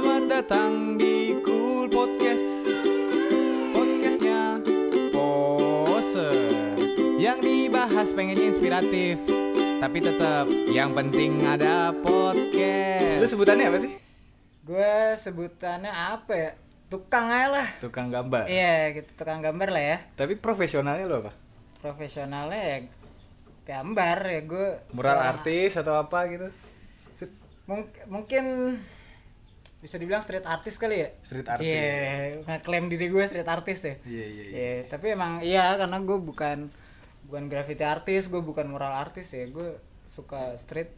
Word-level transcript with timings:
Selamat 0.00 0.32
datang 0.32 0.96
di 0.96 1.36
Cool 1.44 1.84
Podcast 1.92 2.72
Podcastnya 3.76 4.56
Pose 5.12 6.32
Yang 7.20 7.38
dibahas 7.44 8.08
pengennya 8.16 8.48
inspiratif 8.48 9.20
Tapi 9.76 10.00
tetap 10.00 10.48
yang 10.72 10.96
penting 10.96 11.44
ada 11.44 11.92
podcast 12.00 13.20
Lu 13.20 13.28
sebutannya 13.28 13.68
apa 13.68 13.78
sih? 13.84 13.92
Gue 14.64 15.20
sebutannya 15.20 15.92
apa 15.92 16.32
ya? 16.32 16.50
Tukang 16.88 17.28
aja 17.28 17.60
lah. 17.60 17.68
Tukang 17.84 18.08
gambar. 18.08 18.48
Iya, 18.48 18.96
gitu 18.96 19.20
tukang 19.20 19.44
gambar 19.44 19.68
lah 19.68 19.84
ya. 19.84 19.96
Tapi 20.16 20.40
profesionalnya 20.40 21.04
lu 21.04 21.20
apa? 21.20 21.36
Profesionalnya 21.84 22.56
ya 22.56 22.78
gambar 23.68 24.16
ya 24.24 24.40
gue. 24.48 24.68
Mural 24.96 25.20
artis 25.36 25.76
atau 25.76 25.92
apa 26.00 26.24
gitu? 26.32 26.48
mungkin 28.10 28.74
bisa 29.80 29.96
dibilang 29.96 30.20
street 30.20 30.44
artist 30.44 30.76
kali 30.76 30.96
ya? 30.98 31.08
Street 31.20 31.46
artist. 31.46 31.64
Iya, 31.64 31.88
ngeklaim 32.44 32.86
diri 32.86 33.08
gue 33.08 33.24
street 33.24 33.48
artist 33.48 33.82
ya. 33.82 33.94
Iya 34.02 34.24
iya 34.26 34.42
iya. 34.42 34.52
Iya, 34.52 34.74
tapi 34.86 35.06
emang 35.10 35.40
iya 35.40 35.72
karena 35.74 35.96
gue 35.98 36.18
bukan 36.18 36.68
bukan 37.24 37.44
graffiti 37.46 37.80
artis, 37.82 38.26
gue 38.26 38.40
bukan 38.40 38.66
mural 38.66 38.92
artis 38.92 39.30
ya. 39.30 39.44
Gue 39.46 39.80
suka 40.04 40.52
street 40.58 40.92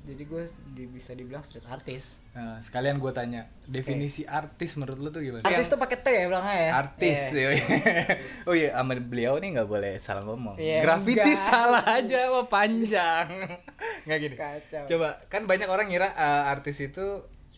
jadi 0.00 0.24
gue 0.24 0.42
di, 0.70 0.86
bisa 0.86 1.12
dibilang 1.12 1.42
street 1.42 1.66
artis. 1.66 2.16
Nah, 2.30 2.62
sekalian 2.62 2.96
gue 2.96 3.10
tanya, 3.10 3.44
definisi 3.66 4.22
artis 4.24 4.72
menurut 4.74 4.96
lu 4.96 5.08
tuh 5.10 5.20
gimana? 5.20 5.42
Artis 5.42 5.66
tuh 5.66 5.76
pakai 5.76 5.98
T 5.98 6.06
ya 6.08 6.24
bilangnya 6.24 6.56
ya. 6.56 6.70
artis 6.72 7.18
Iya. 7.28 7.48
ya. 7.50 7.60
oh 8.48 8.54
iya 8.54 8.70
sama 8.72 8.94
beliau 8.96 9.36
nih 9.36 9.58
nggak 9.58 9.68
boleh 9.68 9.98
salah 9.98 10.22
ngomong 10.22 10.56
Iya, 10.56 10.80
graffiti 10.80 11.18
enggak. 11.18 11.44
salah 11.44 11.84
aja 11.84 12.30
wah 12.30 12.46
panjang 12.46 13.26
nggak 14.06 14.18
gini 14.18 14.36
Kacau. 14.38 14.84
coba 14.86 15.08
kan 15.26 15.44
banyak 15.44 15.66
orang 15.66 15.90
ngira 15.90 16.08
uh, 16.10 16.48
artis 16.48 16.78
itu 16.80 17.04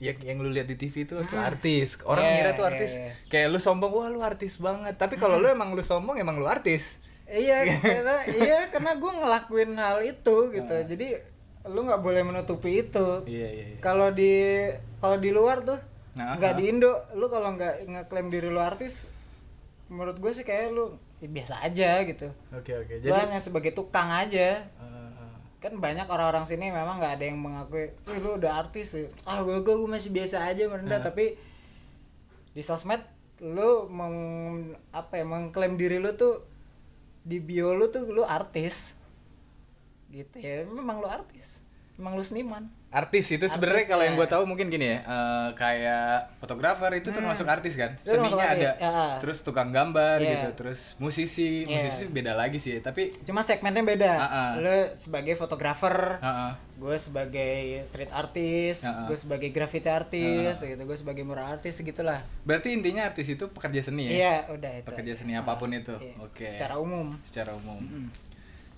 yang 0.00 0.16
yang 0.18 0.36
lu 0.40 0.48
lihat 0.48 0.64
di 0.64 0.74
TV 0.74 1.04
itu 1.04 1.12
tuh 1.14 1.36
artis 1.36 2.00
orang 2.02 2.24
Iya, 2.24 2.32
ngira 2.34 2.50
tuh 2.52 2.64
artis 2.64 2.92
iya. 2.96 3.12
kayak 3.28 3.46
lu 3.48 3.60
sombong 3.60 3.92
wah 3.92 4.08
lu 4.08 4.20
artis 4.20 4.56
banget 4.56 4.96
tapi 4.96 5.14
kalau 5.14 5.36
lu 5.36 5.46
emang 5.46 5.70
lu 5.70 5.84
sombong 5.84 6.16
emang 6.16 6.36
lu 6.36 6.48
artis 6.48 6.96
Iya 7.24 7.62
karena 7.78 8.16
iya 8.26 8.58
karena 8.66 8.98
gue 8.98 9.06
ngelakuin 9.06 9.78
hal 9.78 10.02
itu 10.02 10.50
gitu. 10.50 10.66
Ah. 10.74 10.82
Jadi 10.82 11.14
lu 11.62 11.86
nggak 11.86 12.02
boleh 12.02 12.26
menutupi 12.26 12.82
itu. 12.82 13.22
iya 13.24 13.46
iya, 13.46 13.64
iya. 13.70 13.78
Kalau 13.78 14.10
di 14.10 14.66
kalau 14.98 15.14
di 15.14 15.30
luar 15.30 15.62
tuh 15.62 15.78
Nah, 16.10 16.34
nggak 16.34 16.52
ah. 16.52 16.58
di 16.58 16.64
Indo, 16.66 16.90
lu 17.14 17.30
kalau 17.30 17.54
nggak 17.54 17.86
ngeklaim 17.86 18.34
diri 18.34 18.50
lu 18.50 18.58
artis, 18.58 19.06
menurut 19.86 20.18
gue 20.18 20.32
sih 20.34 20.42
kayak 20.42 20.74
lu 20.74 20.90
ya 21.22 21.30
biasa 21.30 21.62
aja 21.62 22.02
gitu. 22.02 22.34
oke 22.50 22.72
oke 22.82 22.94
Lu 22.98 23.04
jadi 23.06 23.30
hanya 23.30 23.38
sebagai 23.38 23.70
tukang 23.70 24.10
aja. 24.10 24.66
uh, 24.82 24.89
Kan 25.60 25.76
banyak 25.76 26.08
orang-orang 26.08 26.48
sini 26.48 26.72
memang 26.72 26.96
nggak 26.96 27.20
ada 27.20 27.24
yang 27.28 27.36
mengakui, 27.36 27.92
"Wih, 28.08 28.18
lu 28.18 28.40
udah 28.40 28.58
artis." 28.58 28.96
ya." 28.96 29.06
Ah, 29.22 29.44
gue 29.44 29.60
gue 29.60 29.76
masih 29.84 30.08
biasa 30.08 30.48
aja 30.48 30.64
merendah, 30.66 30.98
Ah. 30.98 31.04
tapi 31.04 31.36
di 32.50 32.62
sosmed 32.64 33.04
lu 33.40 33.88
meng 33.88 34.16
apa 34.90 35.16
ya 35.16 35.24
mengklaim 35.24 35.76
diri 35.76 35.96
lu 35.96 36.12
tuh 36.12 36.44
di 37.20 37.40
bio 37.40 37.72
lu 37.72 37.88
tuh 37.88 38.04
lu 38.08 38.20
artis 38.20 38.96
gitu 40.10 40.36
ya 40.36 40.66
memang 40.66 41.00
lu 41.00 41.08
artis 41.08 41.64
memang 41.96 42.16
lu 42.16 42.24
seniman 42.24 42.68
artis 42.90 43.30
itu 43.30 43.46
sebenarnya 43.46 43.86
kalau 43.86 44.02
yang 44.02 44.12
ya. 44.12 44.18
gue 44.18 44.28
tahu 44.28 44.42
mungkin 44.44 44.66
gini 44.66 44.82
ya 44.84 44.98
eh, 44.98 45.48
kayak 45.54 46.34
fotografer 46.36 46.90
itu 46.92 47.08
termasuk 47.08 47.46
artis 47.46 47.74
kan 47.74 47.94
Hmm. 47.96 48.02
Itu 48.02 48.18
seninya 48.26 48.46
ada 48.48 48.70
ya. 48.74 48.74
terus 49.18 49.38
tukang 49.40 49.70
gambar 49.70 50.18
Iya. 50.18 50.30
gitu 50.42 50.48
terus 50.58 50.80
musisi 50.96 51.62
Iya. 51.62 51.86
musisi 51.86 52.02
beda 52.08 52.34
lagi 52.34 52.58
sih 52.58 52.78
tapi 52.78 53.14
cuma 53.22 53.40
segmennya 53.40 53.86
beda 53.86 54.12
Ah, 54.12 54.26
ah. 54.26 54.50
lu 54.56 54.74
sebagai 54.96 55.32
fotografer 55.32 56.18
uh, 56.18 56.50
gue 56.74 56.96
sebagai 56.96 57.54
street 57.84 58.10
artist 58.10 58.82
Ah, 58.82 58.90
ah. 58.90 59.06
gue 59.06 59.14
sebagai 59.16 59.48
graffiti 59.48 59.86
artis 59.86 60.58
gitu 60.58 60.80
gue 60.80 60.96
sebagai 60.96 61.22
mural 61.22 61.46
artis 61.52 61.78
gitulah 61.78 62.18
berarti 62.42 62.72
intinya 62.72 63.06
artis 63.06 63.28
itu 63.28 63.46
pekerja 63.48 63.80
seni 63.82 64.04
ya 64.04 64.12
iya 64.12 64.34
udah 64.50 64.72
itu 64.76 64.86
pekerja 64.86 65.12
aja. 65.12 65.20
seni 65.20 65.32
apa 65.34 65.54
pun 65.54 65.70
itu 65.70 65.94
Iya, 65.94 66.18
oke 66.18 66.42
secara 66.44 66.74
umum 66.76 67.14
secara 67.22 67.54
umum 67.54 68.10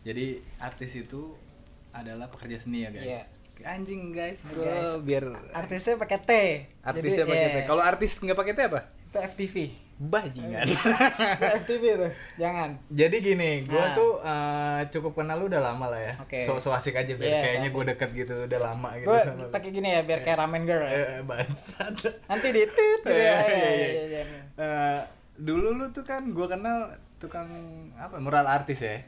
jadi 0.01 0.27
artis 0.59 0.93
itu 0.99 1.33
adalah 1.91 2.29
pekerja 2.29 2.61
seni 2.61 2.85
ya 2.85 2.91
guys 2.91 3.09
Iya. 3.09 3.23
Anjing 3.65 4.11
guys 4.11 4.43
bro 4.45 4.61
Guys. 4.61 4.93
biar 5.01 5.25
artisnya 5.53 5.95
pakai 5.97 6.19
T 6.19 6.31
artisnya 6.81 7.25
pakai 7.25 7.47
iya, 7.47 7.55
T 7.57 7.59
kalau 7.65 7.81
artis 7.81 8.17
nggak 8.17 8.35
pakai 8.35 8.53
T 8.53 8.61
apa 8.65 8.81
itu 9.05 9.19
FTV 9.19 9.57
bajingan 10.03 10.67
FTV 11.63 11.85
tuh 11.97 12.11
jangan 12.35 12.75
Jadi 12.91 13.17
gini, 13.21 13.63
gua 13.63 13.79
Nah. 13.81 13.95
tuh 13.95 14.11
eh, 14.21 14.81
cukup 14.89 15.15
kenal 15.15 15.39
lu 15.39 15.47
udah 15.47 15.63
lama 15.63 15.87
lah 15.87 16.01
ya. 16.01 16.15
Oke. 16.19 16.43
So, 16.43 16.59
so 16.59 16.71
asik 16.71 16.93
aja 16.93 17.13
biar 17.13 17.29
Iya, 17.29 17.39
kayaknya 17.41 17.69
so 17.69 17.75
gue 17.77 17.85
deket 17.87 18.11
gitu 18.13 18.35
udah 18.43 18.61
lama 18.65 18.89
gitu 18.97 19.07
gue 19.07 19.19
sama 19.21 19.47
lu. 19.47 19.51
pakai 19.51 19.71
gini 19.71 19.89
ya 19.89 20.03
biar 20.03 20.21
kayak 20.21 20.39
ramen 20.39 20.63
girl 20.65 20.83
ya. 20.83 20.91
Eh, 20.91 21.23
bangsat. 21.23 21.95
nanti 22.27 22.47
di 22.51 22.63
tit 22.65 22.75
gitu 22.99 23.07
Iya, 23.07 23.15
ya 23.15 23.39
iya, 23.39 23.47
Iya, 23.47 23.71
iya. 23.71 23.87
iya, 23.87 24.23
iya. 24.27 24.43
Eh, 24.59 25.01
dulu 25.39 25.71
lu 25.73 25.87
tuh 25.89 26.03
kan 26.03 26.27
gua 26.27 26.51
kenal 26.51 26.91
tukang 27.17 27.47
apa 27.95 28.19
mural 28.19 28.43
artis 28.45 28.83
ya. 28.83 29.07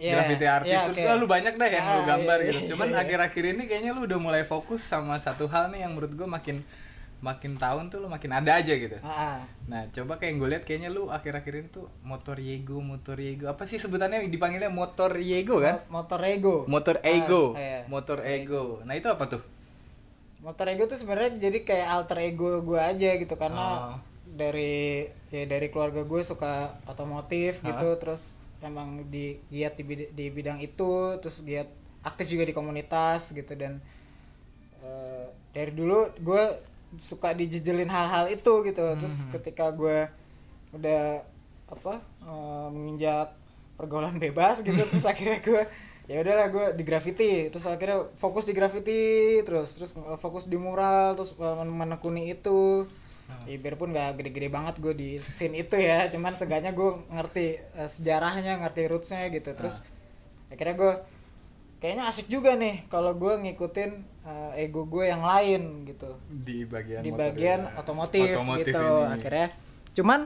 Iya, 0.00 0.16
Graffiti 0.16 0.46
artis 0.48 0.72
iya, 0.72 0.80
terus 0.82 0.96
oke. 0.96 1.04
lah 1.04 1.14
lu 1.14 1.26
banyak 1.26 1.54
dah 1.54 1.68
yang 1.68 1.84
Ah, 1.84 1.92
lu 1.92 2.02
gambar 2.06 2.38
iya, 2.38 2.48
gitu. 2.48 2.56
iya, 2.56 2.68
Cuman 2.72 2.88
iya. 2.88 2.98
akhir-akhir 2.98 3.44
ini 3.46 3.62
kayaknya 3.64 3.92
lu 3.92 4.00
udah 4.02 4.18
mulai 4.18 4.42
fokus 4.42 4.80
sama 4.82 5.14
satu 5.16 5.44
hal 5.46 5.68
nih 5.68 5.84
yang 5.84 5.92
menurut 5.92 6.12
gua 6.14 6.24
makin 6.26 6.64
makin 7.20 7.52
tahun 7.54 7.92
tuh 7.92 8.00
lu 8.00 8.08
makin 8.08 8.32
ada 8.32 8.56
aja 8.56 8.72
gitu. 8.72 8.96
Ah, 8.98 9.12
ah. 9.12 9.38
Nah, 9.66 9.84
coba 9.86 10.16
kayak 10.16 10.24
yang 10.26 10.38
gue 10.38 10.48
lihat 10.50 10.64
kayaknya 10.64 10.88
lu 10.88 11.12
akhir-akhir 11.12 11.52
ini 11.54 11.68
tuh 11.68 11.84
motor 12.00 12.32
Yego, 12.34 12.80
motor 12.80 13.12
Yego. 13.14 13.44
Apa 13.46 13.68
sih 13.68 13.76
sebutannya 13.76 14.24
dipanggilnya 14.26 14.72
motor 14.72 15.12
Yego 15.14 15.60
kan? 15.60 15.84
Mo- 15.84 16.00
motor 16.00 16.20
ego 16.22 16.64
Motor 16.64 16.96
Ah, 16.98 17.12
ego. 17.12 17.42
iya. 17.54 17.84
Motor 17.86 18.24
ego. 18.24 18.80
Nah, 18.82 18.96
itu 18.96 19.04
apa 19.06 19.28
tuh? 19.28 19.44
motor 20.40 20.64
ego 20.66 20.88
tuh 20.88 20.96
sebenarnya 20.96 21.36
jadi 21.38 21.60
kayak 21.60 21.88
alter 21.90 22.24
ego 22.24 22.64
gue 22.64 22.80
aja 22.80 23.12
gitu 23.14 23.28
Oh. 23.28 23.38
karena 23.38 23.66
dari 24.26 25.04
ya 25.28 25.44
dari 25.44 25.68
keluarga 25.68 26.00
gue 26.00 26.22
suka 26.22 26.80
otomotif 26.86 27.60
gitu 27.60 27.86
Ah. 27.86 27.98
terus 27.98 28.39
emang 28.60 29.08
di 29.08 29.40
giat 29.48 29.74
di, 29.74 29.84
bid- 29.84 30.12
di 30.12 30.26
bidang 30.28 30.60
itu 30.60 31.16
terus 31.18 31.40
giat 31.42 31.68
aktif 32.02 32.28
juga 32.28 32.44
di 32.44 32.54
komunitas 32.56 33.32
gitu 33.32 33.52
dan 33.56 33.80
eh, 34.82 35.26
dari 35.52 35.72
dulu 35.72 36.12
gue 36.18 36.42
suka 36.96 37.32
dijejelin 37.32 37.88
hal-hal 37.88 38.26
itu 38.28 38.52
gitu 38.66 38.84
terus 38.98 39.22
Hmm. 39.24 39.30
ketika 39.38 39.70
gue 39.72 40.08
udah 40.72 41.22
apa 41.70 41.94
eh, 42.22 42.68
menginjak 42.70 43.32
pergaulan 43.78 44.18
bebas 44.18 44.60
gitu 44.60 44.80
terus 44.86 45.06
akhirnya 45.12 45.40
gue 45.40 45.62
ya 46.10 46.18
udahlah 46.20 46.48
gue 46.50 46.66
di 46.74 46.82
graffiti 46.82 47.32
terus 47.48 47.64
akhirnya 47.64 48.10
fokus 48.18 48.44
di 48.44 48.54
graffiti 48.56 49.02
terus 49.46 49.78
terus 49.78 49.94
eh, 49.94 50.18
fokus 50.18 50.50
di 50.50 50.58
mural 50.58 51.14
terus 51.14 51.36
menekuni 51.64 52.34
itu 52.34 52.84
ya, 53.46 53.56
biarpun 53.58 53.90
gak 53.90 54.20
gede-gede 54.20 54.48
banget 54.48 54.74
gue 54.78 54.94
di 54.94 55.08
scene 55.16 55.62
itu 55.62 55.76
ya. 55.76 56.06
Cuman 56.12 56.34
seenggaknya 56.36 56.72
gue 56.72 56.90
ngerti 57.10 57.46
eh, 57.58 57.88
sejarahnya 57.90 58.60
ngerti 58.62 58.82
rootsnya 58.86 59.28
gitu. 59.30 59.50
Terus 59.54 59.82
akhirnya 60.50 60.74
gue 60.76 60.92
kayaknya 61.80 62.04
asik 62.12 62.28
juga 62.28 62.60
nih 62.60 62.84
kalau 62.92 63.16
gue 63.16 63.32
ngikutin 63.40 63.90
eh, 64.26 64.62
ego 64.68 64.84
gue 64.84 65.08
yang 65.08 65.24
lain 65.24 65.88
gitu. 65.88 66.16
Di 66.28 66.68
bagian 66.68 67.00
di 67.00 67.10
bagian 67.10 67.60
ya. 67.66 67.80
otomotif, 67.80 68.36
Otomotif 68.36 68.70
gitu 68.70 68.84
ini. 68.84 69.14
akhirnya. 69.16 69.48
Cuman 69.96 70.20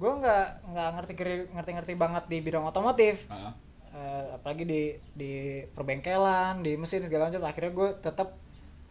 gue 0.00 0.12
nggak 0.16 0.46
nggak 0.72 0.88
ngerti 0.96 1.12
ngerti 1.52 1.70
ngerti 1.76 1.94
banget 1.98 2.24
di 2.26 2.38
bidang 2.40 2.64
otomotif. 2.64 3.28
Ah. 3.28 3.52
Eh, 3.90 4.24
apalagi 4.38 4.64
di 4.64 4.82
di 5.12 5.32
perbengkelan 5.74 6.62
di 6.62 6.78
mesin 6.78 7.04
segala 7.04 7.28
macam. 7.28 7.42
Akhirnya 7.44 7.72
gue 7.74 7.88
tetap 8.00 8.38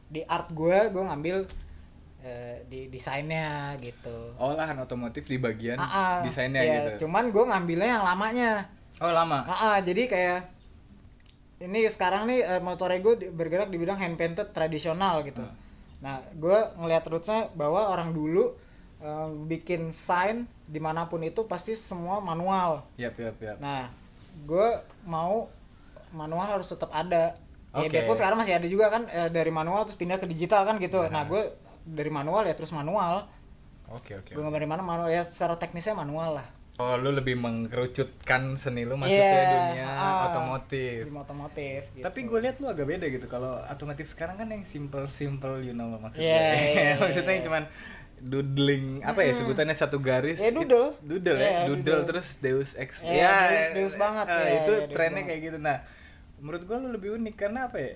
di 0.10 0.26
art 0.26 0.50
gue 0.54 0.90
gue 0.90 1.04
ngambil 1.06 1.38
eh, 2.20 2.62
di 2.68 2.88
desainnya 2.88 3.74
gitu 3.80 4.36
Oh, 4.36 4.54
lahan 4.54 4.76
otomotif 4.78 5.26
di 5.26 5.38
bagian 5.38 5.80
Ah, 5.80 5.88
ah, 5.88 6.16
desainnya 6.22 6.62
iya, 6.62 6.74
gitu. 6.94 7.08
cuman 7.08 7.32
gue 7.32 7.44
ngambilnya 7.44 7.90
yang 8.00 8.06
lamanya 8.06 8.52
Oh, 9.00 9.16
lama. 9.16 9.48
Ah, 9.48 9.56
ah, 9.64 9.78
jadi 9.80 10.12
kayak 10.12 10.40
ini 11.60 11.88
sekarang 11.88 12.28
nih 12.28 12.40
eh, 12.42 12.60
Motorego 12.60 13.16
di- 13.16 13.32
bergerak 13.32 13.68
di 13.68 13.80
bidang 13.80 13.96
hand 13.96 14.16
painted 14.16 14.52
tradisional 14.52 15.24
gitu. 15.24 15.40
Ah. 15.40 15.56
Nah, 16.00 16.16
gue 16.36 16.58
ngelihat 16.80 17.04
rootsnya 17.08 17.48
bahwa 17.56 17.92
orang 17.92 18.12
dulu 18.12 18.56
eh, 19.00 19.28
bikin 19.48 19.92
sign 19.92 20.48
di 20.68 20.80
mana 20.80 21.08
pun 21.08 21.24
itu 21.24 21.48
pasti 21.48 21.76
semua 21.76 22.20
manual. 22.20 22.84
Yap, 22.96 23.16
yap, 23.16 23.40
yap. 23.40 23.58
Nah, 23.60 23.88
gue 24.44 24.68
mau 25.04 25.48
manual 26.12 26.60
harus 26.60 26.68
tetap 26.68 26.92
ada. 26.92 27.36
Ya 27.72 27.86
Oke. 27.86 27.92
biarpun 27.94 28.18
sekarang 28.18 28.36
masih 28.36 28.60
ada 28.60 28.68
juga 28.68 28.88
kan 28.90 29.08
eh, 29.08 29.28
dari 29.30 29.48
manual 29.48 29.84
terus 29.84 29.96
pindah 29.96 30.20
ke 30.20 30.28
digital 30.28 30.64
kan 30.64 30.76
gitu. 30.76 31.08
Nah, 31.08 31.24
gue 31.24 31.44
dari 31.90 32.10
manual 32.10 32.44
ya 32.44 32.54
terus 32.54 32.70
manual. 32.70 33.26
Oke, 33.90 34.14
oke. 34.16 34.32
Gue 34.32 34.44
dari 34.46 34.66
mana 34.66 34.82
manual 34.82 35.10
ya 35.10 35.22
secara 35.22 35.56
teknisnya 35.56 35.94
manual 35.94 36.38
lah. 36.38 36.48
Oh, 36.78 36.96
lu 36.96 37.12
lebih 37.12 37.36
mengerucutkan 37.36 38.56
seni 38.56 38.88
lu 38.88 38.96
masuk 38.96 39.12
Iya, 39.12 39.36
ke 39.36 39.44
dunia 39.52 39.88
ah, 39.92 40.16
otomotif. 40.26 41.02
Di 41.02 41.12
otomotif 41.12 41.82
gitu. 41.92 42.04
Tapi 42.08 42.20
gue 42.24 42.40
lihat 42.40 42.56
lu 42.58 42.68
agak 42.68 42.88
beda 42.88 43.06
gitu. 43.06 43.26
Kalau 43.26 43.60
otomotif 43.62 44.08
sekarang 44.08 44.40
kan 44.40 44.48
yang 44.48 44.64
simple 44.64 45.04
simple, 45.12 45.60
you 45.60 45.74
know 45.74 45.92
maksudnya. 45.94 46.24
Iya, 46.24 46.48
iya, 46.56 46.72
iya, 46.80 46.92
maksudnya 46.96 47.34
yang 47.34 47.44
iya. 47.44 47.48
cuman 47.52 47.64
doodling 48.20 48.86
apa 49.02 49.20
ya 49.22 49.32
sebutannya 49.34 49.76
satu 49.76 50.00
garis. 50.00 50.40
Ya, 50.40 50.52
doodle. 50.52 50.96
Doodle 51.02 51.36
Iya, 51.36 51.50
ya, 51.50 51.62
doodle, 51.68 51.84
doodle. 51.84 52.08
terus 52.08 52.28
Deus 52.40 52.70
Ex. 52.76 53.04
Iya, 53.04 53.12
Ya, 53.12 53.34
Deus- 53.50 53.72
Deus 53.76 53.94
banget, 53.96 54.28
eh, 54.28 54.40
iya, 54.40 54.52
itu 54.60 54.72
iya, 54.72 54.80
Deus 54.86 54.96
trennya 54.96 55.24
kayak 55.26 55.42
gitu. 55.44 55.58
Nah, 55.60 55.78
menurut 56.40 56.64
gue 56.64 56.78
lu 56.78 56.90
lebih 56.92 57.10
unik 57.16 57.36
karena 57.36 57.68
apa 57.68 57.76
ya? 57.76 57.94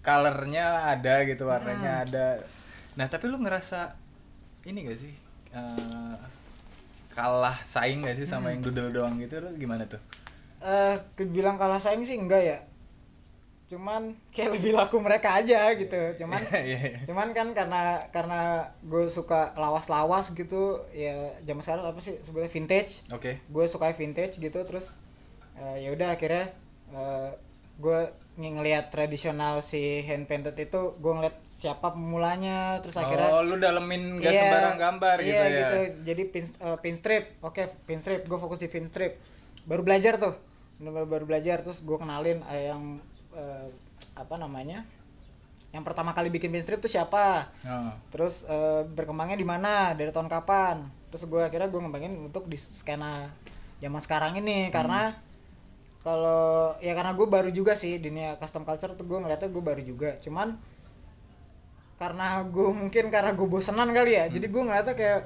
Colornya 0.00 0.64
ada 0.88 1.14
gitu, 1.26 1.44
warnanya 1.44 1.92
Hmm. 1.92 2.04
ada. 2.08 2.26
Nah 2.96 3.06
tapi 3.06 3.28
lu 3.28 3.36
ngerasa 3.38 3.92
ini 4.66 4.88
gak 4.88 4.98
sih 4.98 5.14
eh, 5.54 6.16
kalah 7.16 7.56
saing 7.64 8.04
gak 8.04 8.16
sih 8.18 8.26
sama 8.28 8.52
yang 8.52 8.60
doodle 8.60 8.92
doang 8.92 9.16
gitu 9.16 9.40
lu 9.40 9.54
gimana 9.56 9.86
tuh? 9.88 10.00
eh 10.56 10.96
bilang 11.30 11.60
kalah 11.60 11.78
saing 11.78 12.02
sih 12.02 12.16
enggak 12.16 12.42
ya 12.42 12.58
cuman 13.66 14.14
kayak 14.34 14.58
lebih 14.58 14.72
laku 14.74 14.98
mereka 14.98 15.38
aja 15.38 15.70
gitu 15.76 16.24
cuman 16.24 16.40
Iya, 16.54 16.78
iya. 16.96 16.98
cuman 17.04 17.30
kan 17.36 17.52
karena 17.52 18.00
karena 18.10 18.66
gue 18.82 19.06
suka 19.10 19.52
lawas-lawas 19.54 20.32
gitu 20.32 20.80
ya 20.94 21.34
zaman 21.44 21.62
sekarang 21.62 21.84
apa 21.86 22.00
sih 22.00 22.16
sebetulnya 22.24 22.50
vintage 22.50 23.04
Oke. 23.12 23.38
gue 23.42 23.64
suka 23.68 23.90
vintage 23.92 24.38
gitu 24.40 24.58
terus 24.64 24.96
eh, 25.60 25.86
ya 25.86 25.92
udah 25.92 26.14
akhirnya 26.16 26.50
eh, 26.94 27.30
gue 27.78 28.00
ngelihat 28.36 28.92
tradisional 28.92 29.60
si 29.60 30.04
hand 30.04 30.28
painted 30.28 30.52
itu 30.54 30.92
gue 30.94 31.12
ngeliat 31.12 31.36
siapa 31.50 31.88
pemulanya 31.90 32.76
terus 32.80 32.92
akhirnya 32.94 33.32
Oh 33.32 33.40
lu 33.40 33.56
dalemin 33.56 34.20
gak 34.20 34.28
Iya, 34.28 34.40
sembarang 34.44 34.76
gambar 34.76 35.16
iya, 35.18 35.24
gitu 35.24 35.32
ya? 35.40 35.48
gitu. 35.56 35.78
Jadi 36.04 36.22
pin, 36.28 36.44
eh, 36.44 36.76
pin 36.78 36.94
strip, 36.94 37.24
oke 37.40 37.62
pin 37.84 37.96
strip, 37.96 38.20
gue 38.22 38.36
fokus 38.36 38.60
di 38.60 38.68
pin 38.68 38.84
strip. 38.86 39.16
Baru 39.64 39.80
belajar 39.80 40.20
tuh, 40.20 40.36
bener 40.76 41.08
baru 41.08 41.24
belajar 41.24 41.64
terus 41.64 41.80
gue 41.80 41.96
kenalin 41.96 42.44
eh, 42.46 42.68
yang 42.68 43.00
eh, 43.32 43.66
apa 44.12 44.36
namanya, 44.36 44.84
yang 45.70 45.80
pertama 45.80 46.12
kali 46.12 46.28
bikin 46.28 46.48
pin 46.48 46.60
strip 46.60 46.78
tuh 46.78 46.88
siapa, 46.88 47.48
Oh. 47.64 47.88
terus 48.08 48.44
eh, 48.44 48.84
berkembangnya 48.86 49.36
di 49.36 49.44
mana, 49.44 49.92
dari 49.92 50.12
tahun 50.12 50.28
kapan. 50.28 50.84
Terus 51.08 51.24
gue 51.24 51.40
akhirnya 51.40 51.66
gue 51.66 51.80
ngembangin 51.80 52.12
untuk 52.20 52.44
di 52.44 52.56
skena 52.56 53.32
zaman 53.76 54.00
sekarang 54.00 54.36
ini 54.36 54.68
karena 54.68 55.16
kalau 56.06 56.78
ya 56.78 56.94
karena 56.94 57.18
gue 57.18 57.26
baru 57.26 57.50
juga 57.50 57.74
sih 57.74 57.98
di 57.98 58.06
dunia 58.14 58.38
custom 58.38 58.62
culture 58.62 58.94
tuh 58.94 59.02
gue 59.02 59.18
ngeliatnya 59.18 59.50
gue 59.50 59.58
baru 59.58 59.82
juga, 59.82 60.14
cuman 60.22 60.54
karena 61.98 62.44
gue 62.46 62.68
mungkin 62.70 63.10
karena 63.10 63.32
gue 63.34 63.48
bosenan 63.48 63.90
kali 63.90 64.14
ya 64.14 64.30
jadi 64.30 64.46
gue 64.46 64.62
ngeliatnya 64.62 64.94
kayak 64.94 65.20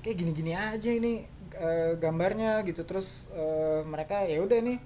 kayak 0.00 0.16
gini-gini 0.16 0.52
aja 0.56 0.88
ini 0.88 1.28
eh, 1.52 1.92
gambarnya 2.00 2.64
gitu. 2.64 2.80
Terus 2.88 3.28
eh, 3.36 3.84
mereka 3.84 4.24
ya 4.24 4.40
udah 4.40 4.58
nih 4.64 4.78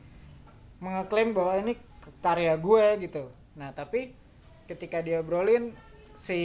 mengeklaim 0.83 1.31
bahwa 1.31 1.55
ini 1.63 1.79
karya 2.25 2.59
gue 2.59 2.87
gitu. 3.07 3.31
Nah 3.55 3.71
tapi 3.71 4.17
ketika 4.67 4.99
dia 4.99 5.23
obrolin 5.23 5.71
si 6.19 6.41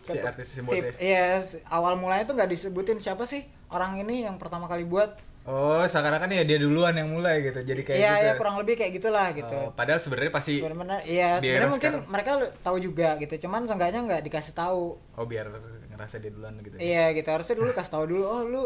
Si 0.00 0.16
artis 0.16 0.58
tersebut 0.58 0.74
ya? 0.74 0.92
iya 0.98 1.26
si- 1.40 1.62
awal 1.68 1.94
mulanya 1.96 2.24
tuh 2.28 2.34
nggak 2.36 2.50
disebutin 2.50 2.98
siapa 3.00 3.24
sih 3.28 3.44
orang 3.70 4.00
ini 4.00 4.24
yang 4.26 4.36
pertama 4.40 4.66
kali 4.66 4.82
buat 4.84 5.14
Oh, 5.48 5.80
seakan-akan 5.82 6.36
ya 6.36 6.44
dia 6.44 6.60
duluan 6.60 6.92
yang 6.92 7.08
mulai 7.08 7.40
gitu. 7.40 7.64
Jadi 7.64 7.80
kayak 7.80 7.96
iya 7.96 8.12
gitu. 8.20 8.26
ya 8.28 8.32
kurang 8.36 8.56
lebih 8.60 8.76
kayak 8.76 8.92
gitulah 9.00 9.32
gitu 9.32 9.56
Oh, 9.56 9.72
padahal 9.72 9.96
sebenarnya 9.96 10.32
pasti 10.32 10.60
benar-benar 10.60 11.00
iya 11.08 11.40
sebenarnya 11.40 11.70
mungkin 11.72 11.92
sekarang. 11.96 12.12
mereka 12.12 12.30
tahu 12.60 12.76
juga 12.76 13.08
gitu 13.16 13.34
cuman 13.48 13.64
seenggaknya 13.64 14.00
nggak 14.04 14.22
dikasih 14.28 14.52
tahu 14.52 15.00
oh 15.00 15.24
biar 15.24 15.48
ngerasa 15.90 16.20
dia 16.20 16.30
duluan 16.30 16.54
gitu. 16.60 16.76
Iya 16.76 17.16
gitu 17.16 17.28
harusnya 17.32 17.56
dulu 17.56 17.72
kasih 17.72 17.92
tahu 17.92 18.04
dulu 18.12 18.24
oh 18.28 18.42
lu 18.44 18.62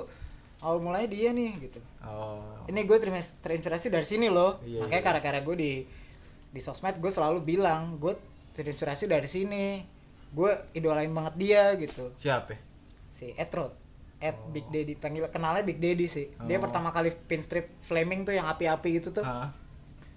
awal 0.66 0.78
mulanya 0.82 1.08
dia 1.08 1.30
nih 1.30 1.52
gitu. 1.62 1.78
Oh. 2.02 2.42
Ini 2.66 2.80
gue 2.82 2.96
terinspirasi, 2.98 3.38
terinspirasi 3.38 3.86
dari 3.92 4.06
sini 4.06 4.26
loh. 4.32 4.58
Iya, 4.64 4.82
Makanya 4.82 4.98
iya. 4.98 5.06
karya-karya 5.06 5.40
gue 5.46 5.56
di 5.56 5.72
di 6.50 6.60
sosmed 6.60 6.98
gue 6.98 7.10
selalu 7.12 7.38
bilang 7.44 8.02
gue 8.02 8.18
terinspirasi 8.52 9.06
dari 9.06 9.30
sini. 9.30 9.84
Gue 10.34 10.50
idolain 10.74 11.12
banget 11.14 11.34
dia 11.38 11.64
gitu. 11.78 12.10
Siapa? 12.18 12.50
ya? 12.50 12.58
Si 13.14 13.30
Etrod. 13.38 13.83
Ed 14.24 14.40
Big 14.48 14.64
Daddy 14.66 14.94
panggil 14.94 15.28
kenalnya 15.28 15.60
Big 15.60 15.76
Daddy 15.76 16.06
sih. 16.06 16.32
Dia 16.40 16.56
Oh. 16.56 16.62
pertama 16.62 16.88
kali 16.88 17.12
pin 17.12 17.38
strip 17.38 17.76
flaming 17.78 18.24
tuh 18.24 18.32
yang 18.32 18.46
api-api 18.46 18.88
gitu 18.96 19.12
tuh. 19.12 19.20
Ah. 19.22 19.52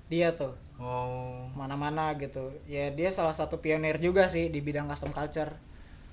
Dia 0.08 0.32
tuh 0.32 0.56
Oh. 0.78 1.52
mana-mana 1.52 2.16
gitu. 2.16 2.56
Ya 2.66 2.88
dia 2.90 3.10
salah 3.10 3.32
satu 3.32 3.58
pionir 3.58 3.98
juga 3.98 4.26
sih 4.26 4.48
di 4.48 4.60
bidang 4.60 4.88
custom 4.88 5.12
culture. 5.12 5.52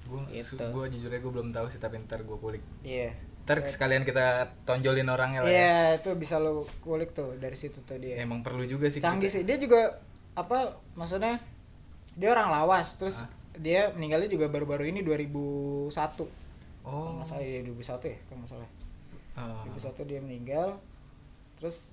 Gua 0.05 0.21
Gitu. 0.27 0.59
gua 0.67 0.85
jujur 0.85 1.09
aja 1.09 1.17
gua 1.19 1.33
belum 1.33 1.49
tahu 1.49 1.67
sih 1.69 1.79
tapi 1.79 1.97
ntar 1.99 2.21
gua 2.23 2.37
kulik. 2.37 2.61
Iya. 2.83 3.15
Ntar 3.45 3.63
sekalian 3.63 4.03
kita 4.03 4.25
tonjolin 4.65 5.07
orangnya 5.07 5.41
lah 5.41 5.47
ya. 5.47 5.55
Iya, 5.55 5.77
itu 5.99 6.11
bisa 6.15 6.37
lo 6.37 6.65
kulik 6.81 7.13
tuh 7.13 7.37
dari 7.37 7.55
situ 7.55 7.79
tuh 7.81 7.97
dia. 7.97 8.19
Emang 8.19 8.41
perlu 8.41 8.65
juga 8.65 8.89
sih. 8.89 8.99
canggih 8.99 9.29
kita. 9.29 9.37
sih 9.37 9.43
dia 9.45 9.57
juga 9.57 10.01
apa 10.35 10.59
maksudnya 10.93 11.39
dia 12.13 12.29
orang 12.29 12.51
lawas 12.51 12.97
terus 12.97 13.21
Ah. 13.21 13.29
dia 13.55 13.89
meninggalnya 13.91 14.27
juga 14.27 14.49
baru-baru 14.49 14.89
ini 14.89 15.01
2001 15.01 16.27
kalau 16.85 17.01
Oh. 17.01 17.13
nggak 17.17 17.27
salah 17.27 17.43
ya 17.43 17.61
2001 17.61 17.73
ya 18.07 18.19
kalau 18.23 18.39
nggak 18.39 18.51
salah 18.51 18.69
Ah. 19.35 19.65
2001 19.67 20.05
dia 20.05 20.21
meninggal 20.21 20.69
terus 21.57 21.91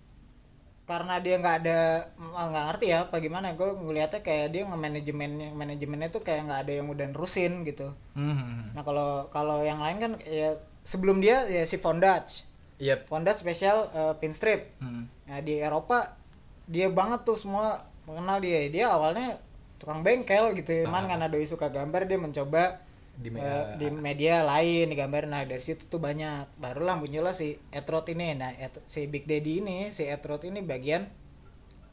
karena 0.84 1.18
dia 1.18 1.40
nggak 1.40 1.58
ada 1.64 1.80
mm, 2.14 2.36
nggak 2.36 2.66
ngerti 2.68 2.86
ya 2.88 2.98
apa 3.02 3.16
gimana 3.18 3.54
gue 3.54 3.64
ngeliatnya 3.72 4.20
kayak 4.20 4.48
dia 4.52 4.62
nge-manajemen 4.64 5.32
manajemennya 5.54 6.10
tuh 6.10 6.20
kayak 6.20 6.46
nggak 6.46 6.62
ada 6.62 6.74
yang 6.76 6.88
udah 6.88 7.08
nerusin 7.08 7.64
gitu 7.64 7.96
Hmm. 8.12 8.70
nah 8.72 8.84
kalau 8.84 9.26
kalau 9.28 9.64
yang 9.64 9.80
lain 9.80 9.98
kan 9.98 10.12
ya 10.22 10.54
sebelum 10.84 11.18
dia 11.18 11.48
ya 11.48 11.64
si 11.64 11.78
Fondage 11.78 12.44
Yep. 12.78 13.08
Fondage 13.08 13.40
spesial 13.40 13.88
eh, 13.90 14.14
pin 14.18 14.34
strip 14.34 14.74
Hmm. 14.78 15.06
Nah 15.24 15.40
di 15.40 15.56
Eropa 15.56 16.18
dia 16.66 16.90
banget 16.90 17.22
tuh 17.22 17.36
semua 17.36 17.84
mengenal 18.04 18.40
dia. 18.40 18.66
Dia 18.68 18.90
awalnya 18.90 19.38
tukang 19.78 20.02
bengkel 20.02 20.52
gitu, 20.54 20.84
cuman 20.84 21.06
karena 21.06 21.26
doi 21.26 21.44
suka 21.44 21.68
gambar 21.68 22.06
dia 22.06 22.16
mencoba 22.16 22.80
Di 23.22 23.30
me- 23.30 23.38
eh, 23.40 23.78
di 23.78 23.88
media 23.94 24.42
lain 24.42 24.90
digambar. 24.90 25.30
Nah 25.30 25.46
dari 25.46 25.62
situ 25.62 25.86
tuh 25.86 26.02
banyak. 26.02 26.58
Barulah 26.58 26.98
muncullah 26.98 27.38
si 27.38 27.54
Etrot 27.70 28.10
ini. 28.10 28.34
Nah 28.34 28.50
Et- 28.58 28.82
si 28.90 29.06
Big 29.06 29.30
Daddy 29.30 29.62
ini, 29.62 29.94
si 29.94 30.10
Etrot 30.10 30.42
ini 30.44 30.66
bagian 30.66 31.06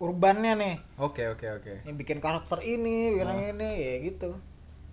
urbannya 0.00 0.52
nih. 0.56 0.74
Oke 0.96 1.28
oke 1.28 1.46
oke. 1.60 1.74
Yang 1.84 1.96
bikin 2.00 2.18
karakter 2.18 2.64
ini, 2.64 3.12
bikin 3.12 3.28
yang 3.28 3.42
ini, 3.52 3.70
ya 3.76 3.94
gitu. 4.08 4.30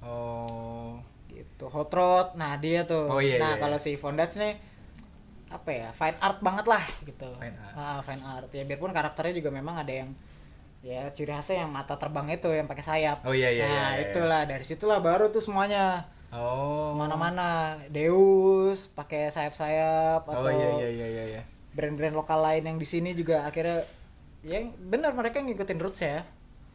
Oh. 0.04 1.00
Gitu. 1.32 1.66
Hot 1.72 1.90
Rod. 1.90 2.28
Nah 2.36 2.60
dia 2.60 2.84
tuh. 2.84 3.08
Oh, 3.08 3.24
iya, 3.24 3.40
nah 3.40 3.56
iya, 3.56 3.62
kalau 3.64 3.78
iya. 3.80 3.86
si 3.86 3.96
Fondage 3.96 4.38
nih 4.38 4.56
apa 5.46 5.72
ya 5.72 5.88
fine 5.94 6.18
art 6.20 6.42
banget 6.44 6.66
lah 6.68 6.84
gitu 7.06 7.30
Fine 7.38 7.56
art. 7.56 7.76
Ah, 7.78 8.00
fine 8.04 8.20
art 8.28 8.50
ya 8.52 8.66
biarpun 8.68 8.92
karakternya 8.92 9.40
juga 9.40 9.54
memang 9.54 9.78
ada 9.78 9.94
yang 9.94 10.10
ya 10.84 11.08
ciri 11.14 11.32
khasnya 11.32 11.64
yang 11.64 11.72
mata 11.72 11.96
terbang 11.96 12.28
itu 12.30 12.50
yang 12.52 12.68
pakai 12.68 12.84
sayap 12.84 13.18
Oh, 13.24 13.32
iya, 13.32 13.54
iya, 13.54 13.64
nah 13.64 13.72
iya, 13.72 13.86
iya. 13.96 14.04
itulah 14.10 14.42
dari 14.44 14.66
situlah 14.68 15.00
baru 15.00 15.32
tuh 15.32 15.40
semuanya 15.40 16.10
Oh. 16.36 16.92
mana-mana 16.94 17.80
Deus 17.88 18.88
pakai 18.90 19.28
sayap-sayap 19.28 20.24
atau 20.24 20.42
Oh 20.42 20.52
iya 20.52 20.70
iya 20.86 21.08
iya 21.08 21.24
iya. 21.30 21.42
brand-brand 21.72 22.14
lokal 22.14 22.40
lain 22.42 22.64
yang 22.66 22.78
di 22.78 22.84
sini 22.84 23.12
juga 23.12 23.44
akhirnya 23.44 23.84
ya 24.42 24.60
benar 24.78 25.12
mereka 25.12 25.40
ngikutin 25.40 25.80
roots 25.80 26.02
ya 26.02 26.22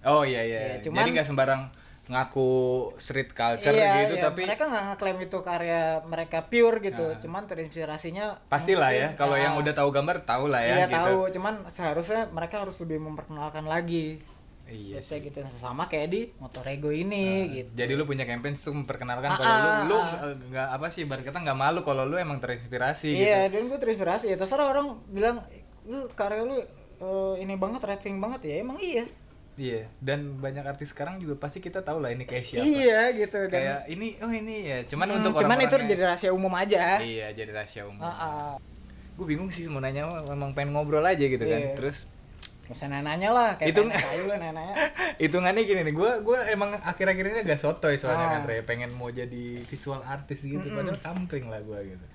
Oh 0.00 0.24
iya 0.24 0.40
iya. 0.40 0.58
Iya, 0.60 0.76
cuman- 0.80 0.96
Jadi 0.98 1.10
nggak 1.12 1.26
sembarang 1.26 1.62
ngaku 2.10 2.50
street 2.98 3.30
culture 3.30 3.70
iya, 3.70 4.02
gitu 4.02 4.18
iya. 4.18 4.24
tapi 4.24 4.42
mereka 4.42 4.66
nggak 4.66 4.84
ngeklaim 4.90 5.18
itu 5.22 5.38
karya 5.40 5.82
mereka 6.02 6.38
pure 6.42 6.82
gitu 6.82 7.06
Ah. 7.06 7.14
cuman 7.14 7.46
terinspirasinya 7.46 8.50
pastilah 8.50 8.90
ya 8.90 9.08
kalau 9.14 9.38
ah, 9.38 9.40
yang 9.40 9.54
udah 9.54 9.70
tahu 9.70 9.94
gambar 9.94 10.26
tahu 10.26 10.50
lah 10.50 10.58
ya 10.58 10.74
iya 10.74 10.86
gitu. 10.88 10.98
tahu 10.98 11.18
cuman 11.30 11.54
seharusnya 11.70 12.26
mereka 12.28 12.58
harus 12.58 12.82
lebih 12.82 12.98
memperkenalkan 12.98 13.62
lagi 13.62 14.18
Iya. 14.70 14.94
biasanya 14.96 15.20
gitu 15.26 15.38
sama 15.52 15.84
kayak 15.84 16.08
di 16.08 16.20
Motorego 16.36 16.88
ini 16.88 17.26
gitu 17.52 17.70
Jadi 17.74 17.92
lu 17.92 18.04
punya 18.04 18.22
campaign 18.22 18.54
tuh 18.54 18.70
memperkenalkan 18.72 19.26
Ah, 19.26 19.36
kalau 19.36 19.50
lu 19.50 19.66
ah, 19.66 19.82
lu 19.82 19.96
ah. 19.98 20.34
nggak 20.38 20.68
apa 20.70 20.86
sih 20.88 21.02
ibarat 21.02 21.22
kata 21.22 21.38
nggak 21.40 21.58
malu 21.58 21.80
kalau 21.80 22.06
lu 22.06 22.14
emang 22.14 22.38
terinspirasi 22.38 23.10
iya 23.10 23.44
gitu. 23.44 23.58
dan 23.58 23.62
gue 23.66 23.78
terinspirasi 23.78 24.26
ya 24.30 24.36
terserah 24.38 24.70
orang 24.70 24.86
bilang 25.06 25.42
lu 25.84 26.06
karya 26.12 26.42
lu 26.42 26.56
eh, 26.96 27.34
ini 27.38 27.54
banget 27.54 27.82
rating 27.82 28.16
banget 28.16 28.40
ya 28.44 28.54
emang 28.60 28.78
iya 28.78 29.04
Iya. 29.60 29.92
Dan 30.00 30.40
banyak 30.40 30.64
artis 30.64 30.88
sekarang 30.88 31.20
juga 31.20 31.36
pasti 31.36 31.60
kita 31.60 31.84
tahu 31.84 32.00
lah 32.00 32.08
ini 32.08 32.24
kayak 32.24 32.44
siapa. 32.46 32.64
iya 32.64 33.12
gitu 33.12 33.44
dan 33.44 33.52
Kayak 33.52 33.80
ini 33.92 34.16
oh 34.24 34.32
ini 34.32 34.56
ya. 34.64 34.78
Cuman 34.88 35.06
Hmm, 35.06 35.16
untuk 35.20 35.36
cuman 35.36 35.52
orang-orang 35.52 35.84
itu 35.84 35.92
jadi 35.92 36.02
rahasia 36.06 36.30
umum 36.32 36.52
aja 36.56 36.96
Iya, 36.96 37.26
jadi 37.36 37.50
rahasia 37.52 37.82
umum. 37.84 38.00
Ah. 38.00 38.56
Gue 39.20 39.26
bingung 39.28 39.52
sih 39.52 39.68
mau 39.68 39.84
nanya 39.84 40.08
memang 40.24 40.56
pengen 40.56 40.72
ngobrol 40.72 41.04
aja 41.04 41.20
gitu 41.20 41.42
kan. 41.42 41.60
Iya. 41.60 41.76
Terus 41.76 42.08
Gak 42.70 42.78
usah 42.78 42.86
nanya 42.86 43.30
lah 43.30 43.58
kayak 43.58 43.74
Itu- 43.74 43.82
itu 43.82 43.98
kayu 43.98 44.24
lah 44.24 44.38
nanya 44.40 44.74
hitungannya 45.22 45.62
gini 45.64 45.80
nih 45.82 45.92
gue 45.92 46.10
gue 46.22 46.38
emang 46.48 46.70
akhir-akhir 46.72 47.24
ini 47.26 47.38
agak 47.42 47.58
sotoy 47.58 47.98
soalnya 47.98 48.26
Ah. 48.28 48.32
kan 48.36 48.42
Re 48.46 48.62
pengen 48.62 48.94
mau 48.94 49.10
jadi 49.10 49.44
visual 49.60 49.98
artis 50.00 50.40
gitu 50.40 50.62
padahal 50.64 50.94
kampring 50.96 51.46
lah 51.46 51.58
gue 51.58 51.76
gitu 51.90 52.06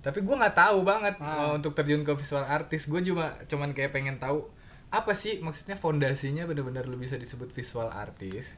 tapi 0.00 0.18
gue 0.18 0.32
nggak 0.32 0.56
tahu 0.56 0.80
banget 0.82 1.20
Ah. 1.20 1.28
mau 1.44 1.50
untuk 1.54 1.72
terjun 1.72 2.00
ke 2.00 2.12
visual 2.14 2.42
artis 2.42 2.84
gue 2.84 3.00
cuma 3.04 3.28
cuman 3.44 3.70
kayak 3.70 3.92
pengen 3.92 4.16
tahu 4.16 4.48
apa 4.88 5.12
sih 5.12 5.38
maksudnya 5.38 5.76
fondasinya 5.76 6.42
bener-bener 6.44 6.82
lu 6.82 6.96
bisa 6.96 7.14
disebut 7.14 7.48
visual 7.50 7.86
artis 7.86 8.56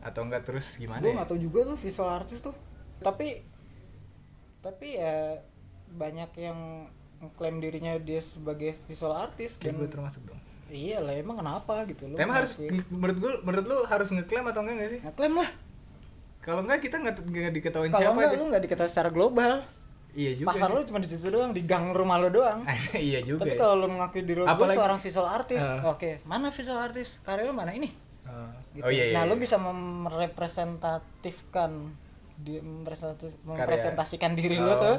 atau 0.00 0.22
enggak 0.22 0.42
terus 0.42 0.64
gimana 0.74 0.98
gue 0.98 1.10
ya? 1.10 1.18
nggak 1.18 1.28
tahu 1.28 1.40
juga 1.40 1.66
tuh 1.66 1.76
visual 1.76 2.08
artist 2.08 2.42
tuh 2.42 2.54
tapi 2.98 3.42
tapi 4.58 4.94
ya 4.94 5.42
banyak 5.88 6.30
yang 6.38 6.86
mengklaim 7.18 7.58
dirinya 7.58 7.98
dia 7.98 8.18
sebagai 8.18 8.78
visual 8.84 9.12
artist 9.12 9.58
Kayak 9.58 9.66
dan 9.68 9.74
gue 9.76 9.88
termasuk 9.90 10.22
dong 10.24 10.40
iya 10.72 10.96
lah 10.98 11.12
emang 11.12 11.36
kenapa 11.36 11.84
gitu 11.84 12.06
lu 12.06 12.14
emang 12.16 12.36
harus 12.40 12.50
menurut 12.88 13.16
gue 13.18 13.30
menurut 13.42 13.64
lu 13.66 13.76
harus 13.84 14.08
ngeklaim 14.08 14.46
atau 14.46 14.60
enggak 14.60 14.74
nggak 14.74 14.90
sih 14.90 14.98
ngeklaim 15.02 15.34
lah 15.36 15.48
kalau 16.40 16.60
enggak 16.64 16.78
kita 16.80 16.96
nggak 16.98 17.14
nggak 17.20 17.52
diketahuin 17.54 17.88
kalau 17.88 18.02
siapa 18.02 18.16
enggak 18.16 18.26
aja 18.26 18.36
lu 18.36 18.44
nggak 18.48 18.62
diketahui 18.64 18.88
secara 18.88 19.08
global 19.08 19.52
iya 20.12 20.30
juga 20.32 20.46
pasar 20.50 20.66
sih. 20.66 20.74
lu 20.74 20.84
cuma 20.84 20.98
di 20.98 21.06
situ 21.06 21.28
doang 21.28 21.50
di 21.50 21.62
gang 21.62 21.90
rumah 21.90 22.16
lu 22.16 22.28
doang 22.28 22.58
iya 22.98 23.18
juga 23.20 23.44
tapi 23.44 23.52
ya. 23.52 23.58
kalau 23.58 23.74
lu 23.78 23.86
mengakui 23.88 24.22
diri 24.22 24.38
lu 24.38 24.44
Apalagi- 24.44 24.74
seorang 24.74 24.98
visual 24.98 25.26
artist 25.26 25.62
Eh. 25.62 25.80
oke 25.84 26.10
mana 26.24 26.48
visual 26.48 26.78
artist 26.78 27.10
karya 27.22 27.44
lu 27.44 27.52
mana 27.52 27.70
ini 27.70 27.90
Oh. 28.22 28.48
gitu. 28.72 28.82
oh 28.82 28.88
iya, 28.88 29.02
iya 29.08 29.12
nah 29.12 29.22
lu 29.26 29.34
iya. 29.34 29.40
bisa 29.40 29.58
merepresentatifkan 29.58 31.70
di 32.38 32.54
mempresentasikan 33.44 34.32
diri 34.32 34.56
Oh. 34.56 34.62
lu 34.62 34.74
tuh 34.74 34.96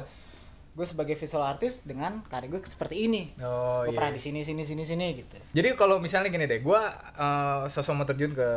gue 0.74 0.82
sebagai 0.84 1.13
visual 1.13 1.44
artist 1.44 1.84
dengan 1.84 2.25
karya 2.25 2.50
gue 2.50 2.62
seperti 2.63 3.06
ini 3.06 3.30
Oh 3.39 3.86
gue 3.86 3.94
iya. 3.94 3.98
pernah 4.00 4.12
di 4.12 4.18
sini 4.18 4.42
sini 4.42 4.62
sini 4.62 4.82
sini 4.82 5.08
gitu 5.15 5.38
Jadi 5.51 5.70
kalau 5.74 5.98
misalnya 5.98 6.27
gini 6.27 6.44
deh, 6.44 6.60
gua 6.60 6.82
eh, 7.13 7.62
sosok 7.68 7.94
mau 7.94 8.03
terjun 8.03 8.34
ke 8.34 8.50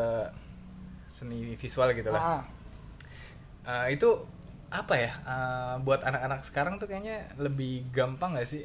seni 1.07 1.53
visual 1.55 1.93
gitu 1.93 2.09
lah. 2.09 2.23
Ah, 2.23 2.43
Eh, 3.67 3.95
itu 3.95 4.09
apa 4.69 4.95
ya? 4.95 5.13
eh, 5.19 5.75
buat 5.81 6.01
anak-anak 6.01 6.41
sekarang 6.43 6.77
tuh 6.77 6.87
kayaknya 6.87 7.35
lebih 7.37 7.91
gampang 7.91 8.33
gak 8.33 8.47
sih 8.47 8.63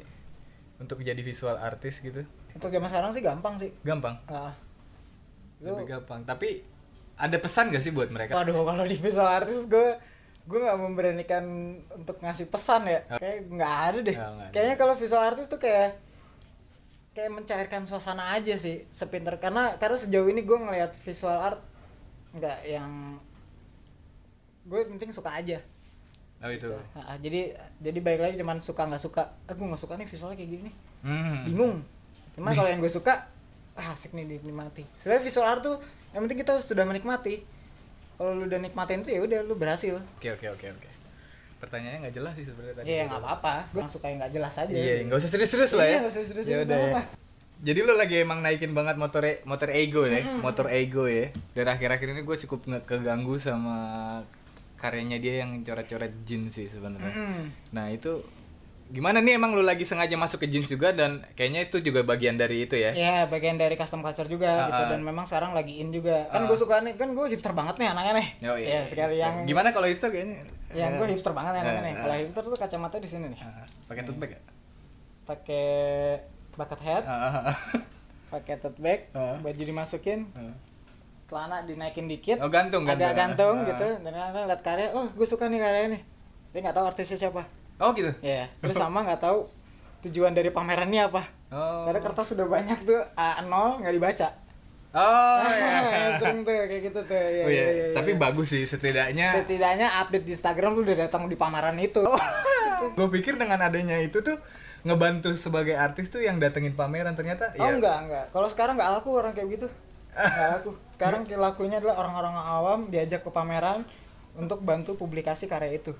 untuk 0.78 1.00
jadi 1.00 1.18
visual 1.18 1.54
artist 1.54 2.00
gitu? 2.00 2.22
untuk 2.52 2.68
zaman 2.68 2.84
sekarang 2.86 3.10
sih 3.10 3.20
gampang 3.20 3.54
sih 3.56 3.70
Gampang. 3.80 4.12
Lu- 5.58 5.72
Lebih 5.74 5.88
gampang. 5.90 6.20
Tapi 6.22 6.60
ada 7.14 7.36
pesan 7.36 7.68
gak 7.68 7.80
sih 7.80 7.90
buat 7.90 8.08
mereka? 8.08 8.32
Waduh, 8.34 8.60
kalau 8.60 8.84
di 8.84 8.94
visual 8.94 9.24
artist 9.24 9.66
gue 9.66 9.96
gue 10.42 10.58
nggak 10.58 10.74
memberanikan 10.76 11.44
untuk 11.92 12.18
ngasih 12.18 12.46
pesan 12.46 12.84
ya. 12.84 13.00
Kayak 13.12 13.38
nggak 13.46 13.74
ada 13.84 13.98
deh. 14.00 14.16
Ada. 14.16 14.46
Kayaknya 14.50 14.76
kalau 14.76 14.94
visual 14.94 15.22
artist 15.22 15.48
tuh 15.48 15.58
kayak 15.58 15.96
kayak 17.12 17.28
mencairkan 17.28 17.84
suasana 17.84 18.32
aja 18.32 18.56
sih 18.56 18.88
sepinter 18.88 19.36
karena 19.36 19.76
karena 19.76 19.96
sejauh 19.96 20.26
ini 20.26 20.40
gue 20.40 20.56
ngelihat 20.56 20.96
visual 20.98 21.36
art 21.36 21.60
nggak 22.32 22.58
yang 22.64 23.20
gue 24.64 24.80
penting 24.88 25.12
suka 25.12 25.30
aja 25.30 25.60
Oh 26.42 26.50
itu. 26.50 26.74
Nah, 26.96 27.14
jadi 27.22 27.54
jadi 27.78 27.98
baik 28.02 28.18
lagi 28.18 28.34
cuman 28.34 28.58
suka 28.58 28.82
nggak 28.82 28.98
suka 28.98 29.22
aku 29.46 29.62
nggak 29.62 29.78
suka 29.78 29.94
nih 29.94 30.08
visualnya 30.08 30.36
kayak 30.36 30.50
gini 30.50 30.62
nih 30.64 30.76
Hmm. 31.02 31.42
bingung 31.44 31.74
cuman 32.32 32.50
kalau 32.56 32.66
yang 32.66 32.78
gue 32.78 32.88
suka 32.88 33.26
ah, 33.74 33.90
asik 33.90 34.14
nih 34.14 34.38
dinikmati 34.38 34.86
sebenarnya 34.96 35.22
visual 35.22 35.44
art 35.44 35.60
tuh 35.60 35.76
yang 36.10 36.22
penting 36.22 36.40
kita 36.40 36.62
sudah 36.62 36.82
menikmati 36.82 37.42
kalau 38.14 38.32
lu 38.34 38.44
udah 38.46 38.60
nikmatin 38.60 39.00
itu 39.00 39.10
ya 39.12 39.20
udah 39.20 39.38
lu 39.42 39.54
berhasil 39.54 39.96
Oke 40.18 40.28
oke 40.30 40.46
oke 40.52 40.66
oke. 40.68 40.88
Pertanyaannya 41.58 41.98
nggak 42.06 42.14
jelas 42.18 42.32
sih 42.34 42.46
sebenarnya 42.46 42.74
tadi. 42.74 42.86
Iya 42.90 43.02
nggak 43.06 43.22
apa-apa, 43.22 43.54
gue 43.70 43.82
suka 43.86 44.06
yang 44.10 44.18
nggak 44.18 44.32
jelas 44.34 44.54
aja. 44.58 44.72
Iya, 44.74 44.94
nggak 45.06 45.18
usah 45.22 45.30
serius-serius 45.30 45.72
lah 45.78 45.86
ya. 45.86 45.90
Iya, 45.90 45.98
nggak 46.02 46.12
usah 46.12 46.22
serius-serius 46.26 46.66
Ya 46.66 46.66
banget 46.66 46.90
ya. 46.90 46.96
lah. 46.98 47.04
Jadi 47.62 47.78
lu 47.86 47.92
lagi 47.94 48.16
emang 48.18 48.38
naikin 48.42 48.74
banget 48.74 48.98
motor 48.98 49.22
e- 49.22 49.38
motor 49.46 49.70
ego 49.70 50.02
ya, 50.02 50.18
motor 50.42 50.66
ego 50.66 51.06
ya. 51.06 51.30
Dan 51.54 51.70
akhir-akhir 51.70 52.08
ini 52.10 52.26
gue 52.26 52.36
cukup 52.42 52.66
keganggu 52.82 53.38
sama 53.38 53.76
karyanya 54.74 55.22
dia 55.22 55.46
yang 55.46 55.62
coret-coret 55.62 56.10
jin 56.26 56.50
sih 56.50 56.66
sebenarnya. 56.66 57.14
Mm-mm. 57.14 57.42
Nah 57.70 57.86
itu 57.94 58.18
gimana 58.92 59.18
nih 59.18 59.34
emang 59.34 59.56
lu 59.56 59.64
lagi 59.64 59.82
sengaja 59.82 60.12
masuk 60.14 60.36
ke 60.38 60.46
jeans 60.46 60.68
juga 60.68 60.92
dan 60.92 61.24
kayaknya 61.32 61.64
itu 61.64 61.80
juga 61.80 62.04
bagian 62.04 62.36
dari 62.36 62.62
itu 62.62 62.76
ya? 62.76 62.92
Iya, 62.92 63.24
bagian 63.26 63.56
dari 63.56 63.72
custom 63.72 64.00
culture 64.00 64.28
juga 64.28 64.52
Ah, 64.52 64.68
gitu 64.68 64.82
ah. 64.84 64.88
dan 64.92 65.00
memang 65.00 65.24
sekarang 65.24 65.50
lagi 65.50 65.80
in 65.80 65.88
juga. 65.88 66.28
Kan 66.28 66.44
Ah. 66.44 66.46
gue 66.46 66.54
suka 66.54 66.78
nih, 66.78 66.94
kan 66.94 67.08
gue 67.08 67.24
hipster 67.26 67.50
banget 67.50 67.76
nih 67.76 67.88
anaknya 67.88 68.12
nih. 68.14 68.28
Oh, 68.44 68.54
Iya, 68.54 68.84
sekali 68.84 69.16
hipster. 69.16 69.24
yang 69.24 69.34
gimana 69.44 69.68
kalau 69.70 69.86
hipster 69.86 70.08
kayaknya? 70.08 70.44
yang 70.72 70.92
gue 70.94 71.08
hipster 71.08 71.32
banget 71.32 71.52
anaknya 71.54 71.72
Ah, 71.72 71.82
nih. 71.82 71.94
Kalau 71.96 72.14
hipster 72.18 72.42
tuh 72.44 72.52
kacamata 72.54 72.96
di 72.96 73.08
sini 73.08 73.26
nih. 73.28 73.40
Ah, 73.40 73.64
pakai 73.86 74.02
tote 74.04 74.18
bag 74.18 74.30
ya? 74.30 74.40
Pakai 75.22 75.66
bucket 76.52 76.80
hat, 76.82 77.04
Ah, 77.04 77.48
pakai 78.32 78.54
tote 78.58 78.76
bag, 78.76 79.08
Ah. 79.12 79.40
baju 79.40 79.62
dimasukin, 79.62 80.28
ah. 80.32 80.52
celana 81.24 81.64
dinaikin 81.64 82.04
dikit. 82.04 82.36
Oh 82.38 82.48
gantung 82.48 82.84
gantung. 82.84 83.00
agak 83.02 83.16
gantung 83.16 83.56
Ah. 83.58 83.66
gitu. 83.66 83.88
Dan 84.00 84.12
kadang 84.12 84.44
lihat 84.44 84.60
karya, 84.60 84.92
oh 84.92 85.08
gue 85.08 85.24
suka 85.24 85.48
nih 85.48 85.56
karya 85.58 85.82
ini. 85.88 85.98
Tapi 86.48 86.60
nggak 86.60 86.76
tahu 86.76 86.84
artisnya 86.86 87.16
siapa. 87.18 87.48
Oh 87.78 87.90
gitu. 87.94 88.12
Iya. 88.20 88.50
Terus 88.60 88.76
sama 88.76 89.04
nggak 89.04 89.20
tahu 89.22 89.48
tujuan 90.02 90.34
dari 90.34 90.50
pamerannya 90.50 91.08
apa. 91.08 91.22
Oh. 91.52 91.84
Karena 91.86 92.00
kertas 92.02 92.32
sudah 92.34 92.46
banyak 92.48 92.78
tuh 92.82 93.00
A0 93.14 93.52
nggak 93.80 93.94
dibaca. 93.94 94.28
Oh 94.92 95.40
ya. 95.48 96.20
Sering 96.20 96.44
tuh 96.44 96.52
kayak 96.52 96.82
gitu 96.92 97.00
tuh. 97.04 97.16
Iya, 97.16 97.42
Oh 97.44 97.50
iya, 97.50 97.64
iya, 97.64 97.72
iya, 97.72 97.86
tapi 97.96 98.12
iya. 98.12 98.20
bagus 98.20 98.52
sih 98.52 98.64
setidaknya. 98.68 99.26
setidaknya 99.32 99.88
update 100.04 100.26
di 100.28 100.32
Instagram 100.36 100.76
lu 100.76 100.84
udah 100.84 100.96
datang 101.08 101.28
di 101.28 101.36
pameran 101.36 101.76
itu. 101.80 102.04
Gue 102.98 103.08
pikir 103.08 103.38
dengan 103.38 103.62
adanya 103.62 103.96
itu 104.02 104.20
tuh 104.20 104.36
ngebantu 104.82 105.32
sebagai 105.38 105.78
artis 105.78 106.10
tuh 106.10 106.18
yang 106.18 106.42
datengin 106.42 106.74
pameran 106.74 107.14
ternyata 107.14 107.54
Oh 107.56 107.70
ya. 107.70 107.78
enggak, 107.78 107.96
enggak. 108.04 108.24
Kalau 108.34 108.48
sekarang 108.50 108.74
nggak 108.76 108.90
laku 109.00 109.10
orang 109.16 109.32
kayak 109.32 109.48
gitu. 109.56 109.66
Nggak 110.12 110.48
laku. 110.60 110.70
Sekarang 110.92 111.20
lakunya 111.46 111.76
adalah 111.80 111.96
orang-orang 112.02 112.34
awam 112.36 112.80
diajak 112.90 113.22
ke 113.24 113.30
pameran 113.32 113.86
untuk 114.36 114.60
bantu 114.60 114.98
publikasi 114.98 115.46
karya 115.48 115.78
itu. 115.78 115.94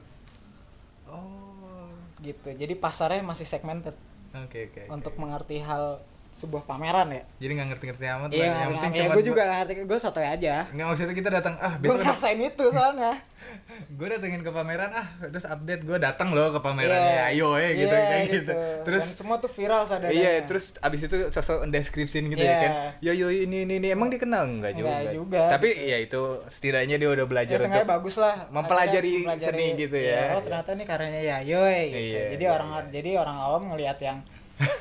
Gitu. 2.22 2.48
Jadi 2.54 2.74
pasarnya 2.78 3.20
masih 3.26 3.44
segmented 3.44 3.98
oke. 4.30 4.60
oke. 4.70 4.82
untuk 4.88 5.18
mengerti 5.18 5.58
hal 5.60 6.00
sebuah 6.32 6.64
pameran 6.64 7.12
ya. 7.12 7.22
Jadi 7.38 7.52
nggak 7.54 7.68
ngerti-ngerti 7.70 8.04
amat 8.08 8.28
lah. 8.28 8.36
Iya, 8.36 8.48
Yang 8.48 8.70
penting 8.72 8.90
ya, 8.90 8.98
cuma 8.98 9.12
gue 9.12 9.24
juga 9.24 9.42
nggak 9.42 9.58
ngerti, 9.60 9.72
gue 9.84 9.98
sotoy 10.00 10.26
aja. 10.26 10.54
Nggak 10.72 10.86
maksudnya 10.88 11.14
kita 11.14 11.30
datang 11.30 11.54
ah 11.60 11.72
Gue 11.76 11.84
besok 11.86 12.00
ngerasain 12.00 12.40
itu 12.40 12.64
soalnya. 12.72 13.12
gue 13.98 14.06
datengin 14.06 14.40
ke 14.40 14.48
pameran 14.48 14.90
ah 14.90 15.06
terus 15.20 15.44
update 15.44 15.82
gue 15.82 15.98
datang 15.98 16.30
loh 16.30 16.54
ke 16.54 16.60
pameran 16.62 16.94
Iya. 16.94 17.10
ya 17.10 17.24
ayo 17.28 17.48
ya 17.58 17.70
gitu 17.74 17.92
Iya, 17.92 18.06
kayak 18.08 18.26
gitu. 18.32 18.52
Terus 18.82 19.04
Dan 19.04 19.16
semua 19.18 19.36
tuh 19.38 19.50
viral 19.50 19.82
sadarnya. 19.84 20.14
Iya, 20.14 20.32
terus 20.48 20.64
abis 20.78 21.00
itu 21.04 21.16
sosok 21.28 21.68
deskripsiin 21.68 22.26
gitu 22.30 22.40
ya 22.40 22.48
Iya. 22.48 22.58
kan. 22.62 22.72
Yo 23.02 23.12
yo 23.12 23.28
ini 23.28 23.66
ini 23.66 23.74
ini 23.76 23.88
emang 23.90 24.08
dikenal 24.08 24.46
enggak 24.48 24.72
juga. 24.72 24.88
Nggak 24.94 25.14
juga, 25.14 25.42
Tapi 25.52 25.68
gitu. 25.68 25.84
ya 25.84 25.96
itu 26.00 26.20
setidaknya 26.48 26.96
dia 26.96 27.08
udah 27.10 27.26
ya 27.26 27.28
belajar 27.28 27.56
sengaja 27.60 27.82
untuk 27.82 27.92
bagus 27.92 28.16
lah 28.16 28.34
mempelajari 28.48 29.12
Akhirnya 29.20 29.44
seni 29.44 29.66
gitu 29.76 29.96
ya. 29.98 30.22
oh 30.32 30.40
ternyata 30.40 30.70
nih 30.72 30.86
karyanya 30.86 31.20
Yayoy 31.20 31.80
gitu 31.90 31.98
Iya, 32.14 32.22
jadi 32.32 32.44
iya, 32.46 32.50
orang 32.56 32.70
jadi 32.88 33.10
orang 33.18 33.36
awam 33.36 33.62
ngelihat 33.74 33.98
yang 34.00 34.18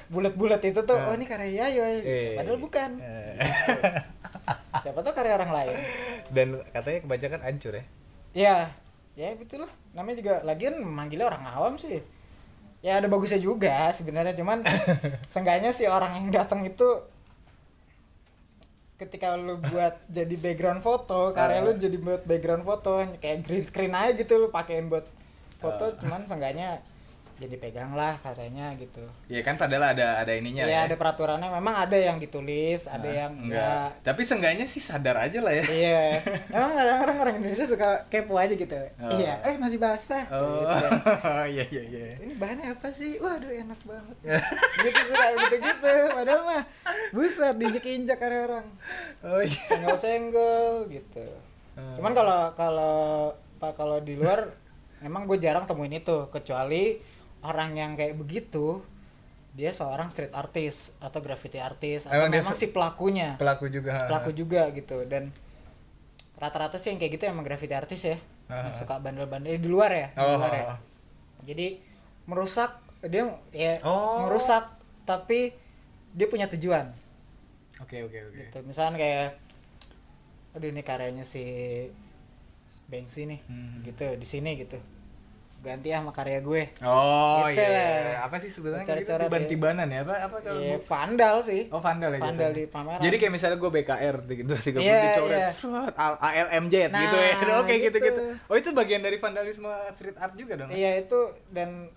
bulat-bulat 0.07 0.61
itu 0.61 0.79
tuh 0.79 0.93
oh 0.93 1.13
ini 1.13 1.23
karya 1.23 1.67
Yayoy 1.67 1.95
Iya. 1.99 2.31
padahal 2.37 2.57
bukan. 2.57 2.89
Eh. 2.97 3.33
siapa 4.79 4.99
tuh 4.99 5.13
karya 5.13 5.33
orang 5.35 5.51
lain. 5.51 5.75
Dan 6.29 6.47
katanya 6.67 6.99
kebanyakan 6.99 7.41
hancur 7.41 7.73
ya. 7.73 7.83
ya 8.31 8.57
ya 9.11 9.35
betul 9.35 9.63
lah 9.63 9.71
namanya 9.91 10.17
juga 10.17 10.33
lagian 10.41 10.79
manggilnya 10.79 11.27
orang 11.27 11.43
awam 11.45 11.73
sih. 11.75 11.99
Ya 12.81 12.97
ada 12.97 13.05
bagusnya 13.05 13.37
juga 13.37 13.89
sebenarnya 13.89 14.33
cuman 14.33 14.63
seenggaknya 15.31 15.69
si 15.69 15.85
orang 15.85 16.15
yang 16.15 16.27
datang 16.31 16.63
itu 16.63 16.87
ketika 18.97 19.33
lu 19.33 19.57
buat 19.59 19.97
jadi 20.07 20.35
background 20.35 20.79
foto 20.79 21.33
karya 21.33 21.59
lu 21.59 21.73
jadi 21.73 21.97
buat 21.97 22.21
background 22.21 22.61
foto 22.61 23.01
kayak 23.17 23.41
green 23.41 23.65
screen 23.65 23.93
aja 23.93 24.13
gitu 24.13 24.37
lu 24.37 24.47
pakein 24.49 24.87
buat 24.87 25.05
foto 25.57 25.89
Ah. 25.89 25.97
cuman 25.97 26.21
seenggaknya 26.23 26.85
jadi 27.41 27.57
pegang 27.57 27.91
lah 27.91 28.13
karyanya 28.17 28.71
gitu 28.75 29.01
Iya 29.25 29.41
kan 29.41 29.55
padahal 29.55 29.91
ada 29.91 30.17
ada 30.17 30.31
ininya 30.31 30.61
ya 30.61 30.71
ya. 30.75 30.79
ada 30.85 30.93
peraturannya 30.93 31.49
memang 31.51 31.75
ada 31.79 31.93
yang 31.93 32.15
ditulis 32.15 32.85
ada 32.85 33.01
Nah, 33.01 33.13
yang 33.17 33.31
enggak. 33.35 33.57
enggak 33.57 33.89
Tapi 34.03 34.21
seenggaknya 34.21 34.65
sih 34.65 34.79
sadar 34.79 35.17
aja 35.17 35.39
lah 35.39 35.51
ya. 35.51 35.65
iya 35.65 36.01
emang 36.53 36.71
kadang-kadang 36.71 37.17
orang 37.19 37.35
Indonesia 37.37 37.65
suka 37.65 37.89
kepo 38.07 38.35
aja 38.35 38.53
gitu 38.53 38.77
Oh. 38.97 39.09
iya 39.11 39.41
eh 39.41 39.55
masih 39.55 39.77
basah 39.77 40.23
Oh. 40.29 40.61
Gitu. 40.63 40.87
iya 41.53 41.63
iya 41.67 41.83
iya. 41.83 42.05
ini 42.19 42.33
bahannya 42.33 42.71
apa 42.71 42.87
sih 42.89 43.17
waduh 43.17 43.49
enak 43.49 43.81
banget 43.81 44.17
gitu 44.83 45.01
suka 45.07 45.25
gitu 45.39 45.55
gitu 45.59 45.93
padahal 46.11 46.41
mah 46.43 46.63
buset 47.11 47.55
diinjek 47.55 47.85
injek 47.87 48.15
karya 48.15 48.45
orang 48.45 48.67
Oh 49.21 49.39
iya. 49.39 49.57
senggol 49.59 49.97
senggol 49.97 50.73
gitu 50.87 51.25
Hmm. 51.71 51.95
cuman 51.95 52.11
kalau 52.11 52.39
kalau 52.51 52.99
pak 53.55 53.71
kalau 53.73 53.97
di 53.97 54.13
luar 54.13 54.51
emang 54.99 55.23
gue 55.23 55.39
jarang 55.39 55.63
temuin 55.63 55.95
itu 55.95 56.27
kecuali 56.27 56.99
orang 57.41 57.73
yang 57.73 57.91
kayak 57.93 58.15
begitu 58.15 58.81
dia 59.51 59.69
seorang 59.69 60.07
street 60.07 60.31
artist 60.31 60.95
atau 60.97 61.19
graffiti 61.19 61.57
artist 61.57 62.07
atau 62.07 62.15
Emang 62.23 62.31
memang 62.31 62.55
si 62.55 62.69
pelakunya 62.69 63.35
Pelaku 63.35 63.67
juga. 63.67 64.07
pelaku 64.07 64.31
juga 64.31 64.71
gitu 64.71 65.03
dan 65.03 65.27
rata-rata 66.35 66.75
sih 66.75 66.89
yang 66.89 66.97
kayak 66.97 67.13
gitu 67.15 67.23
emang 67.27 67.43
graffiti 67.43 67.71
artis 67.71 68.01
ya 68.05 68.17
Ah. 68.45 68.67
yang 68.67 68.73
suka 68.73 68.97
bandel-bandel 68.97 69.55
di 69.55 69.67
luar 69.67 69.91
ya 69.91 70.07
di 70.09 70.19
Oh. 70.19 70.35
luar 70.35 70.51
ya 70.51 70.65
jadi 71.43 71.67
merusak 72.25 72.71
dia 73.01 73.23
ya 73.49 73.79
Oh. 73.81 74.25
merusak 74.25 74.67
tapi 75.03 75.51
dia 76.11 76.27
punya 76.27 76.47
tujuan 76.47 76.91
Oke 77.79 78.01
oke 78.01 78.17
oke. 78.25 78.37
gitu 78.37 78.57
misalnya 78.63 78.95
kayak 78.95 79.27
aduh 80.51 80.67
ini 80.67 80.81
karyanya 80.81 81.23
si 81.23 81.43
Banksy 82.85 83.23
nih 83.25 83.39
Hmm. 83.45 83.83
gitu 83.83 84.03
di 84.13 84.25
sini 84.25 84.55
gitu 84.57 84.75
ganti 85.61 85.89
ah 85.89 85.99
sama 85.99 86.09
karya 86.09 86.41
gue 86.41 86.73
Oh 86.81 87.45
Gitu 87.45 87.61
iya. 87.61 87.69
lah. 87.69 88.25
Apa 88.25 88.35
sih 88.37 88.49
sebenarnya 88.49 88.81
Coret-coret 88.83 89.05
gitu? 89.05 89.13
ya. 89.13 89.29
Tiban-tibanan 89.29 89.87
ya? 89.87 89.99
Apa 90.01 90.15
apa 90.19 90.37
kalau 90.41 90.57
ya 90.59 90.73
gua- 90.73 90.83
vandal 90.83 91.35
sih 91.41 91.61
Oh 91.69 91.77
vandal 91.77 92.11
ya 92.11 92.19
vandal 92.19 92.49
gitu. 92.49 92.57
di 92.57 92.63
pameran 92.67 92.99
Jadi 92.99 93.15
kayak 93.15 93.31
misalnya 93.31 93.57
gue 93.57 93.71
BKR 93.71 94.15
dua 94.41 94.59
tiga 94.59 94.77
puluh 94.79 94.89
Iya, 94.89 95.01
dicoret, 95.07 95.37
iya. 95.37 95.49
seret, 95.49 95.93
A- 95.95 96.17
ALMJ 96.19 96.75
Nah, 96.87 96.99
gitu 96.99 97.17
ya, 97.17 97.33
oke 97.61 97.73
gitu 97.79 97.87
gitu. 97.93 97.97
gitu. 98.01 98.21
Oh 98.43 98.55
itu 98.55 98.69
bagian 98.71 98.99
dari 98.99 99.15
vandalisme 99.15 99.65
street 99.91 100.17
art 100.17 100.33
juga 100.33 100.53
dong? 100.55 100.69
iya 100.71 100.97
itu 100.97 101.19
dan 101.47 101.93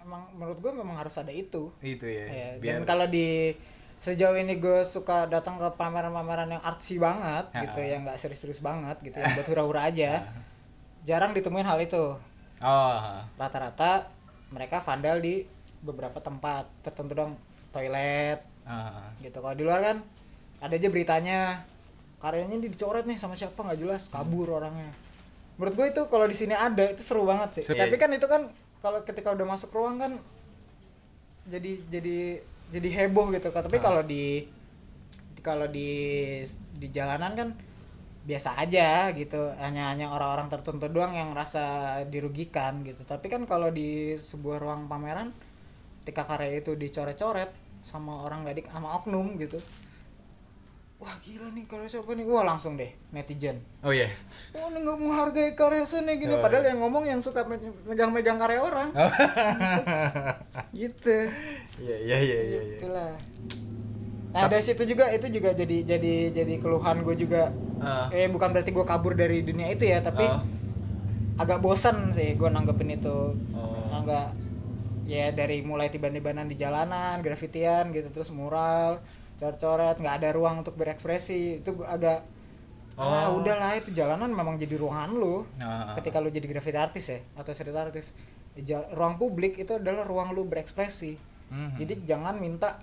emang 0.00 0.30
menurut 0.32 0.58
gue 0.58 0.72
memang 0.72 0.96
harus 0.96 1.12
ada 1.14 1.28
itu 1.28 1.74
Itu 1.78 2.06
ya. 2.06 2.24
Ya, 2.24 2.48
biar 2.56 2.72
dan 2.76 2.82
kalau 2.84 3.04
di 3.04 3.52
sejauh 3.98 4.32
ini 4.34 4.56
gue 4.56 4.80
suka 4.82 5.26
datang 5.26 5.58
ke 5.58 5.68
pameran-pameran 5.74 6.48
yang 6.48 6.62
artsy 6.62 6.96
banget 6.96 7.50
Ya. 7.50 7.66
gitu 7.66 7.80
yang 7.82 8.00
nggak 8.02 8.16
serius-serius 8.16 8.58
banget 8.58 8.96
gitu 9.02 9.12
yang 9.14 9.28
buat 9.36 9.44
hura-hura 9.46 9.82
aja 9.84 10.24
jarang 11.02 11.32
ditemuin 11.32 11.64
hal 11.64 11.76
itu 11.78 12.16
Oh. 12.60 13.24
rata-rata 13.40 14.12
mereka 14.52 14.84
vandal 14.84 15.20
di 15.24 15.48
beberapa 15.80 16.20
tempat 16.20 16.68
tertentu 16.84 17.16
dong 17.16 17.32
toilet 17.72 18.44
ah. 18.68 19.08
gitu 19.24 19.40
kalau 19.40 19.56
di 19.56 19.64
luar 19.64 19.80
kan 19.80 19.96
ada 20.60 20.74
aja 20.76 20.88
beritanya 20.92 21.64
karyanya 22.20 22.60
ini 22.60 22.68
dicoret 22.68 23.08
nih 23.08 23.16
sama 23.16 23.32
siapa 23.32 23.56
nggak 23.56 23.80
jelas 23.80 24.12
kabur 24.12 24.60
orangnya 24.60 24.92
menurut 25.56 25.72
gue 25.72 25.86
itu 25.88 26.02
kalau 26.12 26.28
di 26.28 26.36
sini 26.36 26.52
ada 26.52 26.84
itu 26.92 27.00
seru 27.00 27.24
banget 27.24 27.60
sih 27.60 27.64
Seru. 27.64 27.80
tapi 27.80 27.96
kan 27.96 28.12
itu 28.12 28.28
kan 28.28 28.52
kalau 28.84 29.00
ketika 29.08 29.32
udah 29.32 29.46
masuk 29.48 29.72
ruang 29.72 29.96
kan 29.96 30.12
jadi 31.48 31.80
jadi 31.88 32.44
jadi 32.70 32.88
heboh 32.92 33.32
gitu 33.32 33.48
kan 33.48 33.64
tapi 33.64 33.80
Ah. 33.80 33.84
kalau 33.88 34.02
di 34.04 34.44
kalau 35.40 35.64
di 35.64 35.88
di 36.76 36.86
jalanan 36.92 37.32
kan 37.32 37.48
biasa 38.20 38.52
aja 38.60 39.08
gitu 39.16 39.48
hanya 39.56 39.96
hanya 39.96 40.12
orang-orang 40.12 40.52
tertentu 40.52 40.92
doang 40.92 41.16
yang 41.16 41.32
rasa 41.32 41.96
dirugikan 42.06 42.84
gitu 42.84 43.00
tapi 43.08 43.32
kan 43.32 43.48
kalau 43.48 43.72
di 43.72 44.12
sebuah 44.20 44.60
ruang 44.60 44.92
pameran 44.92 45.32
ketika 46.04 46.28
karya 46.28 46.60
itu 46.60 46.76
dicoret-coret 46.76 47.48
sama 47.80 48.24
orang 48.28 48.44
gak 48.44 48.60
di 48.60 48.62
sama 48.68 48.92
oknum 49.00 49.40
gitu 49.40 49.56
wah 51.00 51.16
gila 51.24 51.48
nih 51.56 51.64
karya 51.64 51.88
siapa 51.88 52.12
nih 52.12 52.28
wah 52.28 52.44
langsung 52.44 52.76
deh 52.76 52.92
netizen 53.08 53.56
oh 53.80 53.88
iya 53.88 54.12
Oh, 54.52 54.68
ini 54.68 54.84
nggak 54.84 54.98
menghargai 55.00 55.50
karya 55.56 55.86
seni 55.88 56.20
gini. 56.20 56.36
Oh, 56.36 56.42
Padahal 56.44 56.66
iya. 56.66 56.70
yang 56.74 56.84
ngomong 56.84 57.04
yang 57.08 57.20
suka 57.24 57.46
me- 57.48 57.56
megang-megang 57.88 58.36
karya 58.36 58.60
orang. 58.60 58.90
gitu. 60.76 61.16
iya 61.80 61.96
iya 61.96 62.18
iya 62.18 62.38
iya 62.44 62.60
iya. 62.60 62.78
Itulah. 62.82 63.14
Nah, 64.30 64.46
dari 64.46 64.62
situ 64.62 64.86
juga 64.86 65.10
itu 65.10 65.26
juga 65.26 65.50
jadi 65.50 65.82
jadi 65.82 66.14
jadi 66.30 66.54
keluhan 66.58 67.02
gue 67.02 67.16
juga. 67.18 67.50
Ah. 67.78 68.06
Eh 68.10 68.30
bukan 68.30 68.50
berarti 68.50 68.70
gue 68.70 68.84
kabur 68.84 69.14
dari 69.14 69.42
dunia 69.42 69.66
itu 69.68 69.84
ya, 69.84 69.98
tapi 70.00 70.22
Oh. 70.22 70.38
agak 71.36 71.58
bosan 71.58 72.12
sih 72.12 72.38
gue 72.38 72.46
nanggepin 72.46 72.94
itu. 72.94 73.34
Oh. 73.50 73.90
Agak 73.90 74.30
ya 75.04 75.30
dari 75.30 75.60
mulai 75.60 75.90
tiba-tibanan 75.90 76.46
di 76.46 76.54
jalanan, 76.54 77.18
grafitian 77.18 77.90
gitu 77.90 78.14
terus 78.14 78.30
mural, 78.30 79.02
coret-coret, 79.36 79.98
nggak 79.98 80.14
ada 80.22 80.28
ruang 80.30 80.62
untuk 80.62 80.76
berekspresi. 80.76 81.58
Itu 81.58 81.82
agak 81.82 82.22
ah 82.94 83.32
Oh. 83.32 83.40
udahlah 83.40 83.74
itu 83.74 83.90
jalanan 83.90 84.28
memang 84.28 84.54
jadi 84.54 84.76
ruangan 84.76 85.10
lu 85.10 85.42
Ah. 85.56 85.96
ketika 85.96 86.20
lu 86.20 86.28
jadi 86.28 86.44
graffiti 86.44 86.76
artis 86.76 87.04
ya 87.08 87.18
atau 87.34 87.50
street 87.50 87.72
artis 87.72 88.12
ruang 88.92 89.16
publik 89.16 89.56
itu 89.56 89.72
adalah 89.72 90.04
ruang 90.04 90.36
lu 90.36 90.44
berekspresi 90.44 91.16
Mhm. 91.48 91.80
jadi 91.80 91.94
jangan 92.04 92.36
minta 92.36 92.76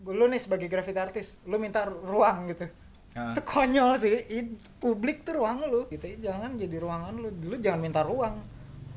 lu 0.00 0.24
nih 0.24 0.38
sebagai 0.38 0.66
graffiti 0.66 0.96
artis 0.96 1.26
lu 1.42 1.56
minta 1.56 1.82
ruang 1.84 2.46
gitu 2.48 2.66
Ah. 3.10 3.32
itu 3.32 3.40
konyol 3.42 3.96
sih 3.96 4.14
I- 4.28 4.52
publik 4.76 5.22
tuh 5.22 5.38
ruang 5.38 5.64
lu 5.64 5.88
gitu 5.88 6.06
jangan 6.18 6.54
jadi 6.54 6.76
ruangan 6.76 7.14
lu 7.14 7.28
lu 7.32 7.56
jangan 7.56 7.80
minta 7.80 8.00
ruang 8.00 8.36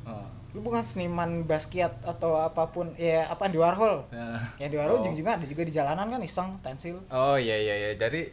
Oh. 0.02 0.26
lu 0.52 0.60
bukan 0.60 0.80
seniman 0.80 1.42
Basquiat 1.42 1.96
atau 2.02 2.36
apa 2.36 2.66
pun 2.66 2.92
ya 2.94 3.24
apa 3.24 3.46
di 3.46 3.56
Warhol 3.56 4.04
Ah. 4.08 4.38
ya 4.56 4.66
di 4.66 4.76
Warhol 4.76 5.00
Oh. 5.00 5.06
juga 5.08 5.34
ada 5.34 5.44
juga 5.44 5.62
di 5.62 5.70
jalanan 5.70 6.06
kan 6.06 6.20
iseng 6.20 6.54
stensil 6.56 7.00
Oh 7.08 7.34
iya 7.34 7.56
iya 7.56 7.74
iya. 7.76 7.90
Jadi 7.94 8.30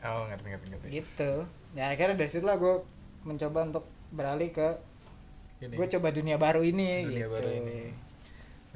oh 0.00 0.24
ngerti 0.24 0.46
ngerti 0.46 0.66
ngerti. 0.70 0.86
gitu 0.94 1.32
ya 1.72 1.90
akhirnya 1.90 2.16
dari 2.16 2.30
situ 2.30 2.44
lah 2.44 2.56
gue 2.56 2.80
mencoba 3.22 3.66
untuk 3.66 3.84
beralih 4.08 4.48
ke 4.50 4.68
Ini. 5.58 5.74
gue 5.74 5.86
coba 5.90 6.08
dunia 6.10 6.36
baru 6.36 6.62
ini 6.62 7.02
Dunia 7.02 7.18
gitu 7.18 7.28
baru 7.30 7.48
ini. 7.50 7.80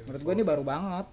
menurut 0.01 0.21
gue 0.21 0.33
ini 0.35 0.43
baru 0.43 0.63
banget. 0.63 1.05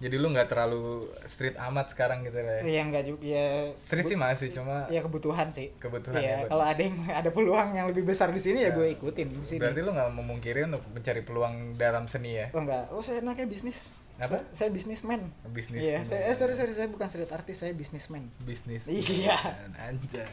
Jadi 0.00 0.16
lu 0.16 0.32
nggak 0.32 0.48
terlalu 0.48 1.06
street 1.24 1.60
amat 1.60 1.92
sekarang 1.92 2.24
gitu 2.24 2.34
ya. 2.34 2.64
ya 2.64 2.80
enggak 2.82 3.04
juga 3.04 3.20
ya 3.20 3.44
Street 3.84 4.08
sih 4.08 4.16
masih 4.16 4.48
cuma 4.48 4.88
ya 4.88 5.00
kebutuhan 5.00 5.52
sih 5.52 5.76
kebutuhan 5.76 6.16
Iya, 6.16 6.36
ya. 6.40 6.48
kalau 6.48 6.64
ada 6.64 6.80
yang 6.80 6.96
ada 7.20 7.28
peluang 7.28 7.68
yang 7.70 7.86
lebih 7.86 8.02
besar 8.02 8.28
di 8.28 8.40
sini 8.40 8.64
ya, 8.64 8.72
Ya. 8.72 8.74
gue 8.74 8.86
ikutin 8.90 9.28
di 9.28 9.44
sini 9.44 9.60
Berarti 9.60 9.80
lu 9.80 9.92
nggak 9.92 10.08
memungkiri 10.10 10.60
untuk 10.64 10.80
mencari 10.90 11.20
peluang 11.20 11.54
dalam 11.76 12.08
seni 12.08 12.32
ya? 12.34 12.48
oh 12.50 12.64
enggak 12.64 12.88
oh 12.88 13.04
saya 13.04 13.20
enaknya 13.20 13.44
bisnis 13.44 13.92
Apa? 14.16 14.40
saya, 14.40 14.42
saya 14.50 14.68
bisnismen 14.72 15.20
Bisnis. 15.48 15.80
iya 15.80 16.00
saya 16.00 16.28
eh, 16.28 16.34
sorry 16.34 16.52
sorry 16.52 16.72
saya 16.72 16.88
bukan 16.88 17.08
street 17.08 17.28
artis 17.28 17.60
saya 17.60 17.72
bisnismen 17.72 18.32
bisnis. 18.40 18.88
Iya. 18.88 19.36
Anjay. 19.76 20.24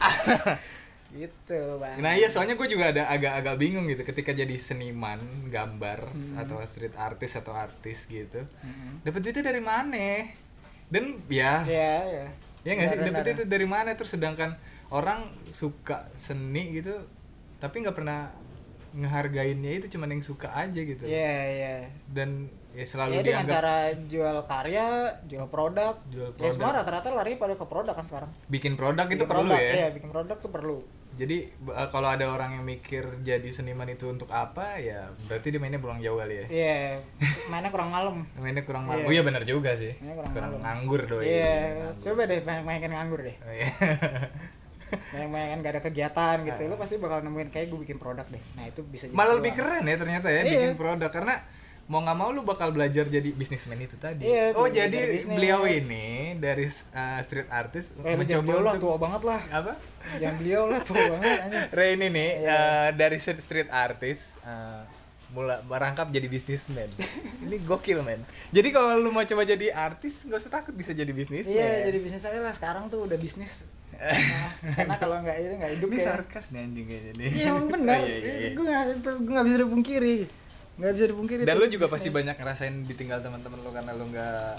gitu 1.10 1.58
bang 1.76 1.98
Nah 1.98 2.12
iya 2.14 2.30
soalnya 2.30 2.54
gue 2.54 2.68
juga 2.70 2.94
ada 2.94 3.10
agak-agak 3.10 3.54
bingung 3.58 3.90
gitu 3.90 4.02
ketika 4.02 4.30
jadi 4.30 4.54
seniman 4.56 5.18
gambar 5.50 6.06
atau 6.38 6.62
street 6.62 6.94
artist 6.94 7.42
atau 7.42 7.50
artis 7.50 8.06
gitu. 8.06 8.46
Mhm. 8.62 9.02
Dapat 9.02 9.20
duitnya 9.20 9.44
dari 9.44 9.62
mana? 9.62 10.22
Dan 10.86 11.22
ya, 11.26 11.62
ya 11.66 11.94
ya 12.06 12.26
ya 12.60 12.70
nggak 12.76 12.88
sih 12.88 12.98
dapat 13.10 13.26
itu 13.32 13.42
dari 13.46 13.66
mana? 13.66 13.94
Terus 13.94 14.14
sedangkan 14.14 14.54
orang 14.90 15.30
suka 15.50 16.06
seni 16.14 16.78
gitu, 16.78 16.94
tapi 17.58 17.80
nggak 17.80 17.94
pernah 17.94 18.30
ngehargainnya 18.90 19.70
itu 19.78 19.86
cuman 19.96 20.18
yang 20.18 20.22
suka 20.22 20.50
aja 20.50 20.80
gitu. 20.82 21.06
Iya, 21.06 21.34
iya. 21.46 21.74
Dan 22.10 22.50
ya 22.74 22.82
selalu 22.82 23.18
Ya 23.18 23.22
dengan 23.22 23.46
dianggap 23.46 23.54
cara 23.62 23.76
jual 24.10 24.36
karya, 24.46 24.86
jual 25.30 25.46
produk. 25.46 25.94
Jual 26.10 26.30
Ya 26.30 26.34
produk. 26.34 26.54
semua 26.54 26.70
rata-rata 26.74 27.08
lari 27.14 27.38
pada 27.38 27.54
ke 27.54 27.66
produk 27.66 27.94
kan 27.94 28.06
sekarang. 28.06 28.30
bikin 28.50 28.74
produk 28.74 29.06
itu 29.06 29.22
Bikin 29.22 29.30
perlu 29.30 29.46
produk, 29.46 29.62
ya. 29.62 29.72
Iya, 29.74 29.88
bikin 29.94 30.10
produk 30.10 30.36
tuh 30.38 30.50
perlu. 30.50 30.78
Jadi 31.20 31.36
eh, 31.52 31.88
kalau 31.92 32.08
ada 32.08 32.24
orang 32.26 32.56
yang 32.56 32.64
mikir 32.64 33.04
jadi 33.20 33.44
seniman 33.52 33.84
itu 33.86 34.08
untuk 34.08 34.32
apa 34.32 34.80
ya 34.80 35.12
berarti 35.28 35.52
dia 35.52 35.60
mainnya 35.60 35.76
pulang 35.76 36.00
jauh 36.00 36.16
kali 36.16 36.32
ya. 36.34 36.46
Iya, 36.48 36.78
mainnya 37.46 37.68
kurang 37.68 37.92
malam. 37.92 38.24
Mainnya 38.34 38.64
kurang 38.64 38.88
Iya. 38.88 38.90
malu. 38.90 39.04
Oh 39.04 39.12
iya 39.12 39.20
benar 39.20 39.44
juga 39.44 39.76
sih. 39.76 39.92
Mainnya 40.00 40.16
kurang 40.16 40.32
Kurang 40.32 40.50
malam. 40.50 40.64
nganggur 40.64 41.02
doi. 41.04 41.24
Iya, 41.28 41.56
coba 42.00 42.22
deh 42.24 42.40
main-main 42.40 42.80
nganggur 42.82 43.20
deh. 43.20 43.36
Oh, 43.38 43.52
iya. 43.52 43.68
Main-main 45.14 45.62
gak 45.62 45.78
ada 45.78 45.82
kegiatan 45.84 46.36
gitu. 46.42 46.66
Lu 46.66 46.74
pasti 46.74 46.98
bakal 46.98 47.22
nemuin 47.22 47.50
kayak 47.50 47.70
gue 47.70 47.78
bikin 47.78 47.98
produk 47.98 48.26
deh. 48.26 48.42
Nah, 48.58 48.66
itu 48.66 48.82
bisa 48.82 49.06
jadi 49.06 49.14
Malah 49.14 49.38
lebih 49.38 49.52
keren 49.54 49.84
ya 49.84 49.94
ternyata 49.94 50.26
ya 50.26 50.42
Iya. 50.42 50.50
bikin 50.66 50.74
produk 50.74 51.10
karena 51.12 51.34
mau 51.90 52.00
nggak 52.00 52.14
mau 52.14 52.30
lu 52.30 52.46
bakal 52.46 52.70
belajar 52.70 53.02
jadi 53.02 53.34
bisnismen 53.34 53.74
itu 53.76 53.98
tadi. 53.98 54.22
Iya, 54.22 54.54
oh 54.54 54.70
jadi 54.70 55.10
bisnis. 55.10 55.26
beliau 55.26 55.66
ini 55.66 56.38
dari 56.38 56.70
uh, 56.70 57.18
street 57.20 57.50
artist 57.50 57.98
Eh, 57.98 58.14
lu 58.14 58.22
jangan 58.22 58.46
beliau 58.46 58.62
lah, 58.62 58.74
tua 58.78 58.94
banget 58.94 59.22
lah. 59.26 59.40
apa? 59.50 59.72
Jangan 60.14 60.36
beliau 60.38 60.62
lah, 60.70 60.80
tua 60.80 61.02
banget. 61.12 61.38
Ray 61.74 61.98
ini 61.98 62.06
nih 62.08 62.30
Iya. 62.38 62.48
uh, 62.48 62.88
dari 62.94 63.18
street 63.18 63.42
street 63.42 63.68
artist 63.68 64.38
uh, 64.40 64.86
mulai 65.30 65.58
merangkap 65.62 66.06
jadi 66.08 66.26
bisnismen. 66.26 66.86
ini 67.44 67.58
gokil 67.60 68.06
men. 68.06 68.22
Jadi 68.50 68.68
kalau 68.70 68.94
lu 68.94 69.10
mau 69.10 69.26
coba 69.26 69.42
jadi 69.42 69.74
artis 69.74 70.22
nggak 70.22 70.38
usah 70.38 70.52
takut 70.52 70.74
bisa 70.78 70.94
jadi 70.94 71.10
bisnismen. 71.10 71.50
Iya, 71.50 71.90
jadi 71.90 71.98
bisnis 71.98 72.22
aja 72.22 72.38
lah. 72.38 72.54
Sekarang 72.54 72.86
tuh 72.86 73.02
udah 73.02 73.18
bisnis. 73.18 73.66
Nah, 74.00 74.72
karena 74.78 74.96
kalau 74.96 75.16
nggak 75.20 75.36
itu 75.36 75.54
nggak 75.60 75.72
hidup 75.76 75.88
ini 75.90 75.98
ya. 75.98 76.06
sarkas 76.06 76.46
nih 76.48 76.60
anjing 76.62 76.86
kayaknya 76.88 77.12
nih. 77.12 77.28
Iya, 77.30 77.46
emang 77.50 77.66
benar. 77.68 77.98
Oh, 77.98 78.06
iya, 78.06 78.16
iya, 78.16 78.32
iya. 78.32 78.50
Gue 78.54 78.64
nggak 78.64 78.82
itu 78.88 79.10
gue 79.12 79.32
nggak 79.34 79.44
bisa 79.44 79.58
dipungkiri. 79.60 80.18
Nggak 80.80 80.92
bisa 80.92 81.06
dipungkiri. 81.06 81.40
Dan 81.42 81.54
lu 81.54 81.66
juga 81.66 81.84
bisnis. 81.84 81.94
pasti 81.94 82.08
banyak 82.10 82.34
ngerasain 82.34 82.74
ditinggal 82.82 83.20
teman-teman 83.20 83.58
lu 83.58 83.70
karena 83.70 83.92
lu 83.92 84.04
nggak 84.06 84.52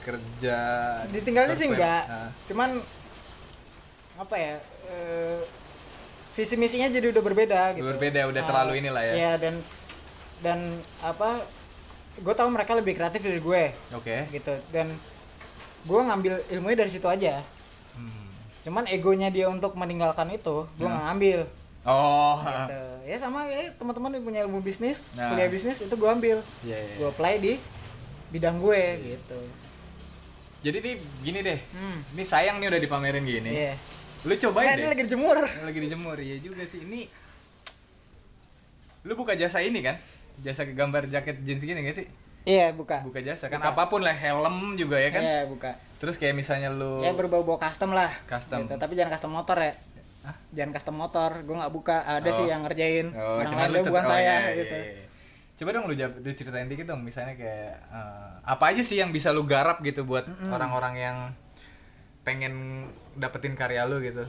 kerja. 0.00 0.58
ditinggalnya 1.08 1.52
sih 1.52 1.68
enggak 1.68 2.02
Nah. 2.04 2.30
cuman 2.44 2.70
apa 4.16 4.34
ya 4.34 4.54
eh, 4.88 5.38
visi 6.32 6.54
misinya 6.54 6.88
jadi 6.88 7.06
udah 7.08 7.20
berbeda 7.20 7.60
gitu 7.72 7.84
Berbeda, 7.84 8.24
udah 8.24 8.40
Ah, 8.40 8.46
terlalu 8.46 8.72
inilah 8.78 9.02
ya. 9.02 9.14
iya 9.14 9.32
dan 9.36 9.54
dan 10.38 10.58
apa 10.98 11.44
gue 12.16 12.32
tahu 12.32 12.48
mereka 12.48 12.72
lebih 12.72 12.94
kreatif 12.94 13.20
dari 13.20 13.38
gue 13.38 13.62
Oke. 13.92 14.26
gitu 14.32 14.54
dan 14.68 14.90
gue 15.80 16.00
ngambil 16.00 16.32
ilmunya 16.48 16.78
dari 16.78 16.90
situ 16.90 17.06
aja 17.06 17.42
Hmm. 17.92 18.26
cuman 18.64 18.88
egonya 18.88 19.28
dia 19.28 19.46
untuk 19.46 19.74
meninggalkan 19.74 20.30
itu 20.30 20.66
gue 20.72 20.82
Nah. 20.82 20.88
nggak 20.88 21.04
ngambil 21.06 21.38
Oh. 21.80 22.36
gitu 22.38 22.80
ya 23.04 23.16
sama 23.16 23.46
ya 23.46 23.70
teman-teman 23.72 24.10
yang 24.12 24.24
punya 24.24 24.40
ilmu 24.44 24.58
bisnis 24.58 25.08
Nah. 25.12 25.30
kuliah 25.30 25.46
bisnis 25.46 25.78
itu 25.78 25.90
gue 25.90 26.06
ambil 26.06 26.38
Iya, 26.60 26.76
iya. 26.76 26.94
gue 26.96 27.08
apply 27.08 27.34
di 27.38 27.52
bidang 28.28 28.58
gue 28.58 28.80
gitu 29.06 29.40
Jadi 30.58 30.76
nih 30.76 30.94
gini 31.22 31.38
deh. 31.40 31.60
hmm. 31.70 31.98
Ini 32.12 32.22
sayang 32.24 32.58
nih 32.58 32.66
udah 32.66 32.80
dipamerin 32.80 33.22
gini. 33.22 33.46
iya 33.48 33.78
Lu 34.22 34.34
cobain 34.34 34.66
Nggak, 34.66 34.74
deh. 34.74 34.82
ini 34.82 34.88
lagi 34.88 35.02
dijemur 35.04 35.38
lagi 35.38 35.78
dijemur 35.80 36.16
ya 36.18 36.36
juga 36.38 36.62
sih 36.64 36.80
ini 36.82 37.06
lu 39.00 39.14
buka 39.14 39.32
jasa 39.32 39.58
ini 39.58 39.80
kan 39.80 39.96
jasa 40.38 40.66
gambar 40.66 41.06
jaket 41.06 41.40
jeans 41.40 41.62
gini 41.62 41.80
gak 41.80 41.96
sih 41.96 42.06
iya 42.44 42.70
buka 42.70 43.00
buka 43.00 43.20
jasa 43.20 43.46
kan 43.46 43.58
Buka. 43.58 43.70
apa 43.70 43.82
pun 43.86 44.00
lah 44.00 44.12
helm 44.12 44.74
juga 44.74 44.96
ya 44.96 45.10
kan 45.10 45.22
Iya, 45.22 45.40
buka. 45.46 45.70
terus 45.96 46.16
kayak 46.16 46.34
misalnya 46.34 46.68
lu 46.68 47.00
Ya 47.00 47.10
berbau-bau 47.10 47.56
custom 47.56 47.90
lah. 47.90 48.10
Custom. 48.24 48.64
Gitu. 48.64 48.74
Tapi 48.74 48.92
jangan 48.94 49.10
custom 49.12 49.32
motor 49.32 49.56
ya. 49.56 49.74
Hah? 50.28 50.36
Jangan 50.52 50.70
custom 50.76 50.96
motor. 51.00 51.30
Gue 51.42 51.56
nggak 51.56 51.72
buka. 51.72 51.96
Ada 52.04 52.28
Oh. 52.28 52.36
sih 52.36 52.46
yang 52.46 52.60
ngerjain. 52.68 53.06
oh 53.16 53.40
cuman 53.48 53.68
lain 53.72 53.84
bukan 53.88 54.04
oh, 54.04 54.10
saya 54.12 54.22
iya, 54.22 54.36
iya, 54.36 54.58
gitu. 54.60 54.76
iya. 54.76 55.04
coba 55.58 55.68
dong 55.74 55.84
lu 55.90 55.94
jawab 55.98 56.14
ceritain 56.22 56.68
dikit 56.70 56.86
dong 56.86 57.02
misalnya 57.02 57.34
kayak 57.34 57.74
eh, 57.90 58.30
apa 58.46 58.64
aja 58.70 58.78
sih 58.86 58.94
yang 58.94 59.10
bisa 59.10 59.34
lu 59.34 59.42
garap 59.42 59.82
gitu 59.82 60.06
buat 60.06 60.22
orang-orang 60.54 60.94
yang 60.94 61.16
pengen 62.22 62.86
dapetin 63.18 63.58
karya 63.58 63.82
lu 63.82 63.98
gitu 63.98 64.22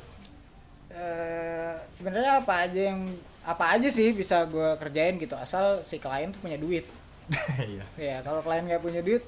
Eh, 0.89 1.73
sebenarnya 1.93 2.41
apa 2.41 2.65
aja 2.65 2.81
yang 2.91 3.13
apa 3.45 3.77
aja 3.77 3.93
sih 3.93 4.09
bisa 4.09 4.49
gue 4.49 4.73
kerjain 4.81 5.21
gitu 5.21 5.38
asal 5.38 5.85
si 5.85 6.01
klien 6.01 6.33
tuh 6.33 6.41
punya 6.41 6.57
duit 6.57 6.81
iya 7.62 7.85
ya 7.93 8.17
kalau 8.25 8.41
klien 8.41 8.65
nggak 8.65 8.81
punya 8.81 9.05
duit 9.05 9.21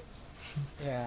ya 0.82 1.06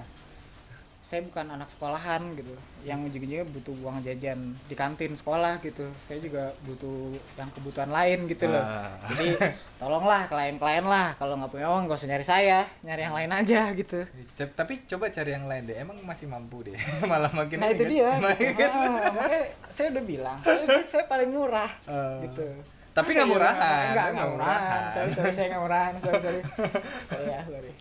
saya 1.06 1.22
bukan 1.22 1.46
anak 1.48 1.70
sekolahan 1.70 2.34
gitu. 2.34 2.50
Yang 2.82 3.00
ujung-ujungnya 3.08 3.46
butuh 3.46 3.78
uang 3.78 4.02
jajan 4.02 4.58
di 4.66 4.74
kantin 4.74 5.14
sekolah 5.14 5.62
gitu. 5.62 5.86
Saya 6.02 6.18
juga 6.18 6.50
butuh 6.62 7.14
yang 7.36 7.46
kebutuhan 7.54 7.88
lain 7.88 8.26
gitu 8.26 8.50
loh. 8.50 8.58
Ah. 8.58 8.90
jadi 9.14 9.54
tolonglah 9.78 10.26
klien-klien 10.26 10.82
lah. 10.82 11.14
Kalau 11.14 11.38
nggak 11.38 11.54
punya 11.54 11.70
uang 11.70 11.86
gak 11.86 12.02
usah 12.02 12.10
nyari 12.10 12.26
saya. 12.26 12.60
Nyari 12.82 13.02
yang 13.06 13.14
lain 13.14 13.32
aja 13.32 13.62
gitu. 13.72 14.02
C- 14.34 14.50
tapi 14.52 14.82
coba 14.86 15.06
cari 15.08 15.30
yang 15.30 15.46
lain 15.46 15.70
deh. 15.70 15.78
Emang 15.78 16.02
masih 16.02 16.26
mampu 16.26 16.66
deh. 16.66 16.74
Malah 17.06 17.30
makin 17.30 17.62
nah 17.62 17.70
itu 17.70 17.86
dia. 17.86 18.10
Gitu. 18.36 18.66
Ah, 18.66 19.14
makanya 19.14 19.42
saya 19.70 19.88
udah 19.94 20.04
bilang 20.04 20.38
saya, 20.42 20.82
saya 20.82 21.04
paling 21.06 21.30
murah 21.30 21.70
Ah. 21.86 22.18
gitu. 22.20 22.50
Tapi 22.96 23.12
nggak 23.12 23.28
murahan, 23.28 23.92
nggak 23.94 24.30
murahan. 24.34 24.88
sorry 24.88 25.12
sorry 25.12 25.30
saya 25.30 25.54
nggak 25.54 25.62
murahan. 25.62 25.94
Sorry 26.00 26.16
sorry. 26.18 26.42
Sorry 27.12 27.28
ya 27.28 27.44
sorry 27.46 27.72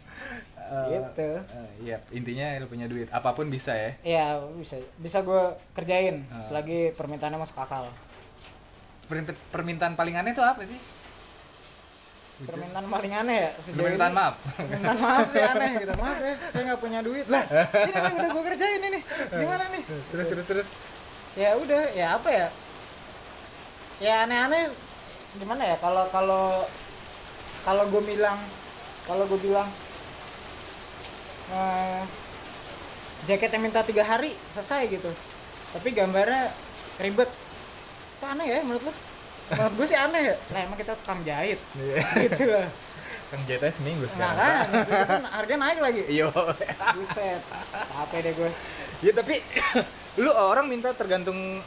Eh, 0.76 0.87
gitu 0.92 1.30
eh, 1.38 1.68
iya 1.80 1.96
intinya 2.10 2.46
lu 2.56 2.66
punya 2.66 2.84
duit 2.84 3.06
apa 3.08 3.30
pun 3.30 3.46
bisa 3.46 3.70
ya 3.72 3.90
Iya 4.02 4.26
bisa 4.52 4.74
bisa 4.96 5.18
gue 5.20 5.42
kerjain 5.72 6.26
Ah. 6.28 6.40
selagi 6.40 6.90
permintaannya 6.92 7.38
masuk 7.38 7.54
akal. 7.56 7.87
Per- 9.04 9.38
permintaan 9.48 9.94
paling 9.94 10.16
aneh 10.16 10.32
itu 10.32 10.40
apa 10.40 10.64
sih 10.64 10.80
Permintaan 12.37 12.90
paling 12.90 13.12
aneh 13.14 13.37
ya 13.38 13.50
sejauh 13.56 13.78
permintaan 13.78 14.10
ini. 14.10 14.18
maaf 14.18 14.34
Permintaan 14.58 14.98
maaf 14.98 15.26
sih 15.28 15.38
aneh 15.40 15.70
gitu. 15.78 15.92
Maaf 15.94 16.18
ya, 16.18 16.32
saya 16.44 16.62
nggak 16.66 16.80
punya 16.80 16.98
duit 17.00 17.26
lah. 17.28 17.44
Ini 17.46 17.92
kan 18.00 18.12
udah 18.12 18.30
gue 18.32 18.44
kerjain 18.44 18.80
ini. 18.82 19.00
Gimana 19.30 19.64
nih? 19.70 19.82
terus 20.10 20.26
terus 20.26 20.44
terus 20.44 20.66
Ya 21.34 21.50
udah, 21.54 21.82
ya 21.92 22.06
apa 22.14 22.28
ya? 22.28 22.46
Ya 24.00 24.14
aneh-aneh 24.24 24.66
gimana 25.37 25.62
ya? 25.64 25.76
Kalau 25.78 26.10
kalau 26.10 26.66
kalau 27.62 27.84
gue 27.87 28.02
bilang 28.04 28.38
kalau 29.04 29.24
gue 29.26 29.38
bilang 29.40 29.70
eh, 31.52 32.02
jaketnya 33.28 33.61
minta 33.61 33.80
tiga 33.85 34.07
hari 34.07 34.33
selesai 34.54 34.88
gitu. 34.88 35.11
Tapi 35.74 35.88
gambarnya 35.92 36.54
ribet. 37.02 37.28
Itu 38.20 38.24
aneh 38.24 38.46
ya 38.46 38.61
menurut 38.62 38.88
lo 38.88 38.92
menurut 39.52 39.74
gue 39.76 39.87
sih 39.88 39.98
aneh 39.98 40.22
ya. 40.33 40.37
Lah 40.54 40.61
emang 40.64 40.78
kita 40.78 40.96
tukang 41.00 41.20
jahit. 41.26 41.61
Gitu. 42.16 42.48
Loh 42.48 42.64
kang 43.35 43.42
jatah 43.50 43.72
seminggu 43.74 44.07
nah 44.14 44.30
sekarang 44.30 44.46
kan 44.46 44.68
itu 44.70 44.92
kan 45.11 45.24
harga 45.26 45.54
naik 45.59 45.78
lagi. 45.83 46.02
Yo. 46.07 46.30
buset 46.94 47.42
capek 47.90 48.18
deh 48.22 48.33
gue 48.38 48.50
ya 49.02 49.12
tapi 49.16 49.35
lu 50.22 50.30
orang 50.30 50.70
minta 50.70 50.94
tergantung 50.94 51.59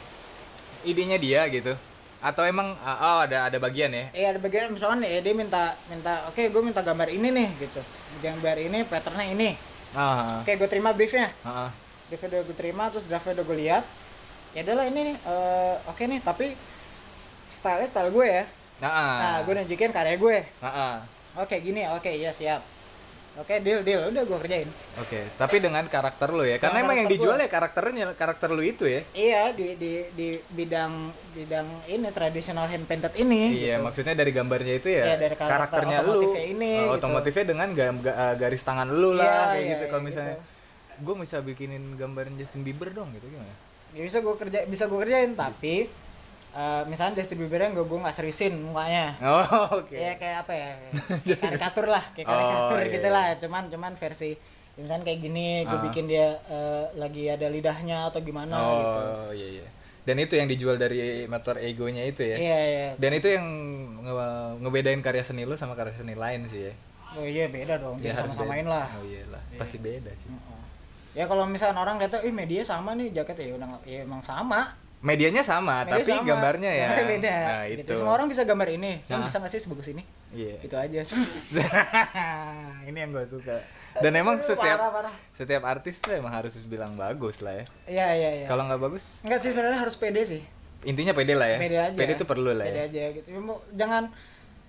idenya 0.80 1.20
dia 1.20 1.44
gitu 1.52 1.76
atau 2.18 2.42
emang 2.42 2.74
ah, 2.82 2.98
oh 2.98 3.18
ada 3.26 3.46
ada 3.46 3.58
bagian 3.62 3.94
ya? 3.94 4.04
Iya 4.10 4.26
ada 4.34 4.40
bagian 4.42 4.74
misalkan 4.74 5.02
nih 5.06 5.22
dia 5.22 5.34
minta 5.34 5.78
minta 5.86 6.26
oke 6.26 6.42
gue 6.42 6.62
minta 6.62 6.82
gambar 6.82 7.08
ini 7.10 7.28
nih 7.30 7.48
gitu. 7.62 7.80
Gambar 8.18 8.56
ini 8.58 8.78
patternnya 8.86 9.26
ini. 9.30 9.50
Ah 9.94 10.42
oke 10.42 10.50
gue 10.50 10.68
terima 10.68 10.90
briefnya. 10.90 11.30
Ah, 11.46 11.66
ah. 11.66 11.70
briefnya 12.10 12.28
udah 12.34 12.40
gue 12.50 12.56
terima 12.58 12.84
terus 12.90 13.06
draftnya 13.06 13.38
udah 13.38 13.46
gue 13.46 13.56
lihat. 13.62 13.84
Ya 14.56 14.66
adalah 14.66 14.84
ini 14.90 15.14
nih 15.14 15.16
eh, 15.22 15.74
oke 15.86 16.02
nih 16.02 16.20
tapi 16.24 16.58
style 17.52 17.86
style 17.86 18.10
gue 18.10 18.26
ya. 18.26 18.44
Nah, 18.78 18.90
ah. 18.90 19.18
nah 19.18 19.36
gue 19.42 19.52
nunjukin 19.58 19.90
karya 19.90 20.14
gue 20.14 20.38
Ah, 20.62 20.66
ah. 20.66 20.94
oke 21.42 21.54
gini 21.58 21.82
oke 21.90 22.10
ya 22.14 22.30
siap 22.30 22.62
oke 23.38 23.54
deal 23.58 23.80
deal 23.80 24.00
udah 24.04 24.22
gue 24.22 24.38
kerjain 24.40 24.68
Oke, 24.98 25.30
tapi 25.34 25.56
dengan 25.58 25.86
karakter 25.86 26.28
lu 26.28 26.42
ya. 26.42 26.58
Karena 26.58 26.82
Dengan 26.82 26.84
emang 26.84 26.96
yang 26.98 27.08
dijual 27.08 27.34
gua. 27.34 27.44
ya 27.44 27.48
karakternya, 27.48 28.04
karakter 28.12 28.50
lu 28.50 28.60
itu 28.60 28.82
ya. 28.82 29.00
iya 29.14 29.42
di 29.50 29.78
di 29.78 29.92
di 30.10 30.28
bidang 30.48 30.92
bidang 31.32 31.66
ini 31.86 32.10
tradisional 32.10 32.66
hand 32.66 32.84
painted 32.84 33.14
ini 33.14 33.54
Iya, 33.56 33.78
gitu. 33.78 33.86
maksudnya 33.86 34.14
dari 34.14 34.30
gambarnya 34.30 34.74
itu 34.76 34.88
ya, 34.90 35.04
Iya, 35.04 35.16
dari 35.16 35.34
karakter 35.34 35.86
karakternya 35.86 35.98
lu. 36.02 36.34
ini, 36.34 36.72
gitu. 36.82 36.94
otomotifnya 36.94 37.44
dengan 37.46 37.68
ga- 37.70 37.94
ga- 37.96 38.18
uh, 38.20 38.34
garis 38.34 38.60
tangan 38.60 38.90
lu 38.90 39.14
lah 39.14 39.22
Iya, 39.22 39.30
kayak 39.30 39.54
iya, 39.54 39.68
gitu. 39.68 39.78
iya, 39.80 39.88
Kalau 39.88 40.02
misalnya 40.02 40.34
gitu. 40.34 40.44
gue 40.98 41.14
bisa 41.22 41.36
bikinin 41.38 41.84
gambaran 41.94 42.34
Justin 42.34 42.62
Bieber 42.62 42.90
dong 42.90 43.14
gitu 43.14 43.26
gimana? 43.28 43.54
ya 43.88 44.02
bisa 44.02 44.18
gue 44.18 44.34
kerja 44.36 44.58
bisa 44.66 44.84
gue 44.84 44.98
kerjain 44.98 45.32
tapi 45.32 45.86
eh, 46.58 46.82
misalnya 46.84 47.14
Justin 47.16 47.38
Bieber 47.38 47.62
gue 47.68 47.80
gue 47.80 47.98
nggak 47.98 48.12
seriusin 48.12 48.58
mukanya 48.60 49.14
Oh, 49.20 49.46
oke. 49.78 49.94
ya 49.94 50.12
kayak 50.14 50.42
apa 50.42 50.52
ya 50.52 50.70
kayak 51.24 51.38
karikatur 51.38 51.86
lah 51.86 52.02
kayak 52.12 52.26
karikatur 52.26 52.74
Oh, 52.74 52.82
iya, 52.82 52.92
gitu 52.92 53.06
iya. 53.06 53.14
lah 53.14 53.26
cuman 53.38 53.62
cuman 53.68 53.92
versi 53.94 54.34
ya 54.74 54.80
misalnya 54.80 55.04
kayak 55.04 55.20
gini 55.20 55.46
gue 55.62 55.72
Ah. 55.72 55.82
bikin 55.84 56.04
dia 56.04 56.26
eh, 56.44 56.84
lagi 56.94 57.26
ada 57.26 57.46
lidahnya 57.46 57.98
atau 58.06 58.18
gimana 58.20 58.54
gitu 58.54 58.98
oh, 58.98 59.30
iya 59.32 59.48
iya. 59.56 59.68
Dan 60.02 60.16
itu 60.16 60.34
yang 60.34 60.48
dijual 60.48 60.76
dari 60.76 60.98
motor 61.26 61.60
egonya 61.60 62.00
itu 62.02 62.24
ya. 62.24 62.34
iya 62.34 62.58
iya 62.64 62.88
Dan 62.96 63.12
itu 63.12 63.28
yang 63.28 63.44
nge- 64.00 64.56
ngebedain 64.58 64.98
karya 64.98 65.20
seni 65.20 65.44
lu 65.44 65.52
sama 65.52 65.76
karya 65.76 65.92
seni 65.92 66.16
lain 66.16 66.42
sih 66.44 66.64
ya. 66.64 66.74
oh 67.12 67.22
iya 67.22 67.44
beda 67.46 67.76
dong 67.76 68.00
Ya, 68.00 68.16
sama-samain 68.16 68.64
lah 68.64 68.88
Oh 68.90 69.04
iya 69.04 69.28
lah, 69.28 69.42
pasti 69.54 69.76
beda 69.76 70.08
sih. 70.12 70.32
Ya 71.12 71.24
kalau 71.24 71.44
misalnya 71.44 71.76
orang 71.76 71.98
lihat 71.98 72.14
ih 72.18 72.32
media 72.32 72.62
sama 72.62 72.92
nih 72.94 73.12
jaket 73.12 73.36
ya 73.42 73.52
udah 73.54 73.68
ya 73.84 74.00
emang 74.00 74.24
sama 74.24 74.72
Medianya 74.98 75.40
sama, 75.40 75.82
Media 75.82 75.94
tapi 75.94 76.10
sama. 76.10 76.26
gambarnya 76.26 76.70
ya. 76.70 76.86
Gambarnya 76.90 77.06
beda 77.08 77.34
Nah, 77.38 77.64
gitu. 77.64 77.80
itu. 77.80 77.92
semua 77.94 78.12
orang 78.12 78.26
bisa 78.26 78.42
gambar 78.42 78.68
ini 78.68 78.92
kan 79.04 79.16
Nah. 79.16 79.24
bisa 79.24 79.36
nggak 79.38 79.52
sih 79.52 79.60
sebagus 79.60 79.88
ini 79.88 80.02
Iya. 80.28 80.54
itu 80.60 80.74
aja 80.74 81.00
ini 82.84 82.98
yang 82.98 83.10
gue 83.10 83.24
suka 83.24 83.56
dan 83.96 84.12
emang 84.14 84.38
setiap 84.38 84.76
parah, 84.76 84.90
parah. 85.08 85.14
setiap 85.32 85.62
artis 85.64 85.98
tuh 85.98 86.12
emang 86.12 86.30
harus 86.30 86.52
bilang 86.64 86.92
bagus 86.94 87.40
lah 87.40 87.56
ya 87.56 87.64
iya 87.88 88.06
iya 88.12 88.30
iya 88.34 88.46
kalau 88.46 88.62
nggak 88.64 88.78
bagus 88.80 89.22
Enggak 89.22 89.40
sih 89.40 89.50
sebenarnya 89.50 89.80
harus 89.80 89.96
pede 89.96 90.22
sih. 90.22 90.42
intinya 90.80 91.10
pede 91.10 91.34
lah 91.34 91.48
ya 91.48 91.58
Pede 91.58 91.76
aja. 91.76 91.96
pede 91.96 92.12
tuh 92.14 92.26
perlu 92.26 92.52
lah 92.52 92.62
Pede 92.62 92.76
ya 92.76 92.84
aja 92.84 93.02
gitu. 93.12 93.28
Ya, 93.28 93.40
jangan 93.76 94.02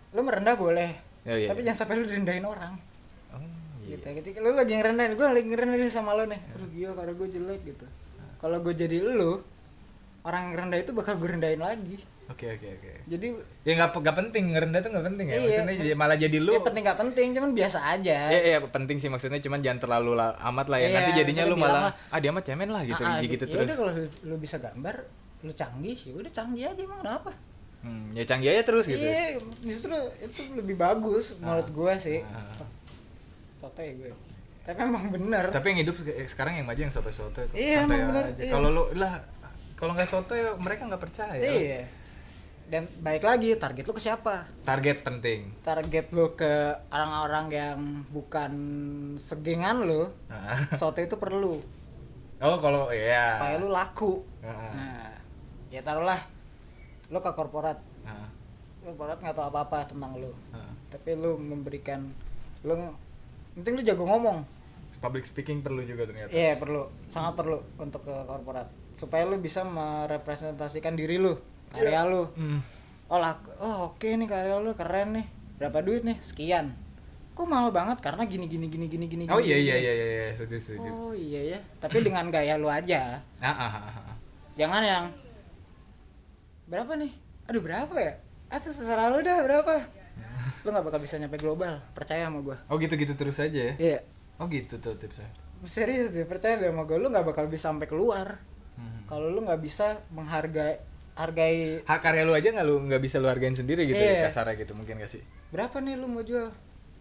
lu 0.10 0.22
merendah 0.22 0.56
boleh. 0.56 0.90
Oh, 1.22 1.38
iya, 1.38 1.46
tapi 1.46 1.62
iya. 1.62 1.70
jangan 1.70 1.80
sampai 1.80 1.96
lu 1.96 2.06
rendahin 2.08 2.42
orang. 2.44 2.74
oh, 3.30 3.38
iya. 3.84 3.94
Gitu. 3.94 4.06
Ketika 4.16 4.38
lu 4.40 4.58
lagi 4.58 4.74
ngerendahin, 4.74 5.14
gue 5.14 5.28
lagi 5.28 5.46
ngerendahin 5.46 5.92
sama 5.92 6.14
lu 6.14 6.26
nih. 6.26 6.42
Aduh 6.50 6.66
gila 6.68 6.94
karena 6.98 7.14
gue 7.14 7.28
jelek 7.30 7.62
gitu. 7.64 7.86
Kalau 8.42 8.58
gue 8.58 8.74
jadi 8.74 8.98
lu, 9.04 9.46
orang 10.30 10.42
yang 10.46 10.56
rendah 10.60 10.80
itu 10.80 10.92
bakal 10.92 11.14
gue 11.16 11.30
rendahin 11.30 11.60
lagi. 11.60 11.98
oke 12.26 12.46
oke 12.48 12.68
oke 12.72 12.92
Jadi 13.06 13.28
ya 13.64 13.74
nggak 13.76 13.90
nggak 13.96 14.16
penting 14.16 14.44
ngerendah 14.52 14.80
tuh 14.80 14.90
nggak 14.92 15.06
penting 15.08 15.26
ya 15.26 15.34
Iya. 15.34 15.42
maksudnya 15.42 15.76
jadi- 15.82 15.98
malah 15.98 16.14
jadi 16.16 16.38
lu 16.38 16.52
ya 16.52 16.62
penting 16.62 16.84
gak 16.84 17.00
penting, 17.00 17.28
cuman 17.34 17.50
biasa 17.52 17.78
aja. 17.90 18.18
Iya, 18.28 18.40
iya 18.46 18.58
penting 18.64 18.98
sih 18.98 19.10
maksudnya 19.10 19.40
cuman 19.40 19.60
jangan 19.60 19.80
terlalu 19.80 20.12
la- 20.14 20.38
amat 20.46 20.68
lah 20.68 20.78
ya. 20.78 20.86
Iya, 20.86 20.96
Nanti 20.96 21.12
jadinya 21.16 21.44
lu 21.44 21.56
malah 21.56 21.90
ah 21.90 22.20
dia 22.20 22.30
mah 22.30 22.40
cemen 22.40 22.70
lah 22.70 22.82
gitu 22.84 23.02
Ah, 23.02 23.10
ah, 23.12 23.20
gitu 23.20 23.44
ya 23.44 23.50
terus. 23.50 23.66
udah 23.66 23.76
kalau 23.76 23.92
lu, 23.92 24.04
lu 24.24 24.36
bisa 24.38 24.56
gambar, 24.58 24.96
lu 25.42 25.52
canggih, 25.52 25.98
ya 25.98 26.14
udah 26.16 26.32
canggih 26.32 26.64
aja 26.66 26.78
emang 26.80 27.00
kenapa? 27.00 27.32
Hmm, 27.80 28.06
ya 28.12 28.24
canggih 28.24 28.50
aja 28.52 28.62
terus 28.62 28.86
gitu. 28.86 29.00
Iya, 29.00 29.26
justru 29.64 29.96
itu 30.20 30.42
lebih 30.54 30.76
bagus 30.76 31.34
menurut 31.36 31.66
gue 31.68 31.94
sih. 31.98 32.20
Ah. 32.22 32.62
Soto 33.56 33.80
ya 33.80 33.92
gue. 33.92 34.12
Tapi 34.62 34.78
emang 34.80 35.10
bener. 35.10 35.50
Tapi 35.50 35.66
yang 35.68 35.80
hidup 35.82 35.96
se- 35.96 36.14
sekarang 36.28 36.54
yang 36.56 36.68
maju 36.68 36.78
yang 36.78 36.92
soto-soto. 36.92 37.42
Iya, 37.50 37.84
santai 37.84 37.98
emang 37.98 38.10
bener, 38.12 38.26
aja. 38.28 38.38
iya. 38.40 38.52
Kalau 38.54 38.70
lu 38.70 38.84
lah 38.94 39.14
kalau 39.80 39.96
nggak 39.96 40.12
soto 40.12 40.36
ya 40.36 40.60
mereka 40.60 40.84
nggak 40.92 41.00
percaya. 41.00 41.40
Iya. 41.40 41.88
Dan 42.70 42.86
baik 43.00 43.24
lagi 43.24 43.56
target 43.56 43.88
lu 43.88 43.96
ke 43.96 44.04
siapa? 44.04 44.46
Target 44.68 45.02
penting. 45.08 45.56
Target 45.64 46.12
lu 46.12 46.36
ke 46.36 46.76
orang-orang 46.92 47.46
yang 47.48 47.80
bukan 48.12 48.52
segengan 49.16 49.88
lu. 49.88 50.12
Soto 50.76 51.00
itu 51.00 51.16
perlu 51.16 51.64
Oh 52.40 52.56
kalau 52.60 52.88
ya. 52.92 53.40
supaya 53.40 53.56
lu 53.60 53.68
laku. 53.72 54.24
Heeh. 54.44 54.72
Nah, 54.76 55.12
ya 55.72 55.80
taruhlah 55.80 56.20
lu 57.08 57.20
ke 57.24 57.32
korporat. 57.32 57.80
Korporat 58.84 59.18
nggak 59.24 59.36
tahu 59.36 59.48
apa-apa 59.48 59.88
tentang 59.88 60.20
lu. 60.20 60.32
Tapi 60.92 61.10
lu 61.16 61.40
memberikan 61.40 62.04
lu 62.68 62.76
penting 63.56 63.80
lu 63.80 63.84
jago 63.84 64.04
ngomong. 64.04 64.44
Public 65.00 65.24
speaking 65.24 65.64
perlu 65.64 65.80
juga 65.88 66.04
ternyata. 66.04 66.32
Iya 66.36 66.60
perlu, 66.60 66.92
sangat 67.08 67.40
perlu 67.40 67.64
untuk 67.80 68.04
ke 68.04 68.12
korporat 68.28 68.68
supaya 69.00 69.24
lu 69.24 69.40
bisa 69.40 69.64
merepresentasikan 69.64 71.00
diri 71.00 71.16
lu, 71.16 71.40
karya 71.72 72.04
lu. 72.04 72.28
Hmm. 72.36 72.60
Oh 73.08 73.18
laku, 73.18 73.48
oh 73.64 73.96
oke 73.96 74.12
nih 74.12 74.28
karya 74.28 74.60
lu 74.60 74.76
keren 74.76 75.16
nih. 75.16 75.26
Berapa 75.56 75.80
duit 75.80 76.04
nih? 76.04 76.20
Sekian. 76.20 76.76
Kok 77.32 77.48
mahal 77.48 77.72
banget 77.72 78.04
karena 78.04 78.28
gini 78.28 78.52
gini 78.52 78.68
gini 78.68 78.92
gini 78.92 79.06
gini. 79.08 79.24
Oh 79.32 79.40
gini, 79.40 79.56
iya 79.56 79.58
gini. 79.58 79.66
iya 79.66 79.76
iya 79.80 79.94
iya, 79.96 80.08
iya 80.28 80.34
setuju 80.36 80.60
setuju. 80.60 80.92
Oh 80.92 81.16
iya 81.16 81.56
ya. 81.56 81.60
Tapi 81.80 81.98
dengan 82.12 82.28
gaya 82.28 82.60
lu 82.60 82.68
aja. 82.68 83.24
Ah, 83.40 83.48
ah, 83.48 83.72
ah, 83.80 83.84
ah. 83.96 84.16
Jangan 84.60 84.84
yang 84.84 85.06
berapa 86.68 86.92
nih? 87.00 87.12
Aduh 87.48 87.64
berapa 87.64 87.96
ya? 87.96 88.14
Ah 88.52 88.60
terserah 88.60 89.08
lu 89.08 89.24
dah 89.24 89.40
berapa. 89.48 89.74
Lu 90.68 90.76
nggak 90.76 90.86
bakal 90.92 91.00
bisa 91.00 91.16
nyampe 91.16 91.40
global, 91.40 91.80
percaya 91.96 92.28
sama 92.28 92.44
gua. 92.44 92.58
Oh 92.68 92.76
gitu-gitu 92.76 93.16
terus 93.16 93.40
aja 93.40 93.72
ya. 93.72 93.74
Iya. 93.80 94.00
Oh 94.36 94.52
gitu 94.52 94.76
tuh 94.80 95.00
tipsnya. 95.00 95.28
Serius 95.64 96.12
deh, 96.12 96.24
percaya 96.28 96.60
deh 96.60 96.68
sama 96.72 96.84
gua, 96.84 97.00
lu 97.00 97.08
nggak 97.08 97.24
bakal 97.24 97.48
bisa 97.48 97.72
sampai 97.72 97.88
keluar. 97.88 98.40
Hmm. 98.80 99.04
kalau 99.04 99.28
lu 99.28 99.44
nggak 99.44 99.60
bisa 99.60 100.00
menghargai 100.10 100.80
hargai 101.14 101.84
Hak 101.84 102.00
karya 102.00 102.24
lu 102.24 102.32
aja 102.32 102.48
nggak 102.48 102.64
lu 102.64 102.80
nggak 102.82 103.02
bisa 103.02 103.20
lu 103.20 103.28
hargain 103.28 103.52
sendiri 103.52 103.84
gitu 103.84 104.00
Iya. 104.00 104.24
ya 104.24 104.32
kasarnya 104.32 104.56
gitu 104.58 104.72
mungkin 104.72 104.96
gak 104.98 105.12
sih? 105.12 105.20
berapa 105.52 105.76
nih 105.78 105.94
lu 105.94 106.08
mau 106.08 106.24
jual 106.24 106.48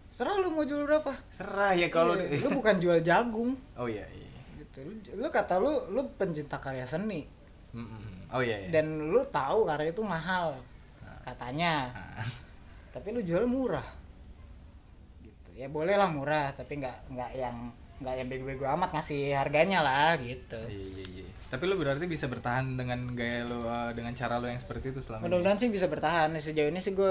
serah 0.09 0.35
lu 0.35 0.49
mau 0.49 0.61
jual 0.61 0.83
berapa 0.83 1.15
Serah 1.29 1.71
ya 1.71 1.87
kalau 1.87 2.13
Iya, 2.13 2.35
lu 2.43 2.49
bukan 2.53 2.75
jual 2.77 2.99
jagung 2.99 3.55
Oh 3.73 3.87
iya 3.87 4.03
iya. 4.09 4.27
gitu 4.59 4.83
lu, 4.83 4.91
lu 5.15 5.27
kata 5.29 5.55
lu 5.55 5.71
lu 5.89 6.03
pencinta 6.13 6.57
karya 6.57 6.83
seni 6.83 7.23
Mm-mm. 7.71 8.27
Oh 8.29 8.41
iya 8.41 8.59
iya. 8.59 8.69
dan 8.69 9.07
lu 9.07 9.23
tahu 9.25 9.63
karya 9.63 9.89
itu 9.89 10.03
mahal 10.03 10.59
katanya 11.21 11.87
tapi 12.93 13.13
lu 13.13 13.21
jual 13.21 13.45
murah 13.45 13.85
gitu 15.21 15.49
ya 15.53 15.67
boleh 15.67 15.93
lah 15.93 16.09
murah 16.09 16.51
tapi 16.51 16.75
nggak 16.77 16.97
nggak 17.07 17.31
yang 17.33 17.55
nggak 17.99 18.13
yang 18.15 18.27
bego-bego 18.27 18.65
amat 18.69 18.89
ngasih 18.91 19.31
harganya 19.31 19.79
lah 19.79 20.15
gitu 20.17 20.59
Iya 20.65 20.83
iya 20.97 21.05
iya. 21.15 21.27
Tapi 21.49 21.63
lu 21.65 21.81
berarti 21.81 22.05
bisa 22.05 22.29
bertahan 22.29 22.77
dengan 22.77 23.17
gaya 23.17 23.41
lu 23.41 23.65
uh, 23.65 23.89
dengan 23.97 24.13
cara 24.13 24.37
lu 24.37 24.45
yang 24.45 24.61
seperti 24.61 24.93
itu 24.93 25.01
selama 25.01 25.25
mudah-mudahan 25.25 25.57
sih 25.57 25.73
bisa 25.73 25.89
bertahan. 25.89 26.29
Sejauh 26.37 26.69
ini 26.69 26.77
sih 26.77 26.93
gue 26.93 27.09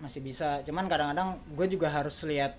masih 0.00 0.24
bisa. 0.24 0.64
Cuman 0.64 0.88
kadang-kadang 0.88 1.36
gue 1.52 1.66
juga 1.68 1.92
harus 1.92 2.16
lihat 2.24 2.56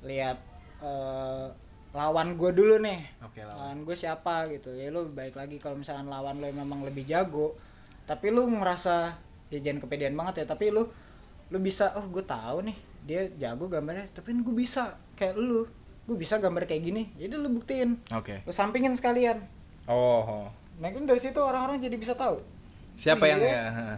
lihat 0.00 0.40
eh, 0.80 1.46
lawan 1.92 2.40
gue 2.40 2.50
dulu 2.56 2.80
nih. 2.80 3.04
Oke 3.20 3.44
lah. 3.44 3.52
lawan 3.52 3.84
gue 3.84 3.96
siapa 3.96 4.48
gitu. 4.48 4.72
Ya 4.72 4.88
lu 4.88 5.12
baik 5.12 5.36
lagi 5.36 5.60
kalau 5.60 5.76
misalkan 5.76 6.08
lawan 6.08 6.40
lo 6.40 6.48
memang 6.48 6.88
lebih 6.88 7.04
jago. 7.04 7.52
Tapi 8.08 8.32
lu 8.32 8.48
ngerasa 8.48 9.12
ya 9.52 9.58
jangan 9.60 9.84
kepedean 9.84 10.16
banget 10.16 10.42
ya 10.42 10.46
tapi 10.48 10.72
lu 10.72 10.88
lu 11.52 11.58
bisa 11.62 11.94
oh 11.94 12.08
gue 12.10 12.24
tahu 12.26 12.66
nih 12.66 12.76
dia 13.06 13.22
jago 13.38 13.70
gambarnya 13.70 14.10
tapi 14.10 14.32
gue 14.32 14.56
bisa 14.56 14.96
kayak 15.20 15.36
lu. 15.36 15.68
Gue 16.06 16.16
bisa 16.16 16.40
gambar 16.40 16.64
kayak 16.64 16.80
gini. 16.80 17.12
Jadi 17.18 17.34
lu 17.36 17.52
buktiin. 17.52 18.00
Oke. 18.16 18.40
lu 18.46 18.52
sampingin 18.56 18.96
sekalian 18.96 19.55
Oh. 19.86 20.20
oh. 20.20 20.46
nah 20.76 20.88
kan 20.88 21.02
dari 21.02 21.18
situ 21.18 21.38
orang-orang 21.38 21.78
jadi 21.78 21.94
bisa 21.94 22.12
tahu 22.12 22.38
Siapa 22.96 23.24
yang 23.24 23.38
Iya. 23.38 23.52
ya? 23.52 23.64
ha. 23.70 23.88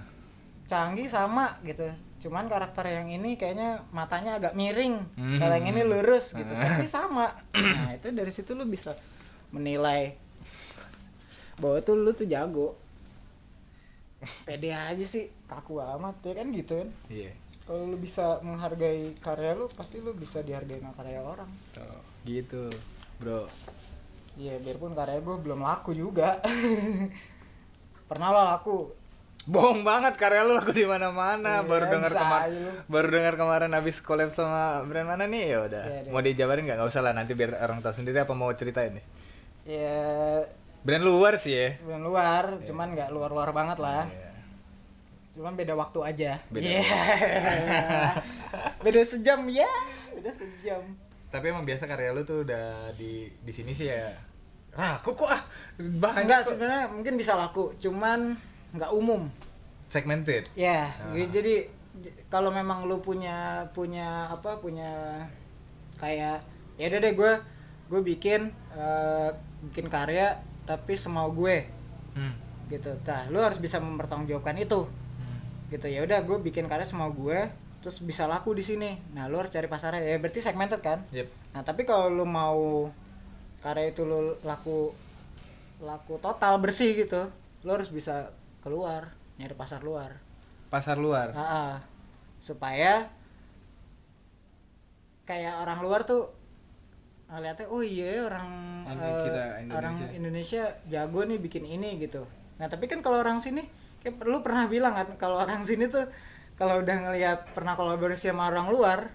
canggih 0.64 1.07
sama 1.07 1.48
gitu 1.62 1.87
cuman 2.18 2.44
karakter 2.44 2.83
yang 2.85 3.09
ini 3.09 3.35
kayaknya 3.35 3.81
matanya 3.88 4.37
agak 4.37 4.53
miring 4.53 4.98
Hmm. 5.14 5.38
kalau 5.38 5.55
yang 5.55 5.70
ini 5.70 5.83
lurus 5.83 6.35
gitu 6.35 6.51
tapi 6.51 6.85
sama 6.85 7.31
nah 7.55 7.90
itu 7.90 8.11
dari 8.11 8.29
situ 8.29 8.53
lu 8.53 8.64
bisa 8.64 8.92
menilai 9.48 10.18
bahwa 11.57 11.79
tuh 11.81 11.96
lu 11.96 12.11
tuh 12.12 12.27
jago 12.27 12.74
pede 14.42 14.70
aja 14.70 15.01
sih 15.01 15.31
kaku 15.46 15.79
amat 15.79 16.18
ya 16.20 16.35
kan 16.35 16.46
gitu 16.51 16.74
kan 16.77 16.88
Iya. 17.09 17.31
kalau 17.62 17.87
lu 17.87 17.96
bisa 17.96 18.38
menghargai 18.40 19.14
karya 19.16 19.55
lu 19.55 19.70
pasti 19.70 19.98
lu 19.98 20.11
bisa 20.12 20.42
dihargai 20.42 20.79
sama 20.79 20.92
karya 20.92 21.22
orang 21.22 21.48
Tuh, 21.70 22.03
gitu, 22.24 22.66
Bro. 23.16 23.46
Iya 24.38 24.55
biarpun 24.57 24.94
karya 24.94 25.18
gue 25.18 25.37
belum 25.37 25.61
laku 25.61 25.90
juga 25.92 26.38
pernah 28.09 28.29
lo 28.31 28.42
laku 28.46 28.79
Bohong 29.48 29.81
banget 29.81 30.20
karya 30.20 30.44
lu 30.44 30.61
laku 30.61 30.77
di 30.77 30.85
mana-mana. 30.85 31.64
Iya, 31.64 31.64
baru 31.64 31.88
dengar 31.88 32.12
kemarin 32.12 32.53
baru 32.85 33.09
dengar 33.09 33.35
kemarin 33.40 33.70
habis 33.72 33.96
collab 34.05 34.29
sama 34.29 34.85
brand 34.85 35.09
mana 35.09 35.24
nih 35.24 35.57
ya 35.57 35.59
udah. 35.64 35.85
Iya, 35.88 35.98
iya. 36.05 36.11
mau 36.12 36.20
dijabarin 36.20 36.68
nggak? 36.68 36.77
Nggak 36.77 36.90
usah 36.92 37.01
lah 37.01 37.12
nanti 37.16 37.33
biar 37.33 37.57
orang 37.57 37.81
tahu 37.81 37.96
sendiri 37.96 38.20
apa 38.20 38.37
mau 38.37 38.53
ceritain 38.53 39.01
nih. 39.01 39.05
ya 39.64 40.05
Brand 40.85 41.01
luar 41.01 41.40
sih 41.40 41.57
ya. 41.57 41.81
bukan 41.81 42.01
luar 42.03 42.44
cuman 42.61 42.92
nggak 42.92 43.09
luar 43.09 43.31
luar 43.33 43.51
banget 43.53 43.81
lah 43.81 44.05
Iya. 44.05 44.31
cuman 45.33 45.53
beda 45.57 45.72
waktu 45.74 45.98
aja 46.05 46.31
Beda 46.53 46.68
Iya. 46.68 46.85
beda 48.85 49.01
sejam 49.03 49.40
ya 49.48 49.70
beda 50.12 50.31
sejam 50.31 50.83
Tapi 51.29 51.44
emang 51.46 51.64
biasa 51.64 51.85
karya 51.85 52.12
lu 52.12 52.20
tuh 52.22 52.44
udah 52.44 52.92
di 52.92 53.33
di 53.33 53.53
sini 53.53 53.72
sih 53.72 53.88
ya. 53.88 54.12
Raku 54.78 55.10
kok 55.12 55.26
ah. 55.28 55.42
Bahannya 55.76 56.22
enggak 56.22 56.42
sebenarnya 56.44 56.86
mungkin 56.86 57.14
bisa 57.14 57.34
laku 57.34 57.74
cuman 57.76 58.38
nggak 58.70 58.92
umum 58.92 59.26
segmented. 59.88 60.46
ya 60.54 60.86
Ah. 60.86 61.10
gitu. 61.12 61.40
jadi 61.40 61.54
kalau 62.28 62.48
memang 62.48 62.84
lu 62.84 63.00
punya 63.00 63.34
punya 63.72 64.28
apa 64.28 64.54
punya 64.56 65.18
kayak 65.96 66.38
ya 66.76 66.86
udah 66.86 67.00
deh 67.00 67.12
gue 67.12 67.32
gue 67.88 68.00
bikin 68.06 68.40
eh, 68.70 69.28
bikin 69.66 69.88
karya 69.88 70.38
tapi 70.62 70.94
semau 70.94 71.32
gue 71.32 71.66
Hmm. 72.12 72.34
gitu 72.68 72.92
nah 73.00 73.26
lu 73.26 73.38
harus 73.38 73.56
bisa 73.56 73.78
mempertanggungjawabkan 73.78 74.54
itu 74.56 74.84
Hmm. 74.84 75.38
gitu 75.68 75.86
ya 75.86 76.02
udah 76.02 76.20
gue 76.20 76.38
bikin 76.40 76.66
karya 76.66 76.84
semau 76.84 77.10
gue 77.10 77.50
terus 77.78 77.98
bisa 77.98 78.26
laku 78.26 78.52
di 78.52 78.60
sini 78.60 79.00
nah 79.10 79.26
lu 79.26 79.34
harus 79.34 79.48
cari 79.48 79.66
pasarnya 79.66 80.04
ya 80.04 80.18
berarti 80.18 80.38
segmented 80.38 80.78
kan 80.78 81.02
Yep. 81.08 81.26
nah 81.50 81.62
tapi 81.62 81.82
kalau 81.82 82.06
lu 82.08 82.22
mau 82.22 82.90
karya 83.68 83.92
itu 83.92 84.09
lu 84.09 84.33
laku 84.48 84.96
laku 85.85 86.16
total 86.24 86.57
bersih 86.57 86.96
gitu 86.96 87.28
lu 87.68 87.70
harus 87.76 87.92
bisa 87.92 88.33
keluar 88.64 89.12
nyari 89.37 89.52
pasar 89.52 89.85
luar 89.85 90.16
Pasar 90.68 91.00
luar. 91.00 91.33
Supaya 92.44 93.09
kayak 95.24 95.64
orang 95.64 95.81
luar 95.81 96.04
tuh 96.04 96.28
ngeliatnya 97.28 97.68
oh 97.68 97.85
iya 97.85 98.24
orang 98.24 98.48
eh, 98.88 98.96
kita 99.28 99.42
orang 99.76 99.94
Indonesia. 100.00 100.16
Indonesia 100.16 100.62
jago 100.88 101.20
nih 101.28 101.37
bikin 101.37 101.64
ini 101.68 102.00
gitu 102.00 102.24
nah 102.57 102.72
tapi 102.72 102.88
kan 102.88 103.04
kalau 103.04 103.20
orang 103.20 103.37
sini 103.37 103.68
kayak 104.00 104.24
lu 104.24 104.40
pernah 104.40 104.64
bilang 104.64 104.96
kan 104.96 105.09
kalau 105.20 105.37
orang 105.37 105.61
sini 105.68 105.92
tuh 105.92 106.09
kalau 106.57 106.81
udah 106.81 106.96
ngelihat 107.04 107.52
pernah 107.52 107.76
kolaborasi 107.76 108.33
sama 108.33 108.48
orang 108.48 108.72
luar 108.72 109.12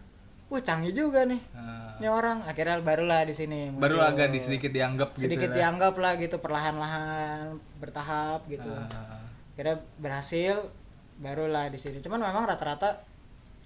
wah 0.53 0.61
canggih 0.61 0.93
juga 0.93 1.25
nih 1.25 1.41
Ah. 1.51 1.97
ini 1.97 2.07
orang. 2.07 2.41
Akhirnya 2.45 2.77
barulah 2.79 3.21
di 3.23 3.33
sini 3.33 3.73
baru 3.73 4.01
agak 4.01 4.29
di 4.29 4.39
sedikit 4.39 4.69
dianggap 4.69 5.17
sedikit 5.17 5.45
gitu 5.45 5.49
lah. 5.49 5.57
dianggap 5.57 5.93
lah 5.97 6.13
gitu 6.17 6.35
perlahan-lahan 6.37 7.57
bertahap 7.77 8.45
gitu. 8.45 8.69
Ah. 8.69 9.21
kira 9.53 9.77
berhasil 9.97 10.61
barulah 11.17 11.69
di 11.69 11.77
sini. 11.77 12.01
Cuman 12.01 12.21
memang 12.21 12.45
rata-rata 12.45 13.01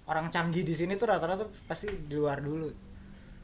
orang 0.05 0.27
canggih 0.27 0.63
di 0.63 0.71
sini 0.71 0.95
tuh 0.95 1.07
rata-rata 1.07 1.43
pasti 1.67 1.87
di 1.87 2.15
luar 2.15 2.39
dulu. 2.39 2.67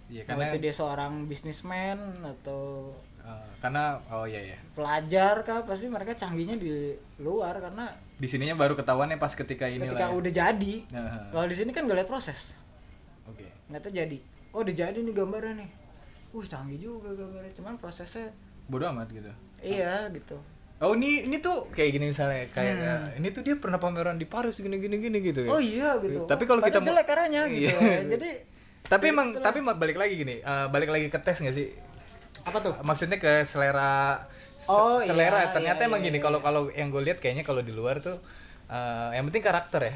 Iya 0.07 0.27
karena 0.27 0.51
itu 0.51 0.59
dia 0.59 0.73
seorang 0.75 1.25
bisnismen 1.25 1.95
atau 2.21 2.91
eh, 3.23 3.47
karena 3.63 3.97
oh 4.11 4.27
iya 4.27 4.53
ya 4.53 4.57
pelajar 4.75 5.41
kah 5.41 5.63
pasti 5.63 5.87
mereka 5.87 6.13
canggihnya 6.13 6.59
di 6.59 6.91
luar 7.23 7.57
karena 7.57 7.87
di 8.13 8.27
sininya 8.27 8.53
baru 8.53 8.75
ketahuannya 8.75 9.15
pas 9.17 9.31
ketika 9.33 9.65
ini 9.65 9.87
ketika 9.87 10.05
lah 10.05 10.11
ya. 10.11 10.19
udah 10.19 10.31
jadi. 10.31 10.75
Nah, 10.91 11.31
kalau 11.31 11.47
di 11.47 11.55
sini 11.55 11.71
kan 11.71 11.87
gak 11.87 11.97
lihat 12.03 12.11
proses 12.11 12.51
nggak 13.69 13.91
jadi. 13.91 14.17
Oh 14.51 14.61
udah 14.61 14.75
jadi 14.75 14.99
nih 14.99 15.13
gambarnya 15.13 15.53
nih. 15.63 15.69
Uh 16.33 16.43
canggih 16.43 16.79
juga 16.79 17.13
gambarnya. 17.13 17.51
Cuman 17.55 17.77
prosesnya 17.77 18.29
bodoh 18.67 18.89
amat 18.91 19.09
gitu. 19.11 19.31
Iya 19.63 20.09
gitu. 20.11 20.37
Oh 20.83 20.99
ini 20.99 21.23
ini 21.23 21.39
tuh 21.39 21.71
kayak 21.71 21.95
gini 21.95 22.05
misalnya 22.11 22.43
kayak 22.51 22.75
eh, 22.75 23.01
ini 23.23 23.31
tuh 23.31 23.39
dia 23.39 23.55
pernah 23.55 23.79
pameran 23.79 24.19
di 24.19 24.27
Paris 24.27 24.59
gini 24.59 24.83
gini 24.83 24.99
gini 24.99 25.17
gitu 25.23 25.47
ya? 25.47 25.49
Hmm. 25.49 25.55
oh 25.55 25.61
iya 25.63 25.89
gitu. 26.03 26.27
Tapi 26.27 26.43
kalau 26.43 26.59
kita 26.59 26.83
jelek 26.83 27.07
karyanya 27.07 27.47
gitu. 27.47 27.71
Iya. 27.79 28.03
jadi 28.17 28.29
tapi 28.83 29.15
emang 29.15 29.31
tapi 29.39 29.63
ma- 29.63 29.79
balik 29.79 29.95
lagi 29.95 30.19
gini 30.19 30.43
eh, 30.43 30.67
balik 30.67 30.91
lagi 30.91 31.07
ke 31.07 31.19
tes 31.23 31.39
nggak 31.39 31.55
sih? 31.55 31.71
Apa 32.43 32.59
tuh? 32.59 32.73
Maksudnya 32.83 33.15
ke 33.15 33.47
selera 33.47 34.27
se- 34.59 34.67
Oh, 34.67 34.99
selera. 34.99 35.47
iya, 35.47 35.55
ternyata 35.55 35.81
iya, 35.83 35.87
emang 35.87 36.01
iya, 36.03 36.07
gini 36.11 36.17
iya. 36.19 36.25
kalau 36.27 36.39
kalau 36.43 36.61
yang 36.75 36.91
gue 36.91 36.99
lihat 36.99 37.23
kayaknya 37.23 37.47
kalau 37.47 37.63
di 37.63 37.71
luar 37.71 38.03
tuh 38.03 38.19
eh, 38.67 39.09
yang 39.15 39.23
penting 39.31 39.43
karakter 39.43 39.81
ya 39.87 39.95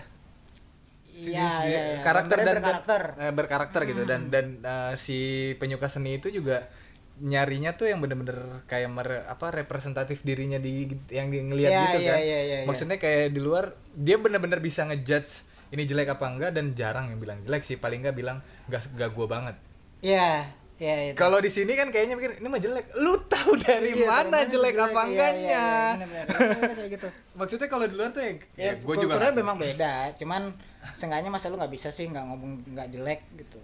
Si- 1.17 1.33
Iya, 1.33 1.49
si- 1.51 1.67
iya, 1.67 1.81
iya. 1.89 1.99
karakter 1.99 2.37
dan 2.39 2.55
berkarakter. 2.55 3.01
dan- 3.11 3.19
eh, 3.19 3.33
berkarakter 3.33 3.81
gitu 3.83 4.01
dan 4.03 4.29
dan 4.29 4.45
eh, 4.59 4.93
si 4.95 5.17
penyuka 5.55 5.87
seni 5.87 6.15
itu 6.15 6.29
juga 6.29 6.69
nyarinya 7.17 7.73
tuh 7.73 7.89
yang 7.89 7.97
bener-bener 7.97 8.37
kayak 8.63 8.85
mer- 8.87 9.25
apa 9.25 9.49
representatif 9.51 10.21
dirinya 10.21 10.57
di 10.57 10.85
yang 11.09 11.27
di 11.27 11.41
ngelihat 11.41 11.71
Iya, 11.71 11.81
gitu 11.83 11.97
iya, 11.99 12.07
kan 12.07 12.19
iya, 12.19 12.23
iya, 12.23 12.39
iya. 12.55 12.57
maksudnya 12.63 12.95
kayak 12.95 13.33
di 13.33 13.39
luar 13.39 13.65
dia 13.89 14.15
bener-bener 14.15 14.59
bisa 14.59 14.85
ngejudge 14.85 15.41
ini 15.67 15.83
jelek 15.83 16.07
apa 16.11 16.23
enggak 16.23 16.53
dan 16.53 16.71
jarang 16.71 17.09
yang 17.09 17.17
bilang 17.17 17.41
jelek 17.41 17.65
sih 17.65 17.75
paling 17.75 17.99
enggak 17.99 18.13
bilang 18.15 18.37
enggak 18.67 18.85
enggak 18.87 19.09
gua 19.11 19.25
banget 19.27 19.55
Iya, 19.97 20.45
iya 20.77 20.93
itu. 21.09 21.17
kalau 21.17 21.41
di 21.41 21.49
sini 21.49 21.73
kan 21.73 21.89
kayaknya 21.89 22.13
mikir 22.13 22.37
ini 22.37 22.47
mah 22.47 22.61
jelek 22.61 22.85
lu 22.95 23.17
tahu 23.25 23.57
dari 23.57 23.97
Iya, 23.97 24.05
mana 24.05 24.37
dari 24.37 24.53
jelek, 24.53 24.75
apa 24.77 24.85
Iya, 24.93 25.01
enggaknya 25.03 25.41
Iya, 25.41 25.65
iya, 25.65 25.89
bener, 25.97 26.07
bener. 26.07 26.25
Bener, 26.53 26.69
kayak 26.71 26.89
gitu. 26.93 27.07
maksudnya 27.39 27.67
kalau 27.67 27.83
di 27.83 27.95
luar 27.95 28.09
tuh 28.11 28.21
ya, 28.21 28.29
Ya, 28.29 28.37
ya 28.63 28.71
gue 28.77 28.95
juga 28.95 29.17
kulturnya 29.17 29.33
memang 29.33 29.57
beda, 29.57 29.93
cuman 30.13 30.41
seenggaknya 30.93 31.29
masa 31.33 31.49
lu 31.51 31.57
nggak 31.57 31.73
bisa 31.73 31.89
sih 31.89 32.07
nggak 32.07 32.25
ngomong 32.29 32.51
nggak 32.71 32.87
jelek 32.93 33.21
gitu. 33.35 33.59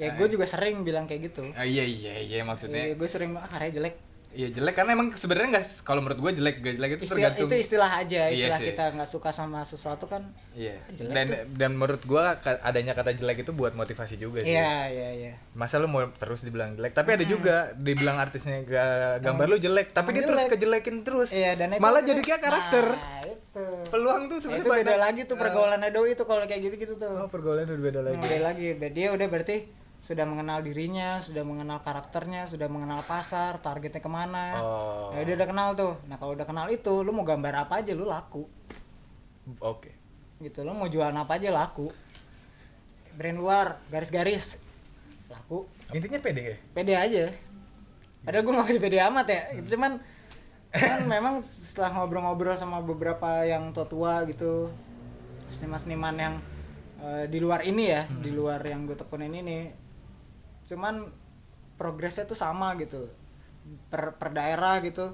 Ya 0.00 0.08
Ah, 0.08 0.16
gue 0.16 0.26
juga 0.32 0.48
sering 0.48 0.80
bilang 0.86 1.04
kayak 1.04 1.32
gitu. 1.32 1.44
Ah, 1.52 1.68
iya 1.68 1.84
iya 1.84 2.16
iya 2.16 2.40
maksudnya 2.46 2.96
gue 2.96 3.08
sering 3.08 3.36
ah 3.36 3.44
karya 3.44 3.70
jelek. 3.76 3.94
Iya 4.32 4.48
jelek 4.50 4.74
karena 4.74 4.90
emang 4.92 5.12
sebenarnya 5.12 5.48
nggak 5.52 5.64
kalau 5.82 6.00
menurut 6.00 6.16
gue 6.18 6.32
jelek 6.34 6.56
gak 6.58 6.74
jelek 6.74 6.90
itu 6.90 7.02
Istilah, 7.02 7.16
tergantung 7.28 7.46
itu 7.46 7.56
istilah 7.58 7.90
aja, 7.94 8.22
Iya 8.22 8.32
istilah 8.32 8.58
sih. 8.58 8.66
kita 8.68 8.84
nggak 8.90 9.08
suka 9.10 9.30
sama 9.30 9.60
sesuatu 9.62 10.04
kan. 10.06 10.22
iya 10.52 10.76
jelek 10.90 11.12
dan 11.12 11.26
tuh. 11.26 11.40
dan 11.54 11.70
menurut 11.72 12.02
gue 12.02 12.24
adanya 12.60 12.92
kata 12.92 13.12
jelek 13.12 13.38
itu 13.38 13.52
buat 13.52 13.72
motivasi 13.72 14.16
juga 14.16 14.40
sih 14.40 14.50
Iya, 14.50 14.72
iya, 14.88 15.08
iya. 15.14 15.32
masa 15.52 15.76
lu 15.76 15.86
mau 15.86 16.00
terus 16.12 16.40
dibilang 16.40 16.72
jelek 16.74 16.92
tapi 16.92 17.12
ada 17.12 17.24
juga 17.24 17.56
dibilang 17.74 18.16
artisnya 18.16 18.60
ga- 18.62 19.16
gambar 19.18 19.46
lu 19.46 19.58
jelek 19.58 19.90
tapi 19.90 20.12
dia 20.12 20.24
terus 20.24 20.40
jelek. 20.40 20.52
kejelekin 20.54 20.96
terus 21.02 21.28
Iya, 21.30 21.52
dan 21.54 21.68
itu 21.70 21.78
malah 21.78 21.98
akhirnya- 21.98 22.08
jadi 22.10 22.20
kayak 22.22 22.42
karakter 22.42 22.86
Nah, 22.90 23.20
itu. 23.26 23.64
peluang 23.86 24.22
tuh 24.22 24.32
Nah, 24.32 24.42
sebenarnya 24.42 24.64
itu 24.66 24.80
beda 24.80 24.96
lagi 24.98 25.20
tuh 25.22 25.36
pergaulan 25.36 25.80
Edo 25.82 26.00
itu 26.04 26.22
kalau 26.22 26.42
kayak 26.42 26.60
gitu-gitu 26.62 26.94
tuh. 26.96 27.12
oh 27.18 27.28
pergaulan 27.28 27.64
udah 27.66 27.80
beda 27.82 28.00
lagi 28.02 28.16
Beda 28.18 28.38
lagi. 28.42 28.66
Dia 28.90 29.08
udah 29.10 29.26
berarti 29.26 29.56
sudah 30.02 30.26
mengenal 30.26 30.66
dirinya, 30.66 31.22
sudah 31.22 31.46
mengenal 31.46 31.78
karakternya, 31.78 32.50
sudah 32.50 32.66
mengenal 32.66 33.06
pasar, 33.06 33.62
targetnya 33.62 34.02
ke 34.02 34.10
mana. 34.10 34.58
oh 34.58 35.14
Nah, 35.14 35.22
dia 35.22 35.38
udah 35.38 35.48
kenal 35.48 35.68
tuh. 35.78 35.94
Nah, 36.10 36.18
kalau 36.18 36.34
udah 36.34 36.42
kenal 36.42 36.66
itu, 36.74 37.06
lu 37.06 37.14
mau 37.14 37.22
gambar 37.22 37.66
apa 37.66 37.78
aja 37.78 37.94
lu 37.94 38.10
laku. 38.10 38.50
oke 39.62 39.90
Gitu, 40.42 40.58
lu 40.66 40.74
mau 40.74 40.90
jualan 40.90 41.14
apa 41.14 41.38
aja 41.38 41.54
laku. 41.54 41.94
Brand 43.14 43.38
luar, 43.38 43.78
garis-garis 43.94 44.58
laku. 45.30 45.70
intinya 45.94 46.18
pede 46.18 46.42
ya 46.42 46.56
Pede 46.74 46.94
aja. 46.98 47.24
Padahal 48.26 48.42
gue 48.42 48.52
gak 48.58 48.68
pede-pede 48.68 48.98
amat 49.06 49.26
ya. 49.30 49.40
Cuman 49.62 50.02
kan 50.72 51.00
memang 51.14 51.44
setelah 51.46 51.94
ngobrol-ngobrol 51.94 52.58
sama 52.58 52.82
beberapa 52.82 53.46
yang 53.46 53.70
tua-tua 53.70 54.26
gitu, 54.26 54.66
seniman-seniman 55.46 56.14
yang 56.18 56.34
eh, 56.98 57.24
di 57.30 57.38
luar 57.38 57.62
ini 57.62 57.84
ya, 57.92 58.02
di 58.08 58.34
luar 58.34 58.58
yang 58.66 58.88
gue 58.88 58.98
tekunin 58.98 59.30
ini, 59.30 59.81
cuman 60.72 61.12
progresnya 61.76 62.24
tuh 62.24 62.38
sama 62.38 62.72
gitu. 62.80 63.12
Per 63.92 64.16
per 64.16 64.32
daerah 64.32 64.80
gitu. 64.80 65.12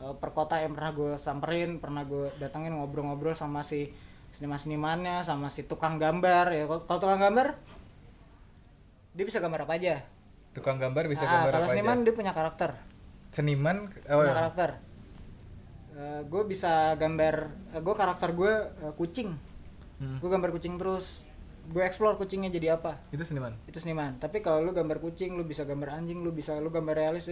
Eh, 0.00 0.14
per 0.16 0.32
kota 0.32 0.56
yang 0.64 0.72
pernah 0.72 0.96
gue 0.96 1.12
samperin 1.20 1.76
pernah 1.76 2.08
gue 2.08 2.32
datengin 2.40 2.72
ngobrol-ngobrol 2.72 3.36
sama 3.36 3.60
si 3.60 3.92
seniman-senimannya 4.34 5.20
sama 5.20 5.52
si 5.52 5.68
tukang 5.68 6.00
gambar. 6.00 6.56
Ya 6.56 6.64
kalau 6.64 6.80
tukang 6.98 7.20
gambar 7.20 7.52
dia 9.14 9.24
bisa 9.28 9.38
gambar 9.44 9.68
apa 9.68 9.76
aja? 9.76 10.00
Tukang 10.56 10.80
gambar 10.80 11.06
bisa 11.12 11.22
Ah, 11.22 11.46
gambar 11.46 11.52
kalau 11.52 11.66
apa 11.68 11.72
seniman 11.76 11.98
aja? 12.00 12.04
dia 12.08 12.14
punya 12.16 12.32
karakter. 12.32 12.70
Seniman 13.30 13.76
oh, 14.08 14.18
punya 14.24 14.34
karakter 14.34 14.70
gue 16.24 16.42
bisa 16.50 16.98
gambar 16.98 17.54
gue 17.78 17.94
karakter 17.94 18.34
gue 18.34 18.52
kucing. 18.98 19.30
Hmm. 19.94 20.18
gue 20.18 20.26
gambar 20.26 20.50
kucing 20.50 20.74
terus 20.74 21.22
gue 21.64 21.80
explore 21.80 22.14
kucingnya 22.14 22.48
jadi 22.48 22.76
apa? 22.76 23.00
Itu 23.08 23.24
seniman. 23.24 23.56
itu 23.64 23.78
seniman. 23.78 24.18
Tapi 24.18 24.40
kalau 24.40 24.60
lu 24.60 24.70
gambar 24.70 25.00
kucing 25.00 25.32
lu 25.32 25.42
bisa 25.42 25.64
gambar 25.64 25.96
anjing 25.96 26.20
lu 26.20 26.30
bisa 26.30 26.56
lu 26.58 26.68
gambar 26.68 26.94
realis 26.94 27.24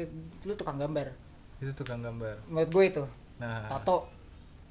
lu 0.43 0.53
tukang 0.53 0.77
gambar. 0.77 1.13
Itu 1.59 1.73
tukang 1.75 2.01
gambar. 2.01 2.49
menurut 2.49 2.71
gue 2.71 2.85
itu. 2.87 3.05
Nah, 3.39 3.69
tato. 3.69 4.09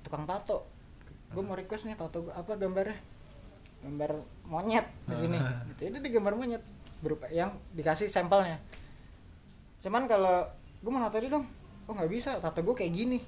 Tukang 0.01 0.25
tato. 0.25 0.65
Gue 1.31 1.41
mau 1.41 1.53
request 1.53 1.85
nih 1.85 1.95
tato 1.95 2.25
gua- 2.25 2.35
apa 2.35 2.57
gambarnya? 2.57 2.97
Gambar 3.81 4.11
monyet 4.43 4.85
di 5.05 5.15
sini. 5.15 5.37
Gitu 5.69 5.81
ini 5.87 5.97
dia 5.99 6.11
gambar 6.13 6.33
monyet. 6.35 6.63
Berupa 7.01 7.29
yang 7.29 7.57
dikasih 7.71 8.07
sampelnya. 8.07 8.57
Cuman 9.79 10.05
kalau 10.05 10.45
gue 10.79 10.91
mau 10.91 11.01
tato 11.01 11.17
dia 11.17 11.29
dong. 11.29 11.45
Oh 11.85 11.93
nggak 11.93 12.09
bisa. 12.09 12.37
Tato 12.37 12.61
gue 12.61 12.73
kayak 12.73 12.93
gini 12.93 13.19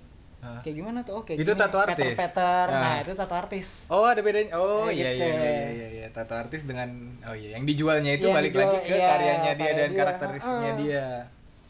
Ah. 0.43 0.59
kayak 0.59 0.75
gimana 0.75 0.99
tuh 1.01 1.13
oh 1.15 1.23
kayak 1.23 1.39
Itu 1.39 1.49
gini. 1.49 1.61
tato 1.63 1.79
artis? 1.79 2.13
Peter 2.13 2.65
Ah. 2.67 2.81
nah 2.83 2.95
itu 2.99 3.11
tato 3.13 3.31
artis 3.33 3.67
Oh 3.87 4.03
ada 4.03 4.19
bedanya. 4.19 4.51
Oh 4.53 4.85
Ya, 4.85 5.07
iya, 5.07 5.09
gitu. 5.09 5.23
iya 5.23 5.39
iya 5.39 5.67
iya 5.71 5.87
iya 5.95 6.07
tato 6.11 6.35
artis 6.35 6.61
dengan 6.63 6.91
oh 7.23 7.31
iya 7.31 7.55
yang 7.55 7.63
dijualnya 7.63 8.11
itu 8.13 8.27
Yang 8.27 8.35
balik 8.35 8.51
dijual, 8.51 8.67
lagi 8.69 8.79
ke 8.81 8.93
iya, 8.93 9.07
karyanya 9.07 9.51
dia 9.53 9.71
dan 9.71 9.87
dia. 9.87 9.97
karakteristiknya 9.97 10.69
Ah. 10.69 10.77
dia. 10.77 11.07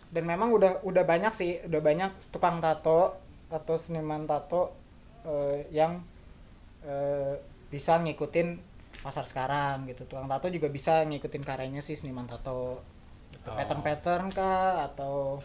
dan 0.09 0.23
memang 0.23 0.49
udah 0.51 0.81
udah 0.81 1.03
banyak 1.03 1.31
sih 1.31 1.61
udah 1.63 1.81
banyak 1.81 2.11
tukang 2.29 2.57
tato 2.57 3.17
atau 3.47 3.75
seniman 3.75 4.25
tato 4.25 4.73
eh, 5.23 5.69
yang 5.69 6.01
eh, 6.81 7.33
bisa 7.67 7.97
ngikutin 7.97 8.57
pasar 8.99 9.23
sekarang 9.23 9.85
gitu 9.85 10.05
tukang 10.05 10.25
tato 10.25 10.47
juga 10.47 10.67
bisa 10.67 11.01
ngikutin 11.03 11.41
karyanya 11.41 11.79
sih 11.79 11.93
seniman 11.93 12.25
tato 12.25 12.81
Oh. 13.41 13.57
pattern 13.57 13.81
pattern 13.81 14.25
kah 14.29 14.85
atau 14.85 15.41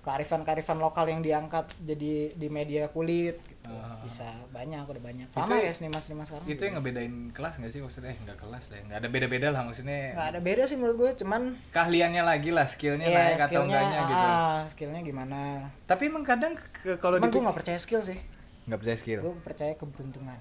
kearifan 0.00 0.40
kearifan 0.40 0.76
lokal 0.76 1.04
yang 1.04 1.20
diangkat 1.20 1.68
jadi 1.78 2.32
di 2.32 2.48
media 2.48 2.88
kulit 2.88 3.36
gitu 3.38 3.68
Ah. 3.70 4.00
bisa 4.00 4.24
banyak 4.50 4.82
udah 4.82 4.98
banyak 4.98 5.28
sama 5.28 5.46
Itu- 5.46 5.60
ya 5.60 5.70
seniman 5.70 6.00
seniman 6.00 6.24
sekarang 6.24 6.42
Itu 6.44 6.52
juga. 6.52 6.64
yang 6.64 6.74
ngebedain 6.74 7.14
kelas 7.30 7.54
nggak 7.54 7.70
sih 7.70 7.80
maksudnya? 7.80 8.10
Eh 8.10 8.18
nggak 8.18 8.38
kelas 8.38 8.64
lah, 8.66 8.76
ya. 8.76 8.82
nggak 8.82 8.98
ada 8.98 9.08
beda-beda 9.08 9.46
lah 9.48 9.62
maksudnya. 9.62 9.98
nggak 10.10 10.28
ada 10.28 10.40
beda 10.40 10.62
sih 10.64 10.74
menurut 10.74 10.96
gue 10.96 11.10
cuman 11.16 11.42
Keahliannya 11.70 12.22
lagi 12.24 12.50
lah, 12.50 12.66
skillnya 12.66 13.06
ya 13.06 13.20
naik 13.30 13.40
atau 13.44 13.60
enggaknya 13.62 13.98
gitu. 14.02 14.26
ah, 14.26 14.58
skillnya 14.66 15.00
gimana 15.02 15.38
Tapi 15.84 16.02
emang 16.06 16.24
kadang 16.24 16.52
ke- 16.56 16.96
kalau 16.96 17.16
cuman 17.16 17.28
gue 17.28 17.42
nggak 17.42 17.56
percaya 17.56 17.78
skill 17.78 18.02
sih 18.02 18.18
nggak 18.66 18.78
percaya 18.78 18.96
skill. 18.96 19.20
gue 19.20 19.32
percaya 19.38 19.72
keberuntungan 19.74 20.38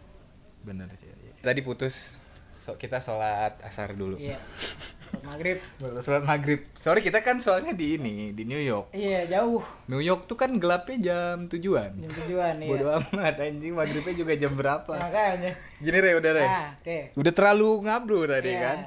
Bener 0.61 0.87
sih. 0.93 1.07
iya. 1.07 1.35
Tadi 1.39 1.59
putus, 1.59 2.09
so, 2.57 2.73
kita 2.73 2.97
sholat 2.97 3.59
asar 3.61 3.93
dulu. 3.93 4.15
iya 4.15 4.39
Maghrib 5.21 5.57
Sholat 5.99 6.23
maghrib. 6.23 6.59
Sorry 6.71 6.99
kita 6.99 7.19
kan 7.19 7.37
soalnya 7.37 7.71
di 7.71 7.95
ini 7.95 8.31
di 8.31 8.43
New 8.43 8.57
York. 8.57 8.91
iya 8.91 9.25
jauh 9.25 9.61
New 9.85 9.99
York 9.99 10.25
tuh 10.25 10.35
kan 10.35 10.53
gelapnya 10.55 10.97
jam 10.99 11.45
tujuan. 11.45 11.91
jam 11.95 12.11
tujuan 12.17 12.55
iya 12.57 12.69
Bodo 12.69 12.85
amat 12.91 13.35
anjing 13.39 13.73
maghribnya 13.73 14.15
juga 14.15 14.33
jam 14.35 14.53
berapa. 14.53 14.89
makanya 14.91 15.53
Gini 15.77 15.97
Re, 15.97 16.11
udah 16.15 16.31
Re. 16.33 16.43
ah 16.43 16.67
oke 16.75 16.97
Udah 17.15 17.31
terlalu 17.31 17.69
ngablu 17.83 18.19
tadi 18.25 18.51
Iya. 18.51 18.61
kan. 18.61 18.77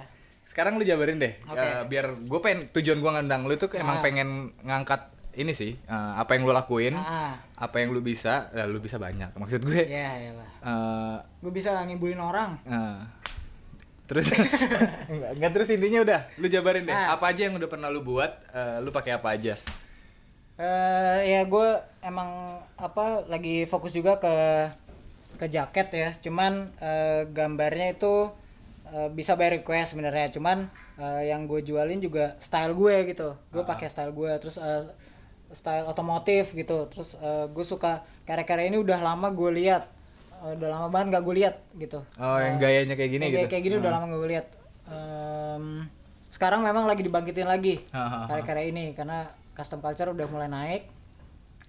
Sekarang 0.42 0.76
lu 0.76 0.84
jabarin 0.84 1.16
deh. 1.16 1.38
Oke. 1.44 1.56
Eh, 1.56 1.82
biar 1.86 2.06
gue 2.18 2.40
pengen 2.40 2.68
tujuan 2.70 2.98
gua 2.98 3.16
ngundang 3.16 3.46
lu 3.46 3.54
tuh 3.54 3.72
emang 3.72 3.98
Ah. 3.98 4.02
pengen 4.02 4.28
ngangkat 4.60 5.08
ini 5.32 5.52
sih 5.52 5.72
eh, 5.72 6.12
apa 6.14 6.34
yang 6.34 6.44
lu 6.44 6.52
lakuin, 6.52 6.92
ah 6.92 7.40
apa 7.56 7.80
yang 7.80 7.88
lu 7.88 8.04
bisa, 8.04 8.52
ya, 8.52 8.68
lu 8.68 8.76
bisa 8.78 9.00
banyak. 9.00 9.32
Maksud 9.32 9.64
gue 9.64 9.80
ya 9.82 10.12
iyalah 10.20 10.48
eh, 10.60 11.16
gue 11.40 11.48
bisa 11.50 11.80
ngibulin 11.82 12.20
orang 12.20 12.60
eh, 12.62 13.00
terus? 14.06 14.26
Enggak, 15.12 15.30
enggak. 15.38 15.50
Terus 15.56 15.68
intinya 15.72 16.00
udah. 16.04 16.20
Lu 16.40 16.46
jabarin 16.50 16.84
deh. 16.84 16.94
Ah. 16.94 17.14
Apa 17.16 17.32
aja 17.32 17.48
yang 17.48 17.54
udah 17.56 17.68
pernah 17.70 17.88
lu 17.88 18.02
buat, 18.04 18.30
eh, 18.52 18.78
lu 18.82 18.90
pakai 18.92 19.16
apa 19.16 19.32
aja? 19.34 19.54
eh 20.62 21.18
ya 21.32 21.42
gue 21.48 21.68
emang 22.04 22.60
apa 22.76 23.24
lagi 23.26 23.64
fokus 23.66 23.96
juga 23.96 24.20
ke 24.20 24.34
ke 25.40 25.46
jaket 25.48 25.88
ya. 25.90 26.08
Cuman 26.22 26.70
eh, 26.78 27.26
gambarnya 27.32 27.96
itu 27.96 28.30
eh, 28.92 29.08
bisa 29.10 29.34
by 29.34 29.58
request 29.58 29.96
sebenarnya. 29.96 30.28
Cuman 30.30 30.68
eh, 31.00 31.32
yang 31.32 31.48
gue 31.48 31.64
jualin 31.64 31.98
juga 31.98 32.36
style 32.38 32.76
gue 32.76 33.10
gitu. 33.10 33.34
Gue 33.50 33.64
pakai 33.64 33.88
style 33.90 34.12
gue 34.12 34.30
terus 34.38 34.60
eh, 34.60 34.86
style 35.56 35.88
otomotif 35.88 36.52
gitu. 36.54 36.86
Terus 36.92 37.16
gue 37.50 37.64
suka 37.66 38.04
karya-karya 38.28 38.70
ini 38.70 38.78
udah 38.78 39.02
lama 39.02 39.32
gue 39.32 39.50
lihat 39.56 39.88
udah 40.42 40.68
lama 40.68 40.86
banget 40.90 41.14
gak 41.14 41.22
gue 41.22 41.34
lihat 41.38 41.54
gitu. 41.78 42.02
Oh, 42.18 42.38
yang 42.38 42.58
gayanya 42.58 42.98
kayak 42.98 43.10
gini 43.10 43.24
kayak- 43.24 43.34
gitu. 43.46 43.50
kayak 43.54 43.64
gini 43.64 43.76
udah 43.78 43.90
lama 43.94 44.04
gue 44.10 44.30
lihat. 44.30 44.46
Em, 44.90 45.64
sekarang 46.32 46.60
memang 46.64 46.88
lagi 46.88 47.04
dibangkitin 47.04 47.46
lagi 47.46 47.84
karya-karya 48.26 48.64
ini 48.74 48.84
karena 48.96 49.28
custom 49.52 49.78
culture 49.78 50.10
udah 50.10 50.26
mulai 50.26 50.48
naik 50.48 50.82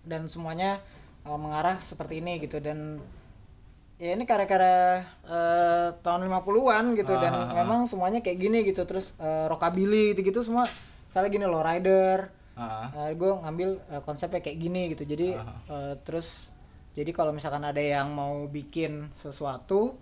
dan 0.08 0.26
semuanya 0.32 0.80
uh, 1.28 1.38
mengarah 1.38 1.78
seperti 1.78 2.20
ini 2.24 2.40
gitu. 2.42 2.58
Dan 2.64 2.98
ya 4.02 4.16
ini 4.16 4.26
karya-karya 4.26 5.06
uh, 5.28 5.88
tahun 6.02 6.28
50-an 6.28 6.86
gitu. 6.98 7.14
Dan 7.20 7.54
memang 7.54 7.86
semuanya 7.86 8.20
kayak 8.20 8.40
gini 8.40 8.64
gitu. 8.66 8.84
Terus 8.88 9.14
uh, 9.20 9.52
rockabilly 9.52 10.16
gitu-gitu 10.16 10.42
semua. 10.42 10.66
Misalnya 11.08 11.30
gini 11.30 11.46
low 11.46 11.62
rider 11.62 12.34
Ah, 12.54 13.10
gue 13.10 13.34
ngambil 13.34 13.82
uh, 13.90 14.02
konsepnya 14.06 14.38
kayak 14.38 14.58
gini 14.62 14.94
gitu. 14.94 15.10
Jadi 15.10 15.34
uh, 15.74 15.98
terus 16.06 16.53
jadi 16.94 17.10
kalau 17.10 17.30
misalkan 17.30 17.62
ada 17.62 17.80
yang 17.80 18.10
mau 18.10 18.46
bikin 18.46 19.10
sesuatu 19.14 19.98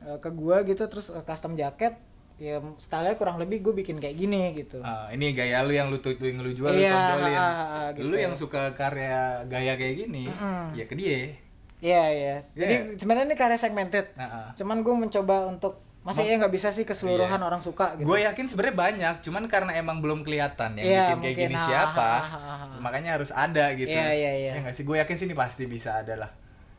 uh, 0.00 0.18
ke 0.18 0.30
gua 0.30 0.62
gitu 0.62 0.84
terus 0.84 1.08
uh, 1.08 1.22
custom 1.22 1.54
jaket 1.54 1.94
ya 2.34 2.58
stylenya 2.82 3.14
kurang 3.14 3.38
lebih 3.38 3.62
gue 3.62 3.74
bikin 3.78 4.02
kayak 4.02 4.18
gini 4.18 4.50
gitu 4.52 4.82
Ah, 4.82 5.06
ini 5.08 5.30
gaya 5.30 5.62
lu 5.62 5.70
yang 5.70 5.86
lu 5.86 6.02
tuh 6.02 6.18
yang 6.18 6.42
lu 6.42 6.50
jual 6.50 6.74
Iya, 6.74 6.90
lu 6.90 6.98
tonjolin. 7.14 7.30
ah, 7.30 7.46
ah, 7.46 7.54
ah, 7.54 7.86
gitu. 7.94 8.10
Lu 8.10 8.16
yang 8.18 8.34
suka 8.34 8.74
karya 8.74 9.46
gaya 9.46 9.78
kayak 9.78 9.94
gini, 10.02 10.26
ya 10.74 10.82
ke 10.82 10.98
dia. 10.98 11.30
Iya 11.78 12.02
iya. 12.10 12.36
Jadi 12.52 12.74
Iya. 12.74 12.98
sebenarnya 12.98 13.30
ini 13.30 13.38
karya 13.38 13.54
segmented. 13.54 14.10
Nah, 14.18 14.26
ah. 14.26 14.48
Cuman 14.50 14.82
gue 14.82 14.94
mencoba 14.98 15.46
untuk 15.46 15.78
masa 16.04 16.20
ya 16.20 16.36
nggak 16.36 16.52
bisa 16.52 16.68
sih 16.68 16.84
keseluruhan 16.84 17.40
Iya. 17.40 17.48
orang 17.48 17.64
suka 17.64 17.96
gitu. 17.96 18.04
Gue 18.04 18.20
yakin 18.22 18.44
sebenarnya 18.44 18.76
banyak, 18.76 19.14
cuman 19.24 19.48
karena 19.48 19.72
emang 19.72 19.98
belum 19.98 20.20
kelihatan 20.20 20.76
yang 20.76 20.84
Iya, 20.84 21.04
bikin 21.08 21.18
kayak 21.18 21.36
gini 21.40 21.56
Ah, 21.56 21.64
siapa, 21.64 21.96
ah, 22.04 22.20
ah, 22.20 22.36
ah, 22.36 22.54
ah. 22.60 22.78
makanya 22.78 23.16
harus 23.16 23.32
ada 23.32 23.72
gitu. 23.72 23.88
Iya, 23.88 24.12
iya, 24.12 24.32
iya. 24.36 24.52
Ya 24.52 24.60
nggak 24.60 24.76
sih, 24.76 24.84
gue 24.84 25.00
yakin 25.00 25.16
sih 25.16 25.24
ini 25.24 25.32
pasti 25.32 25.64
bisa 25.64 26.04
ada 26.04 26.14
lah, 26.14 26.30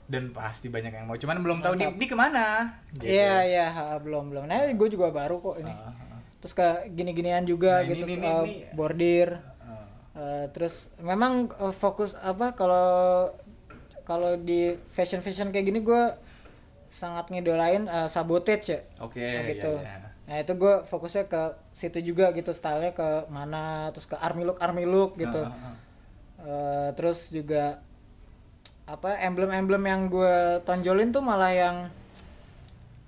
dan 0.05 0.29
pasti 0.29 0.69
banyak 0.69 0.93
yang 0.93 1.09
mau. 1.09 1.17
Cuman 1.17 1.41
belum 1.41 1.65
tahu 1.65 1.73
nih, 1.73 1.89
ini 1.89 2.05
ke 2.05 2.13
mana. 2.13 2.77
Gitu. 2.93 3.09
Iya 3.09 3.35
iya 3.43 3.65
ha, 3.67 3.97
belum 3.97 4.29
belum. 4.29 4.45
Nah 4.45 4.61
gue 4.69 4.87
juga 4.87 5.09
baru 5.09 5.41
kok 5.41 5.57
ini. 5.57 5.73
Ah, 5.73 5.89
ah. 5.89 6.21
Terus 6.37 6.53
ke 6.53 6.67
gini-ginian 6.93 7.41
juga 7.43 7.81
Nah, 7.81 7.89
ini, 7.89 7.97
gitu. 7.97 8.05
ini, 8.05 8.15
uh, 8.21 8.45
ini. 8.45 8.69
bordir. 8.77 9.41
Ah. 9.59 9.89
Uh, 10.13 10.45
terus 10.53 10.93
memang 11.01 11.49
uh, 11.57 11.73
fokus 11.73 12.13
apa 12.15 12.53
kalau 12.53 13.33
kalau 14.05 14.37
di 14.37 14.77
fashion 14.93 15.17
fashion 15.19 15.49
kayak 15.49 15.65
gini 15.65 15.81
gue 15.81 16.03
sangat 16.95 17.27
ngidolain 17.27 17.83
uh, 17.85 18.07
sabotage 18.07 18.71
ya. 18.71 18.79
Oke, 19.03 19.19
Nah, 19.19 19.43
iya, 19.43 19.51
gitu. 19.51 19.73
iya. 19.75 19.99
Nah 20.25 20.37
itu 20.39 20.55
gue 20.55 20.73
fokusnya 20.87 21.27
ke 21.27 21.41
situ 21.69 21.99
juga 22.01 22.31
gitu 22.31 22.49
stylenya 22.49 22.95
ke 22.95 23.27
mana 23.27 23.91
terus 23.91 24.07
ke 24.07 24.15
army 24.17 24.41
look 24.41 24.57
army 24.57 24.87
look 24.87 25.19
gitu. 25.19 25.43
Ah, 25.43 25.51
ah, 25.51 25.67
ah. 25.69 25.75
Eh, 26.39 26.89
terus 26.95 27.29
juga 27.29 27.77
apa 28.85 29.17
emblem-emblem 29.19 29.83
yang 29.83 30.01
gue 30.07 30.35
tonjolin 30.61 31.09
tuh 31.09 31.21
malah 31.21 31.49
yang 31.49 31.77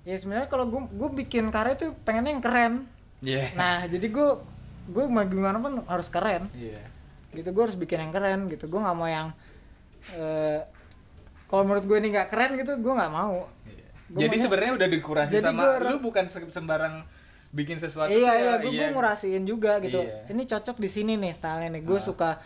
ya 0.02 0.14
sebenarnya 0.14 0.46
kalau 0.46 0.66
gue 0.66 0.82
gue 0.90 1.10
bikin 1.18 1.48
karya 1.48 1.74
tuh 1.74 1.90
pengennya 2.04 2.34
yang 2.34 2.44
keren. 2.44 2.74
Iya. 3.18 3.50
Nah 3.56 3.82
jadi 3.86 4.06
gue 4.06 4.28
gue 4.88 5.04
mau 5.06 5.22
gimana 5.22 5.58
pun 5.58 5.82
harus 5.84 6.08
keren 6.08 6.46
Iya. 6.54 6.80
gitu 7.30 7.52
gue 7.52 7.62
harus 7.62 7.76
bikin 7.76 8.00
yang 8.00 8.12
keren 8.14 8.48
gitu 8.48 8.66
gue 8.66 8.80
nggak 8.80 8.96
mau 8.96 9.04
yang 9.04 9.28
eh 10.16 10.64
kalau 11.44 11.64
menurut 11.64 11.84
gue 11.84 11.96
ini 11.98 12.08
nggak 12.08 12.28
keren 12.28 12.54
gitu 12.56 12.78
gue 12.78 12.92
nggak 12.94 13.10
mau. 13.10 13.44
Gua 14.08 14.20
Jadi 14.20 14.36
sebenarnya 14.38 14.72
udah 14.74 14.88
dikurasi 14.90 15.32
Jadi 15.34 15.44
sama 15.44 15.62
gua- 15.76 15.84
lu 15.86 15.96
bukan 16.00 16.24
se- 16.26 16.48
sembarang 16.48 17.04
bikin 17.48 17.76
sesuatu 17.76 18.08
iya 18.08 18.28
tuh 18.28 18.32
iya 18.34 18.44
ya, 18.46 18.54
gue 18.58 18.70
gue 18.70 18.88
ngurasiin 18.90 19.42
juga 19.42 19.80
gitu 19.80 19.98
Iya. 19.98 20.20
Ah. 20.20 20.32
ini 20.32 20.42
cocok 20.44 20.76
di 20.76 20.84
sini 20.86 21.12
nih 21.14 21.32
stylenya 21.32 21.70
nih 21.70 21.82
gue 21.82 21.96
suka 21.98 22.36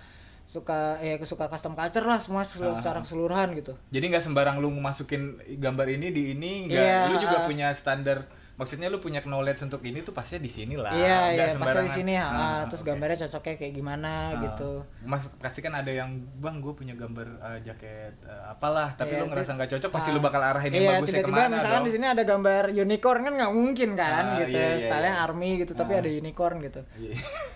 suka 0.44 0.98
ya 0.98 1.18
suka 1.20 1.47
custom 1.49 1.72
culture 1.72 2.03
lah 2.03 2.18
semua 2.18 2.43
selu- 2.43 2.70
Ah. 2.70 2.78
secara 2.78 2.99
keseluruhan 3.01 3.51
gitu 3.53 3.74
Jadi 3.89 4.05
nggak 4.09 4.22
sembarang 4.22 4.59
lu 4.59 4.70
masukin 4.72 5.22
gambar 5.57 5.87
ini 5.89 6.09
di 6.09 6.22
ini, 6.32 6.66
nggak 6.66 6.78
Iya, 6.78 6.99
lu 7.09 7.14
juga 7.16 7.37
ah. 7.37 7.47
punya 7.47 7.68
standar 7.72 8.26
maksudnya 8.53 8.86
lu 8.86 8.98
punya 8.98 9.18
knowledge 9.20 9.64
untuk 9.64 9.80
ini 9.80 10.00
tuh 10.00 10.12
pasti 10.12 10.36
di 10.36 10.46
sini 10.46 10.76
lah 10.76 10.92
iya 10.92 11.32
Nggak 11.32 11.48
iya 11.48 11.57
pasti 11.57 11.80
di 11.82 11.92
sini 11.94 12.12
ya 12.12 12.24
Ah, 12.24 12.36
ah, 12.36 12.61
terus 12.68 12.80
oke. 12.80 12.88
gambarnya 12.88 13.18
cocoknya 13.24 13.55
kayak 13.57 13.72
gimana 13.72 14.12
Ah, 14.12 14.28
gitu 14.44 14.70
mas 15.03 15.24
pasti 15.36 15.59
kan 15.59 15.72
ada 15.72 15.88
yang 15.88 16.11
bang 16.36 16.61
gue 16.61 16.72
punya 16.72 16.92
gambar 16.92 17.26
eh, 17.40 17.59
jaket 17.62 18.14
eh, 18.22 18.42
apalah 18.46 18.92
tapi 18.92 19.16
Iya, 19.16 19.20
lu 19.20 19.26
ngerasa 19.28 19.57
nggak 19.57 19.70
cocok 19.72 19.90
pasti 19.90 20.09
ah. 20.09 20.14
lu 20.14 20.20
bakal 20.20 20.40
arahin 20.40 20.68
yang 20.70 20.84
iya, 20.84 20.90
bagusnya 20.94 21.12
tiba-tiba 21.18 21.32
ke 21.32 21.42
mana 21.42 21.55
misalkan 21.57 21.82
di 21.82 21.92
sini 21.92 22.07
ada 22.07 22.22
gambar 22.22 22.62
unicorn 22.70 23.20
kan 23.22 23.32
nggak 23.34 23.53
mungkin 23.53 23.90
kan 23.94 24.24
Ah, 24.24 24.38
gitu 24.40 24.55
iya, 24.55 24.68
iya, 24.70 24.80
stylenya 24.80 25.11
iya. 25.11 25.24
army 25.24 25.50
gitu 25.59 25.72
tapi 25.72 25.92
Ah. 25.92 26.00
ada 26.00 26.11
unicorn 26.12 26.57
gitu 26.61 26.80
Iya. 26.94 27.14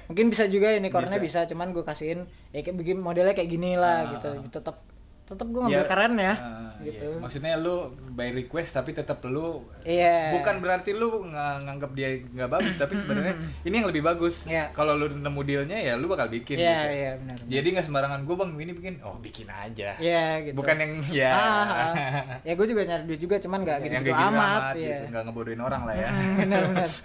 mungkin 0.08 0.26
bisa 0.32 0.44
juga 0.46 0.68
unicornnya 0.72 1.18
Bisa. 1.18 1.44
bisa. 1.44 1.50
cuman 1.52 1.70
gue 1.70 1.82
kasihin 1.82 2.24
ya 2.50 2.60
kayak 2.60 2.76
bikin 2.76 2.98
modelnya 2.98 3.32
kayak 3.32 3.48
gini 3.48 3.76
lah 3.76 4.08
Ah. 4.08 4.10
gitu 4.16 4.28
tetap 4.50 4.80
tetap 5.26 5.46
gue 5.50 5.58
ngambil 5.58 5.82
Ya, 5.82 5.90
keren 5.90 6.14
ya. 6.16 6.34
Ah, 6.34 6.70
gitu. 6.78 7.08
Iya. 7.08 7.18
maksudnya 7.18 7.58
lu 7.58 7.88
by 8.14 8.30
request 8.30 8.70
tapi 8.72 8.94
tetap 8.94 9.18
lu 9.24 9.64
iya. 9.82 10.30
bukan 10.30 10.62
berarti 10.62 10.94
lu 10.94 11.26
ng- 11.26 11.66
nganggap 11.66 11.90
dia 11.92 12.22
nggak 12.22 12.46
bagus 12.46 12.78
tapi 12.78 12.94
sebenarnya 12.94 13.34
ini 13.66 13.74
yang 13.74 13.88
lebih 13.90 14.06
bagus. 14.06 14.46
Iya. 14.46 14.70
kalau 14.70 14.94
lu 14.94 15.10
nemu 15.10 15.40
dealnya 15.42 15.74
ya 15.74 15.98
lu 15.98 16.06
bakal 16.06 16.28
bikin 16.28 16.56
iya 16.56 16.78
gitu. 16.78 16.94
iya 16.94 17.10
benar 17.18 17.36
jadi 17.42 17.66
nggak 17.74 17.86
sembarangan 17.86 18.20
gue 18.22 18.36
bang 18.36 18.50
ini 18.56 18.72
bikin. 18.72 18.94
Oh 19.02 19.18
bikin 19.18 19.48
aja. 19.48 19.98
Iya 19.98 20.24
gitu. 20.46 20.54
Bukan 20.54 20.76
yang 20.78 20.92
ya. 21.26 21.30
Ah, 21.32 21.42
ah, 21.42 21.66
ah. 21.66 22.38
ya 22.40 22.52
gue 22.54 22.66
juga 22.68 22.82
nyari 22.84 23.02
duit 23.04 23.18
juga 23.18 23.36
cuman 23.36 23.58
nggak 23.60 23.78
gitu, 23.82 23.94
gitu 24.04 24.14
amat, 24.14 24.30
amat 24.30 24.62
ya 24.76 24.86
gitu 24.86 25.04
nggak 25.10 25.22
ngebodohin 25.26 25.60
orang 25.60 25.82
lah 25.82 25.94
ya. 25.96 26.08
Benar 26.38 26.60
benar. 26.70 26.90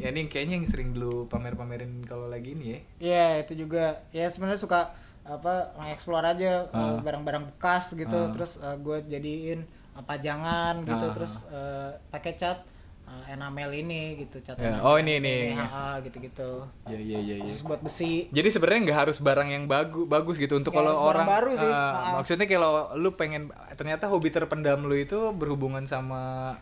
Ya 0.00 0.08
ini 0.08 0.24
kayaknya 0.24 0.56
yang 0.56 0.64
sering 0.64 0.96
dulu 0.96 1.28
pamer-pamerin 1.28 2.00
kalau 2.08 2.32
lagi 2.32 2.56
ini 2.56 2.64
ya. 2.64 2.80
Iya 2.96 3.26
itu 3.44 3.68
juga. 3.68 4.00
Ya 4.08 4.24
sebenarnya 4.32 4.56
suka 4.56 4.96
apa 5.28 5.54
mengeksplor 5.74 6.22
aja 6.22 6.66
Ah. 6.68 6.78
uh, 6.88 6.98
barang-barang 6.98 7.44
bekas 7.48 7.92
gitu 7.92 8.14
Ah. 8.16 8.30
terus 8.30 8.52
gue 8.78 8.98
jadiin 9.04 9.66
uh, 9.92 10.00
pajangan 10.00 10.80
gitu 10.80 11.02
Ah. 11.02 11.12
terus 11.12 11.32
uh, 11.48 11.90
pakai 12.08 12.34
cat 12.34 12.62
uh, 13.04 13.24
enamel 13.26 13.70
ini 13.72 14.02
gitu 14.20 14.38
cat 14.40 14.54
Ya, 14.54 14.70
enamel 14.72 14.82
oh, 14.84 14.96
ini, 14.96 15.12
ini. 15.16 15.36
PHA 15.52 15.88
gitu-gitu 16.02 16.50
ya 16.84 16.94
ya 16.96 17.18
ya, 17.20 17.34
ya. 17.36 17.44
terus 17.44 17.62
buat 17.62 17.80
besi 17.80 18.26
Jadi 18.28 18.48
sebenarnya 18.48 18.80
nggak 18.84 18.98
harus 19.02 19.18
barang 19.18 19.48
yang 19.48 19.64
bagus 19.64 20.06
bagus 20.06 20.36
gitu 20.36 20.54
untuk 20.54 20.70
kalau 20.70 20.94
orang 21.00 21.26
baru 21.28 21.52
sih. 21.52 21.64
eh, 21.64 21.74
Ah. 21.74 22.16
maksudnya 22.16 22.46
kalau 22.46 22.70
lu 22.94 23.10
pengen 23.12 23.48
ternyata 23.72 24.06
hobi 24.06 24.30
terpendam 24.30 24.80
lu 24.80 24.94
itu 24.94 25.18
berhubungan 25.32 25.82
sama 25.84 26.54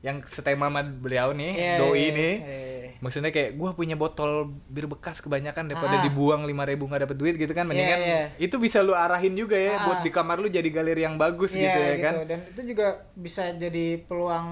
yang 0.00 0.20
setema 0.26 0.68
sama 0.68 0.84
beliau 0.84 1.32
nih 1.32 1.52
Iya, 1.54 1.74
doi 1.80 1.96
iya, 1.96 2.08
nih. 2.12 2.34
iya, 2.36 2.44
iya. 2.44 2.73
Maksudnya 2.96 3.28
kayak 3.28 3.54
gua 3.54 3.72
punya 3.72 3.94
botol 3.94 4.32
bir 4.66 4.86
bekas 4.86 5.18
kebanyakan 5.18 5.66
daripada 5.66 5.96
Ah. 5.96 6.02
dibuang 6.02 6.42
5000 6.42 6.66
ribu 6.66 6.84
nggak 6.84 7.02
dapet 7.02 7.16
duit 7.16 7.34
gitu 7.34 7.50
kan 7.50 7.64
mendingan 7.64 7.98
iya. 7.98 8.22
itu 8.36 8.56
bisa 8.56 8.78
lu 8.80 8.92
arahin 8.92 9.32
juga 9.32 9.54
ya 9.54 9.74
Ah. 9.74 9.84
buat 9.84 9.98
di 10.00 10.10
kamar 10.10 10.36
lu 10.36 10.48
jadi 10.48 10.66
galeri 10.66 11.02
yang 11.02 11.14
bagus 11.14 11.50
Iya, 11.50 11.62
gitu 11.64 11.78
ya 11.80 11.94
kan. 12.00 12.14
dan 12.24 12.38
itu 12.46 12.60
juga 12.66 12.86
bisa 13.12 13.42
jadi 13.52 13.86
peluang 14.00 14.48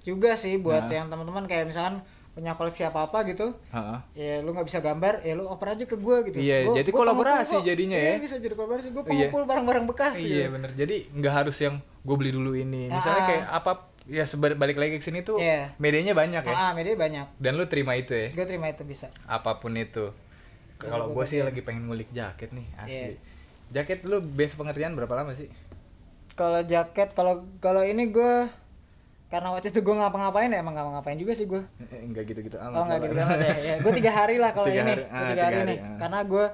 juga 0.00 0.34
sih 0.34 0.56
buat 0.56 0.84
Nah. 0.84 0.94
yang 0.94 1.06
teman-teman 1.06 1.44
kayak 1.44 1.66
misalkan 1.66 2.02
punya 2.30 2.50
koleksi 2.52 2.82
apa 2.82 3.04
apa 3.04 3.22
gitu 3.24 3.54
Heeh. 3.70 3.98
ya 4.12 4.34
lu 4.40 4.50
nggak 4.50 4.64
bisa 4.64 4.78
gambar 4.78 5.22
ya 5.22 5.32
lu 5.32 5.46
oper 5.46 5.70
aja 5.70 5.84
ke 5.84 5.94
gue 5.94 6.16
gitu 6.24 6.36
Iya, 6.36 6.56
Gua- 6.64 6.76
jadi 6.76 6.90
gua 6.90 6.98
kolaborasi 7.04 7.54
kok. 7.54 7.62
jadinya 7.62 7.94
Iya, 7.96 8.10
ya. 8.10 8.18
bisa 8.18 8.36
jadi 8.36 8.52
kolaborasi 8.52 8.88
gue 8.90 9.02
Iya. 9.02 9.10
pengumpul 9.30 9.42
barang-barang 9.46 9.84
bekas 9.86 10.14
Iya 10.16 10.26
gitu. 10.42 10.52
bener. 10.52 10.70
Jadi 10.74 10.96
nggak 11.14 11.30
harus 11.32 11.56
yang 11.58 11.74
gue 11.78 12.16
beli 12.18 12.30
dulu 12.30 12.52
ini. 12.52 12.90
Misalnya 12.90 13.22
Ah. 13.22 13.28
kayak 13.28 13.44
apa 13.48 13.72
ya 14.06 14.22
sebalik 14.22 14.54
balik 14.54 14.76
lagi 14.76 14.96
ke 14.96 15.02
sini 15.02 15.20
tuh 15.20 15.36
Iya. 15.36 15.72
medianya 15.76 16.12
banyak 16.12 16.40
ya. 16.40 16.50
ah, 16.50 16.60
ah, 16.60 16.72
media 16.72 16.92
banyak 16.94 17.26
Dan 17.36 17.54
lu 17.54 17.64
terima 17.64 17.92
itu 17.92 18.12
ya. 18.12 18.28
gue 18.30 18.44
terima 18.44 18.68
itu 18.68 18.82
bisa 18.82 19.08
apa 19.24 19.56
pun 19.56 19.72
itu 19.74 20.12
kalau 20.76 21.08
gue 21.10 21.24
sih 21.24 21.40
lagi 21.40 21.60
pengen 21.60 21.86
ngulik 21.86 22.10
jaket 22.10 22.50
nih 22.50 22.66
asli 22.76 22.94
Iya. 22.94 23.16
jaket 23.72 24.04
lu 24.04 24.20
base 24.20 24.54
pengertian 24.54 24.92
berapa 24.92 25.12
lama 25.14 25.32
sih 25.32 25.48
kalau 26.32 26.60
jaket 26.62 27.10
kalau 27.10 27.34
kalau 27.58 27.80
ini 27.80 28.06
gue 28.06 28.34
karena 29.26 29.50
waktu 29.50 29.66
itu 29.68 29.80
gue 29.80 29.94
ngapa-ngapain 29.94 30.46
ya 30.46 30.60
emang 30.60 30.74
ngapa-ngapain 30.74 31.16
juga 31.16 31.32
sih 31.32 31.44
gue 31.44 31.64
Eh, 31.86 32.02
enggak 32.02 32.28
gitu 32.28 32.44
gitu 32.44 32.56
amat 32.56 32.70
oh 32.72 32.84
nggak 32.84 32.92
lah. 32.92 33.02
gitu 33.02 33.14
banget 33.16 33.38
ya, 33.40 33.54
ya 33.66 33.74
gue 33.80 33.92
tiga 33.94 34.12
hari 34.12 34.36
lah 34.36 34.50
kalau 34.52 34.68
ini 34.68 34.78
hari. 34.84 35.04
Ah, 35.04 35.18
tiga, 35.18 35.30
tiga 35.32 35.42
hari, 35.42 35.56
hari, 35.56 35.66
nih 35.66 35.78
ah. 35.80 35.96
karena 35.96 36.18
gue 36.22 36.44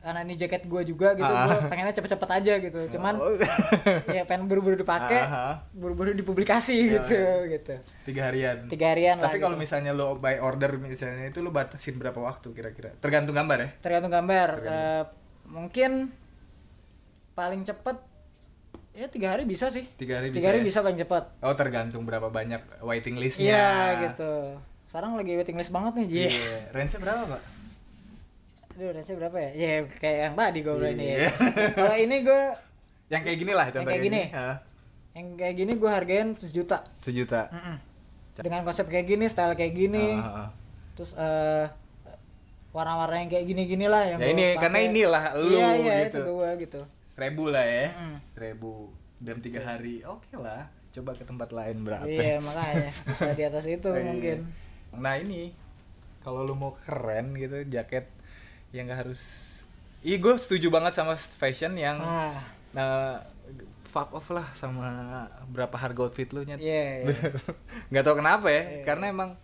karena 0.00 0.24
ini 0.24 0.32
jaket 0.32 0.64
gue 0.64 0.82
juga 0.82 1.12
gitu 1.12 1.28
Ah. 1.28 1.44
gue 1.44 1.68
pengennya 1.68 1.92
cepet-cepet 1.92 2.30
aja 2.32 2.54
gitu. 2.58 2.80
Cuman 2.96 3.20
Oh. 3.20 3.36
ya 4.16 4.24
pengen 4.24 4.48
buru-buru 4.48 4.72
dipakai 4.74 5.20
Ah, 5.20 5.36
ah. 5.52 5.54
buru-buru 5.70 6.16
dipublikasi 6.16 6.76
gitu 6.90 7.16
gitu. 7.46 7.76
Tiga 8.02 8.32
harian. 8.32 8.64
Tiga 8.66 8.90
harian 8.90 9.20
tapi 9.20 9.36
kalau 9.36 9.60
gitu. 9.60 9.68
misalnya 9.68 9.92
lu 9.92 10.16
by 10.16 10.40
order 10.40 10.72
misalnya 10.76 11.28
itu 11.28 11.40
lu 11.40 11.52
batasin 11.52 12.00
berapa 12.00 12.16
waktu 12.16 12.48
kira-kira? 12.50 12.96
Tergantung 12.96 13.36
gambar 13.36 13.58
ya? 13.60 13.68
Tergantung 13.78 14.08
gambar 14.10 14.48
Eh, 14.64 15.02
mungkin 15.44 16.08
paling 17.32 17.60
cepet 17.62 17.96
ya 18.90 19.06
tiga 19.06 19.36
hari 19.36 19.44
bisa 19.44 19.68
sih. 19.68 19.84
Tiga 19.94 20.18
hari 20.18 20.32
tiga 20.32 20.48
hari 20.48 20.60
ya? 20.60 20.66
bisa 20.66 20.80
paling 20.80 20.96
cepet. 20.96 21.24
Oh 21.40 21.52
tergantung 21.52 22.02
berapa 22.04 22.26
banyak 22.26 22.80
waiting 22.80 23.20
listnya. 23.20 23.52
Iya 23.52 23.68
gitu. 24.08 24.32
Sekarang 24.88 25.14
lagi 25.14 25.36
waiting 25.36 25.54
list 25.54 25.70
banget 25.70 25.92
nih 25.94 26.06
Ji. 26.08 26.24
Iya. 26.32 26.58
Range 26.72 26.96
berapa 26.98 27.22
pak 27.28 27.42
aduh 28.80 28.90
range 28.90 29.12
berapa 29.12 29.36
ya 29.38 29.50
ya 29.52 29.70
kayak 29.92 30.16
yang 30.22 30.34
tadi 30.34 30.58
gue 30.58 30.72
bilang 30.72 30.94
ini 30.94 31.04
Iya. 31.04 31.16
ya. 31.20 31.30
kalau 31.76 31.96
ini 31.98 32.16
gue 32.22 32.42
yang 33.06 33.22
kayak 33.22 33.38
gini 33.38 33.52
lah 33.52 33.66
Yang 33.66 33.74
contohnya 33.76 33.92
kayak 33.92 34.06
gini? 34.08 34.22
Hah, 34.32 34.56
yang 35.12 35.26
kayak 35.36 35.54
gini 35.54 35.72
gue 35.74 35.90
hargain 35.90 36.28
sejuta 36.34 36.78
sejuta 36.98 37.40
Mm-mm. 37.50 37.76
dengan 38.40 38.60
konsep 38.62 38.86
kayak 38.86 39.04
gini 39.06 39.24
style 39.26 39.52
kayak 39.52 39.74
gini 39.74 40.16
Ah, 40.16 40.24
ah, 40.24 40.38
ah. 40.38 40.48
terus 40.94 41.12
eh 41.12 41.66
warna-warna 42.70 43.18
yang 43.18 43.28
kayak 43.28 43.44
gini-gini 43.44 43.84
lah 43.84 44.06
yang 44.06 44.16
Ya 44.16 44.22
gua 44.22 44.32
ini, 44.32 44.44
pakai. 44.46 44.62
karena 44.62 44.78
inilah 44.80 45.24
lu 45.36 45.50
iya 45.52 45.68
iya 45.76 45.94
gitu. 46.06 46.16
itu 46.16 46.30
gue 46.32 46.50
gitu 46.62 46.80
seribu 47.10 47.44
lah 47.48 47.66
ya 47.66 47.86
Mm. 47.92 48.16
seribu 48.30 48.72
dalam 49.18 49.40
tiga 49.40 49.60
hari 49.62 50.00
oke 50.02 50.32
lah 50.34 50.72
coba 50.88 51.12
ke 51.12 51.22
tempat 51.22 51.50
lain 51.50 51.84
berapa 51.84 52.08
iya 52.08 52.40
makanya 52.40 52.88
bisa 53.04 53.28
di 53.30 53.44
atas 53.44 53.66
itu 53.66 53.84
Oh, 53.92 53.92
iya. 53.92 54.06
mungkin 54.06 54.38
nah 54.94 55.14
ini 55.14 55.52
kalau 56.20 56.42
lu 56.42 56.54
mau 56.54 56.72
keren 56.78 57.34
gitu 57.34 57.60
jaket 57.66 58.08
yang 58.70 58.86
gak 58.86 59.04
harus 59.04 59.20
Ih 60.00 60.16
gue 60.16 60.32
setuju 60.34 60.68
banget 60.68 60.94
sama 60.94 61.12
fashion 61.14 61.76
yang 61.76 61.98
ah 61.98 62.32
nah, 62.70 63.20
fuck 63.84 64.14
off 64.14 64.30
lah 64.30 64.46
sama 64.52 64.86
berapa 65.46 65.74
harga 65.74 66.06
outfit 66.06 66.30
lu 66.30 66.46
iya 66.46 66.56
iya. 66.56 66.78
Bener. 67.04 67.32
nggak 67.90 68.04
tahu 68.04 68.16
kenapa 68.16 68.46
ya 68.48 68.62
karena 68.80 69.10
emang 69.10 69.34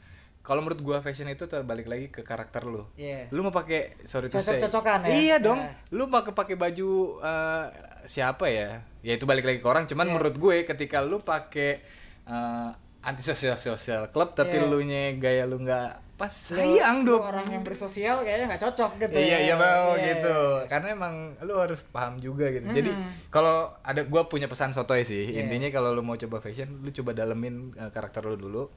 kalau 0.41 0.63
menurut 0.63 0.79
gua 0.79 1.03
fashion 1.03 1.27
itu 1.27 1.45
terbalik 1.45 1.85
lagi 1.85 2.07
ke 2.07 2.23
karakter 2.23 2.63
lu 2.63 2.87
Iya. 2.95 3.27
lu 3.35 3.43
mau 3.43 3.51
pakai 3.51 3.99
sorry 4.07 4.31
to 4.31 4.39
say 4.39 4.55
Cocok-cocokan 4.55 5.05
ya? 5.05 5.11
iya 5.13 5.37
dong 5.37 5.59
Nah. 5.59 5.75
lu 5.91 6.07
pakai 6.07 6.31
pakai 6.33 6.55
baju 6.55 6.91
eh, 7.19 7.65
siapa 8.07 8.47
ya 8.47 8.79
ya 9.03 9.13
itu 9.13 9.27
balik 9.27 9.43
lagi 9.43 9.59
ke 9.59 9.67
orang 9.67 9.85
cuman 9.85 10.07
menurut 10.09 10.39
gue 10.39 10.63
ketika 10.63 11.03
lu 11.03 11.19
pakai 11.19 11.83
uh, 12.25 12.71
anti 13.03 13.21
sosial 13.21 13.59
sosial 13.59 14.09
club 14.09 14.33
tapi 14.33 14.57
Iya. 14.57 14.71
lu 14.71 14.79
nya 14.81 15.11
gaya 15.13 15.43
lu 15.45 15.59
nggak 15.59 16.06
pas 16.17 16.33
sayang 16.33 17.05
lu 17.05 17.13
dong 17.13 17.23
orang 17.23 17.45
yang 17.51 17.61
bersosial 17.61 18.25
kayaknya 18.25 18.49
nggak 18.49 18.63
cocok 18.65 18.91
gitu 18.99 19.21
iya 19.21 19.37
ya. 19.37 19.39
iya 19.45 19.55
mau 19.55 19.93
Iya, 19.95 20.05
gitu 20.17 20.39
iya. 20.57 20.65
karena 20.67 20.89
emang 20.93 21.15
lu 21.41 21.55
harus 21.55 21.85
paham 21.87 22.17
juga 22.17 22.49
gitu 22.49 22.65
jadi 22.67 22.89
kalau 23.29 23.69
ada 23.81 24.01
gua 24.03 24.25
punya 24.25 24.49
pesan 24.49 24.73
sotoy 24.73 25.05
sih 25.05 25.29
Iya. 25.29 25.45
intinya 25.45 25.69
kalau 25.69 25.93
lu 25.93 26.01
mau 26.01 26.17
coba 26.17 26.41
fashion 26.41 26.81
lu 26.81 26.89
coba 26.91 27.13
dalemin 27.13 27.77
uh, 27.77 27.93
karakter 27.93 28.25
lu 28.25 28.35
dulu 28.35 28.73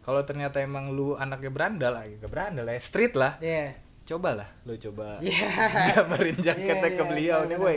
kalau 0.00 0.20
ternyata 0.22 0.60
emang 0.60 0.92
lu 0.92 1.16
anaknya 1.16 1.48
berandal 1.48 1.96
lagi 1.96 2.20
ke 2.20 2.28
berandal 2.28 2.68
ya 2.68 2.76
street 2.76 3.16
lah 3.16 3.40
iya 3.40 3.72
cobalah 4.04 4.48
lu 4.68 4.76
coba 4.76 5.16
Iya. 5.24 5.48
gambarin 5.96 6.36
jaketnya 6.36 6.76
Iya, 6.84 6.92
ke 6.92 7.00
iya, 7.00 7.08
beliau 7.08 7.38
nih 7.48 7.56
boy. 7.56 7.76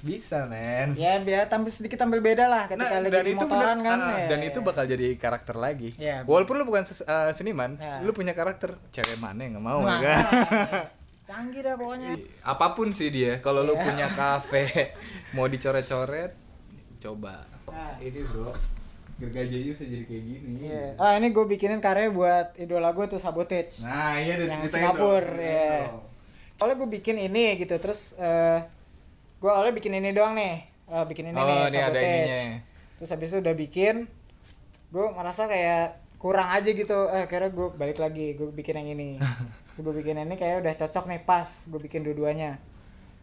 Bisa 0.00 0.48
men. 0.48 0.96
Ya 0.96 1.20
biar 1.20 1.46
tampil 1.46 1.68
sedikit 1.68 2.00
tampil 2.00 2.18
beda 2.18 2.48
lah 2.48 2.64
ketika 2.66 2.88
Nah, 2.90 3.04
lagi 3.04 3.12
dan 3.12 3.24
di 3.24 3.32
itu 3.32 3.44
motoran 3.44 3.76
bener, 3.78 3.86
kan 3.86 3.98
ah, 4.00 4.16
ya, 4.16 4.26
dan 4.32 4.40
ya. 4.40 4.48
itu 4.48 4.58
bakal 4.60 4.84
jadi 4.84 5.06
karakter 5.14 5.56
lagi. 5.56 5.88
Iya, 5.94 6.16
walaupun 6.24 6.54
lu 6.56 6.64
bukan 6.64 6.82
uh, 6.84 7.30
seniman 7.30 7.76
Ya. 7.76 8.00
lu 8.00 8.10
punya 8.10 8.32
karakter 8.32 8.80
cewek 8.90 9.16
mana 9.16 9.44
yang 9.44 9.60
nggak 9.60 9.66
mau 9.66 9.80
Nah, 9.80 10.00
ya 10.00 10.02
kan? 10.02 10.22
Canggih 11.30 11.62
dah 11.62 11.74
pokoknya. 11.76 12.10
Apa 12.42 12.66
pun 12.72 12.90
sih 12.90 13.08
dia 13.08 13.38
kalau 13.38 13.60
lu 13.60 13.74
Iya. 13.74 13.84
punya 13.84 14.06
kafe 14.08 14.64
mau 15.36 15.46
dicoret-coret 15.46 16.32
coba. 16.98 17.44
Nah. 17.66 17.94
ini 17.98 18.20
bro 18.22 18.50
gergaji 19.16 19.70
bisa 19.70 19.84
jadi 19.84 20.04
kayak 20.04 20.22
gini. 20.22 20.64
Iya. 20.64 20.84
ah 20.96 21.12
ini 21.14 21.28
gue 21.28 21.44
bikinin 21.46 21.78
karya 21.78 22.08
buat 22.08 22.56
idola 22.56 22.90
gue 22.90 23.04
tuh 23.06 23.20
Sabotage. 23.20 23.78
Nah 23.80 24.16
iya 24.16 24.34
yang 24.34 24.42
udah 24.42 24.56
ceritain, 24.58 24.72
Singapura 24.72 25.28
ya 25.36 25.92
awalnya 26.56 26.76
gue 26.76 26.88
bikin 26.92 27.16
ini 27.16 27.56
gitu 27.56 27.72
terus 27.76 28.12
eh 28.16 28.60
gue 29.40 29.50
awalnya 29.50 29.72
bikin 29.72 29.92
ini 29.94 30.10
doang 30.10 30.36
nih. 30.36 30.54
Eh, 30.86 31.04
bikin 31.06 31.24
ini 31.26 31.36
Oh, 31.36 31.46
nih 31.46 31.58
ini 31.66 31.78
ada 31.78 31.98
ininya. 31.98 32.44
terus 32.94 33.10
habis 33.10 33.28
itu 33.28 33.38
udah 33.38 33.54
bikin 33.54 34.04
gue 34.90 35.06
merasa 35.10 35.46
kayak 35.46 35.96
kurang 36.16 36.48
aja 36.48 36.68
gitu. 36.68 37.08
Eh 37.08 37.24
akhirnya 37.24 37.48
gue 37.48 37.68
balik 37.72 37.96
lagi 37.96 38.34
gue 38.34 38.50
bikin 38.50 38.76
yang 38.76 38.90
ini. 38.90 39.08
Terus 39.70 39.80
gue 39.80 39.94
bikin 39.96 40.18
ini 40.18 40.34
kayak 40.34 40.60
udah 40.60 40.74
cocok 40.76 41.04
nih 41.06 41.20
pas. 41.22 41.48
Gue 41.66 41.80
bikin 41.80 42.02
dua-duanya. 42.02 42.60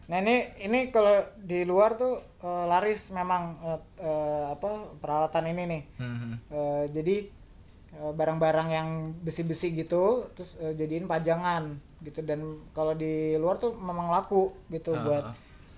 Nah 0.08 0.18
ini 0.18 0.36
ini 0.58 0.88
kalau 0.88 1.12
di 1.36 1.62
luar 1.62 1.94
tuh 1.94 2.18
eh, 2.40 2.64
laris 2.66 3.12
memang 3.12 3.42
eh, 3.60 3.80
eh, 4.00 4.44
apa 4.50 4.68
peralatan 4.98 5.44
ini 5.46 5.62
nih. 5.68 5.82
Mhm. 6.00 6.30
Eh, 6.48 6.84
jadi 6.90 7.16
eh, 7.94 8.12
barang-barang 8.12 8.68
yang 8.68 8.88
besi-besi 9.14 9.70
gitu 9.72 10.26
terus 10.32 10.56
eh, 10.58 10.72
jadiin 10.72 11.04
pajangan 11.04 11.76
gitu. 12.00 12.24
Dan 12.24 12.40
kalau 12.72 12.96
di 12.96 13.36
luar 13.36 13.60
tuh 13.60 13.76
memang 13.76 14.08
laku 14.08 14.50
gitu 14.68 14.96
Ah, 14.96 15.04
buat 15.04 15.24
ah. 15.28 15.34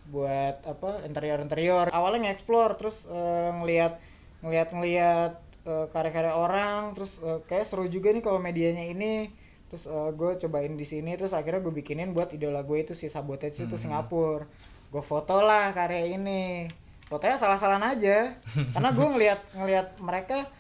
Buat 0.08 0.64
apa 0.64 1.04
interior 1.04 1.38
interior 1.44 1.86
awalnya 1.92 2.30
nge-explore 2.30 2.74
terus 2.80 3.06
eh, 3.06 3.50
ngelihat 3.60 4.00
ngelihat 4.40 4.68
ngelihat 4.72 5.32
eh, 5.68 5.86
karya-karya 5.92 6.34
orang 6.34 6.96
terus 6.96 7.20
eh, 7.20 7.40
kayak 7.46 7.68
seru 7.68 7.86
juga 7.86 8.10
nih 8.14 8.24
kalau 8.24 8.40
medianya 8.40 8.88
ini. 8.88 9.30
Terus 9.70 9.86
gue 10.18 10.34
cobain 10.34 10.74
di 10.74 10.82
sini 10.82 11.14
terus 11.14 11.30
akhirnya 11.30 11.62
gue 11.62 11.70
bikinin 11.70 12.10
buat 12.10 12.34
idola 12.34 12.66
gue 12.66 12.82
itu 12.82 12.90
si 12.98 13.06
Sabotage 13.06 13.70
itu 13.70 13.78
Singapura. 13.78 14.42
Gue 14.90 14.98
foto 14.98 15.46
lah 15.46 15.70
karya 15.70 16.10
ini. 16.18 16.66
Fotonya 17.06 17.38
salah-salahan 17.38 17.94
aja. 17.94 18.34
Karena 18.74 18.90
gue 18.90 19.06
ngelihat 19.06 19.38
ngelihat 19.54 19.94
mereka 20.02 20.50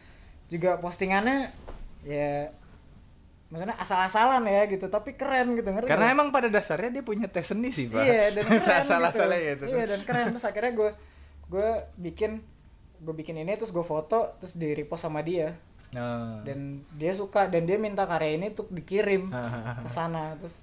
juga 0.46 0.78
postingannya 0.78 1.50
ya 2.06 2.54
maksudnya 3.50 3.74
asal-asalan 3.76 4.46
ya 4.46 4.62
gitu 4.64 4.86
tapi 4.86 5.12
keren 5.12 5.52
gitu 5.52 5.68
ngerti 5.68 5.84
Karena 5.84 6.06
nggak? 6.06 6.16
emang 6.16 6.28
pada 6.30 6.46
dasarnya 6.46 6.90
dia 6.92 7.02
punya 7.02 7.26
tes 7.26 7.44
seni 7.44 7.68
sih, 7.68 7.86
Pak. 7.86 7.98
Iya 7.98 8.22
dan 8.32 8.44
keren 8.56 8.82
Salah-salah 8.84 9.10
gitu. 9.36 9.64
gitu. 9.64 9.64
Iya 9.68 9.84
dan 9.86 10.00
keren 10.02 10.26
terus 10.30 10.44
akhirnya 10.44 10.72
gue 10.72 10.90
gue 11.48 11.68
bikin 12.00 12.30
gue 12.96 13.14
bikin 13.16 13.34
ini 13.36 13.52
terus 13.52 13.70
gue 13.70 13.82
foto 13.82 14.38
terus 14.38 14.54
di 14.54 14.70
repost 14.70 15.02
sama 15.02 15.20
dia 15.20 15.58
Nah. 15.90 16.38
dan 16.40 16.86
dia 16.92 17.10
suka 17.10 17.50
dan 17.50 17.66
dia 17.66 17.74
minta 17.74 18.06
karya 18.06 18.38
ini 18.38 18.54
tuh 18.54 18.70
dikirim 18.70 19.26
ke 19.76 19.88
sana 19.88 20.38
terus 20.38 20.62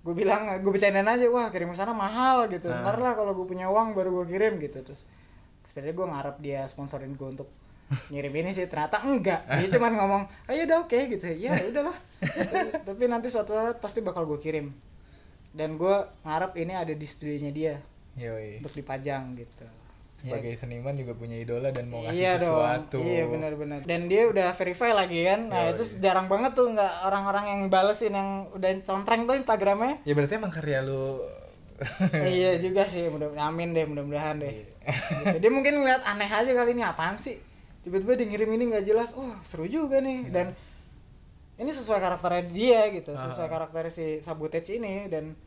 gue 0.00 0.14
bilang 0.14 0.48
gue 0.56 0.70
bercandain 0.70 1.04
aja 1.04 1.28
wah 1.28 1.50
kirim 1.50 1.68
ke 1.68 1.76
sana 1.76 1.92
mahal 1.92 2.48
gitu 2.48 2.64
Ah. 2.66 2.80
ntar 2.80 2.96
lah 2.96 3.12
kalau 3.12 3.34
gue 3.34 3.44
punya 3.44 3.68
uang 3.68 3.92
baru 3.92 4.16
gue 4.16 4.32
kirim 4.32 4.56
gitu 4.56 4.80
terus 4.80 5.04
sebenarnya 5.62 5.92
gue 5.92 6.06
ngarep 6.08 6.36
dia 6.40 6.60
sponsorin 6.64 7.12
gue 7.12 7.28
untuk 7.28 7.52
ngirim 8.10 8.34
ini 8.34 8.50
sih 8.50 8.66
ternyata 8.66 8.98
enggak. 9.06 9.46
Dia 9.46 9.68
cuman 9.78 9.92
ngomong 9.94 10.22
ayo 10.50 10.66
udah 10.66 10.78
oke 10.86 10.98
gitu. 11.14 11.26
Ya 11.38 11.54
udahlah. 11.70 11.96
Tapi, 12.18 12.68
tapi 12.82 13.02
nanti 13.06 13.28
suatu 13.30 13.54
saat 13.54 13.78
pasti 13.78 14.02
bakal 14.02 14.26
gue 14.26 14.38
kirim. 14.42 14.74
Dan 15.56 15.80
gue 15.80 15.96
ngarep 16.26 16.52
ini 16.60 16.72
ada 16.76 16.92
di 16.92 17.06
studionya 17.06 17.50
dia 17.54 17.74
Yoi. 18.18 18.60
untuk 18.60 18.74
dipajang 18.76 19.38
gitu. 19.38 19.64
Sebagai 20.16 20.56
seniman 20.56 20.96
juga 20.96 21.12
punya 21.12 21.36
idola 21.36 21.70
dan 21.70 21.92
mau 21.92 22.00
ngasih 22.02 22.16
iya 22.16 22.40
sesuatu. 22.40 22.98
dong 22.98 23.06
iya 23.06 23.24
benar-benar. 23.28 23.80
Dan 23.84 24.08
dia 24.08 24.26
udah 24.26 24.52
verify 24.56 24.90
lagi 24.96 25.22
kan? 25.22 25.48
Nah 25.48 25.70
Yoi. 25.70 25.72
itu 25.78 25.82
jarang 26.02 26.26
banget 26.26 26.58
tuh 26.58 26.66
nggak 26.72 26.92
orang-orang 27.06 27.44
yang 27.52 27.60
balesin 27.70 28.12
yang 28.16 28.50
udah 28.52 28.70
contreng 28.82 29.24
tuh 29.24 29.36
instagramnya. 29.38 30.02
Ya 30.02 30.12
berarti 30.12 30.34
emang 30.36 30.52
karya 30.52 30.82
lu. 30.82 31.22
Iya 32.16 32.56
juga 32.56 32.88
sih 32.88 33.04
mudah 33.12 33.36
amin 33.36 33.76
deh 33.76 33.84
mudah-mudahan 33.84 34.40
deh. 34.40 34.64
Gitu. 34.64 35.36
dia 35.44 35.50
mungkin 35.52 35.84
ngeliat 35.84 36.02
aneh 36.08 36.30
aja 36.30 36.48
kali 36.56 36.72
ini 36.72 36.80
apaan 36.80 37.20
sih 37.20 37.36
tiba-tiba 37.86 38.18
dia 38.18 38.26
ngirim 38.26 38.50
ini 38.58 38.64
nggak 38.74 38.84
jelas. 38.84 39.14
Oh 39.14 39.30
seru 39.46 39.70
juga 39.70 40.02
nih. 40.02 40.26
Dan 40.26 40.46
ini 41.56 41.70
sesuai 41.70 42.02
karakternya 42.02 42.44
dia 42.50 42.80
gitu 42.90 43.14
sesuai 43.14 43.46
karakter 43.46 43.86
si 43.88 44.18
Sabotage 44.26 44.74
ini. 44.74 45.06
Dan 45.06 45.38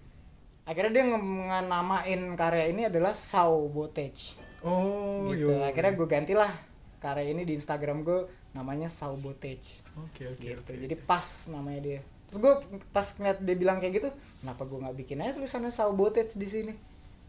akhirnya 0.64 0.92
dia 0.96 1.06
nge- 1.12 1.68
namain 1.68 2.22
karya 2.40 2.72
ini 2.72 2.88
adalah 2.88 3.12
Sabotage. 3.12 4.40
Oh, 4.64 5.28
gitu. 5.32 5.52
yo. 5.52 5.64
akhirnya 5.64 5.96
gue 5.96 6.08
gantilah 6.08 6.52
karya 7.00 7.32
ini 7.32 7.44
di 7.44 7.60
Instagram 7.60 8.08
gue 8.08 8.28
namanya 8.56 8.88
Sabotage. 8.88 9.84
Oke, 10.00 10.32
oke. 10.32 10.40
gitu. 10.40 10.72
jadi 10.80 10.96
pas 10.96 11.24
namanya 11.52 11.80
dia. 11.84 12.00
Terus 12.32 12.40
gue 12.40 12.54
pas 12.96 13.04
ngeliat 13.04 13.40
dia 13.44 13.56
bilang 13.60 13.84
kayak 13.84 13.94
gitu 14.00 14.10
kenapa 14.40 14.64
gue 14.64 14.80
nggak 14.80 14.96
bikin 14.96 15.20
aja 15.20 15.36
tulisannya 15.36 15.72
Sabotage 15.76 16.40
di 16.40 16.48
sini? 16.48 16.74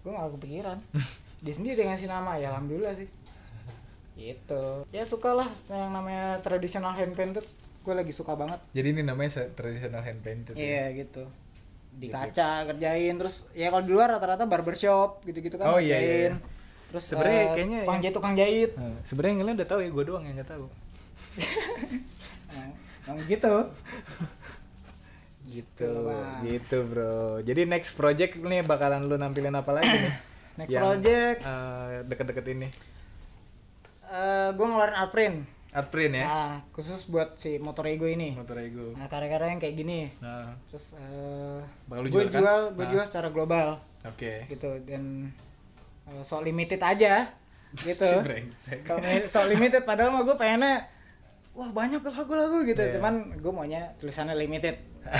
Gue 0.06 0.14
nggak 0.14 0.38
kepikiran. 0.38 0.78
Dia 1.40 1.56
sendiri 1.56 1.80
yang 1.80 1.96
ngasih 1.96 2.04
nama 2.04 2.36
ya 2.36 2.52
alhamdulillah 2.52 2.92
sih 3.00 3.08
gitu 4.14 4.84
ya 4.90 5.02
suka 5.02 5.32
lah 5.32 5.48
yang 5.66 5.90
namanya 5.90 6.38
traditional 6.40 6.92
hand 6.92 7.14
painted 7.14 7.46
gue 7.80 7.94
lagi 7.96 8.12
suka 8.12 8.36
banget 8.36 8.60
Jadi 8.70 8.88
ini 8.92 9.02
namanya 9.02 9.48
traditional 9.50 10.04
hand 10.04 10.20
painted. 10.20 10.52
ya? 10.52 10.60
iya 10.60 10.84
gitu 10.94 11.24
di 11.90 12.06
kaca 12.06 12.68
kerjain 12.68 13.14
terus 13.16 13.48
ya 13.50 13.72
kalau 13.72 13.82
di 13.82 13.90
luar 13.90 14.12
rata-rata 14.12 14.44
barbershop 14.46 15.24
gitu-gitu 15.24 15.56
kan 15.56 15.74
Oh, 15.74 15.80
iya, 15.80 15.96
iya, 15.96 15.98
kerjain. 15.98 16.32
iya. 16.36 16.36
terus 16.90 17.04
Sebenarnya 17.06 17.40
eh, 17.40 17.48
kayaknya 17.54 17.78
tukang 17.82 18.00
jahit 18.00 18.14
tukang 18.14 18.34
jahit 18.36 18.70
Nah, 18.76 18.94
sebenarnya 19.02 19.32
yang 19.32 19.46
lain 19.46 19.56
udah 19.58 19.68
tahu 19.68 19.80
ya, 19.80 19.90
gue 19.90 20.04
doang 20.06 20.24
yang 20.26 20.34
nggak 20.38 20.50
tahu. 20.50 20.66
nah, 23.06 23.14
gitu 23.26 23.54
Gitu, 25.50 25.90
Bang. 26.06 26.46
gitu 26.46 26.78
bro. 26.86 27.42
Jadi 27.42 27.66
next 27.66 27.98
project 27.98 28.38
nih 28.38 28.62
bakalan 28.62 29.10
lu 29.10 29.18
nampilin 29.18 29.50
apa 29.50 29.74
lagi 29.74 29.90
nih? 29.90 30.14
next 30.62 30.70
Yang, 30.70 30.82
project 30.86 31.38
eh, 31.42 31.88
deket-deket 32.06 32.46
ini. 32.54 32.68
Eh 34.10 34.48
gue 34.50 34.66
ngeluarin 34.66 34.96
art 34.96 35.10
print 35.10 35.36
Art 35.70 35.86
print 35.86 36.18
ya. 36.18 36.26
Nah, 36.26 36.54
khusus 36.74 37.06
buat 37.06 37.38
si 37.38 37.54
motor 37.62 37.86
ego 37.86 38.02
ini. 38.02 38.34
Motor 38.34 38.58
ego. 38.58 38.90
Nah, 38.98 39.06
karya-karya 39.06 39.54
yang 39.54 39.62
kayak 39.62 39.78
gini. 39.78 40.10
Nah, 40.18 40.50
Terus 40.66 40.98
eh 40.98 41.62
Bakal 41.86 42.02
lu 42.02 42.08
gue 42.10 42.22
jual 42.26 42.26
kan? 42.26 42.40
jual, 42.42 42.60
gue 42.74 42.82
Nah. 42.82 42.90
jual 42.90 43.04
secara 43.06 43.28
global 43.30 43.68
oke. 44.02 44.32
gitu 44.50 44.70
dan 44.82 45.30
eh, 46.10 46.22
so 46.26 46.42
limited 46.42 46.82
aja 46.82 47.30
gitu. 47.70 48.10
Kalau 48.90 48.98
so 49.30 49.46
limited 49.46 49.86
padahal 49.86 50.10
mah 50.10 50.26
gue 50.26 50.34
pengennya 50.34 50.90
wah 51.54 51.70
banyak 51.70 52.02
lagu-lagu 52.02 52.66
gitu. 52.66 52.82
Iya. 52.82 52.98
Cuman 52.98 53.38
gue 53.38 53.52
maunya 53.54 53.94
tulisannya 54.02 54.34
limited. 54.34 54.74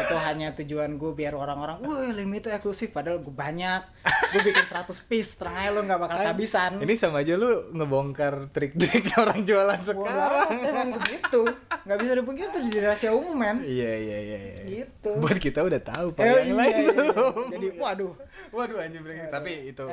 itu 0.00 0.16
hanya 0.18 0.48
tujuan 0.54 0.90
gue 0.94 1.12
biar 1.12 1.32
orang-orang 1.32 1.80
wah 1.80 2.10
limited 2.10 2.50
eksklusif 2.50 2.90
padahal 2.90 3.18
gue 3.18 3.30
banyak 3.30 3.82
gue 4.30 4.40
bikin 4.42 4.64
100 4.64 4.88
piece 5.04 5.34
terang 5.34 5.54
aja 5.54 5.70
lo 5.70 5.80
nggak 5.82 6.00
bakal 6.00 6.16
kehabisan 6.20 6.70
Ini 6.78 6.92
sama 6.94 7.20
aja 7.20 7.34
lu 7.34 7.50
ngebongkar 7.72 8.48
trik-trik 8.50 9.10
orang 9.16 9.42
jualan 9.42 9.76
Wah, 9.76 9.86
sekarang. 9.86 10.48
emang 10.60 10.88
begitu 10.98 11.40
nggak 11.80 11.98
bisa 11.98 12.12
dipungkiri 12.14 12.48
itu 12.48 12.58
di 12.62 12.78
rahasia 12.78 13.10
umum 13.10 13.34
men 13.34 13.56
Iya 13.60 13.92
iya 13.92 14.18
iya. 14.18 14.38
iya. 14.40 14.62
Gitu. 14.64 15.10
Buat 15.16 15.36
kita 15.36 15.60
udah 15.60 15.80
tahu 15.80 16.12
pak 16.12 16.22
Eh, 16.22 16.28
yang 16.28 16.46
iya, 16.46 16.54
lain 16.54 16.70
iya, 16.70 16.80
iya. 16.80 16.92
belum. 16.92 17.44
Jadi, 17.50 17.68
waduh. 17.76 18.12
Waduh 18.50 18.76
anjing 18.78 19.02
brengsek. 19.02 19.30
Tapi 19.30 19.52
itu 19.66 19.84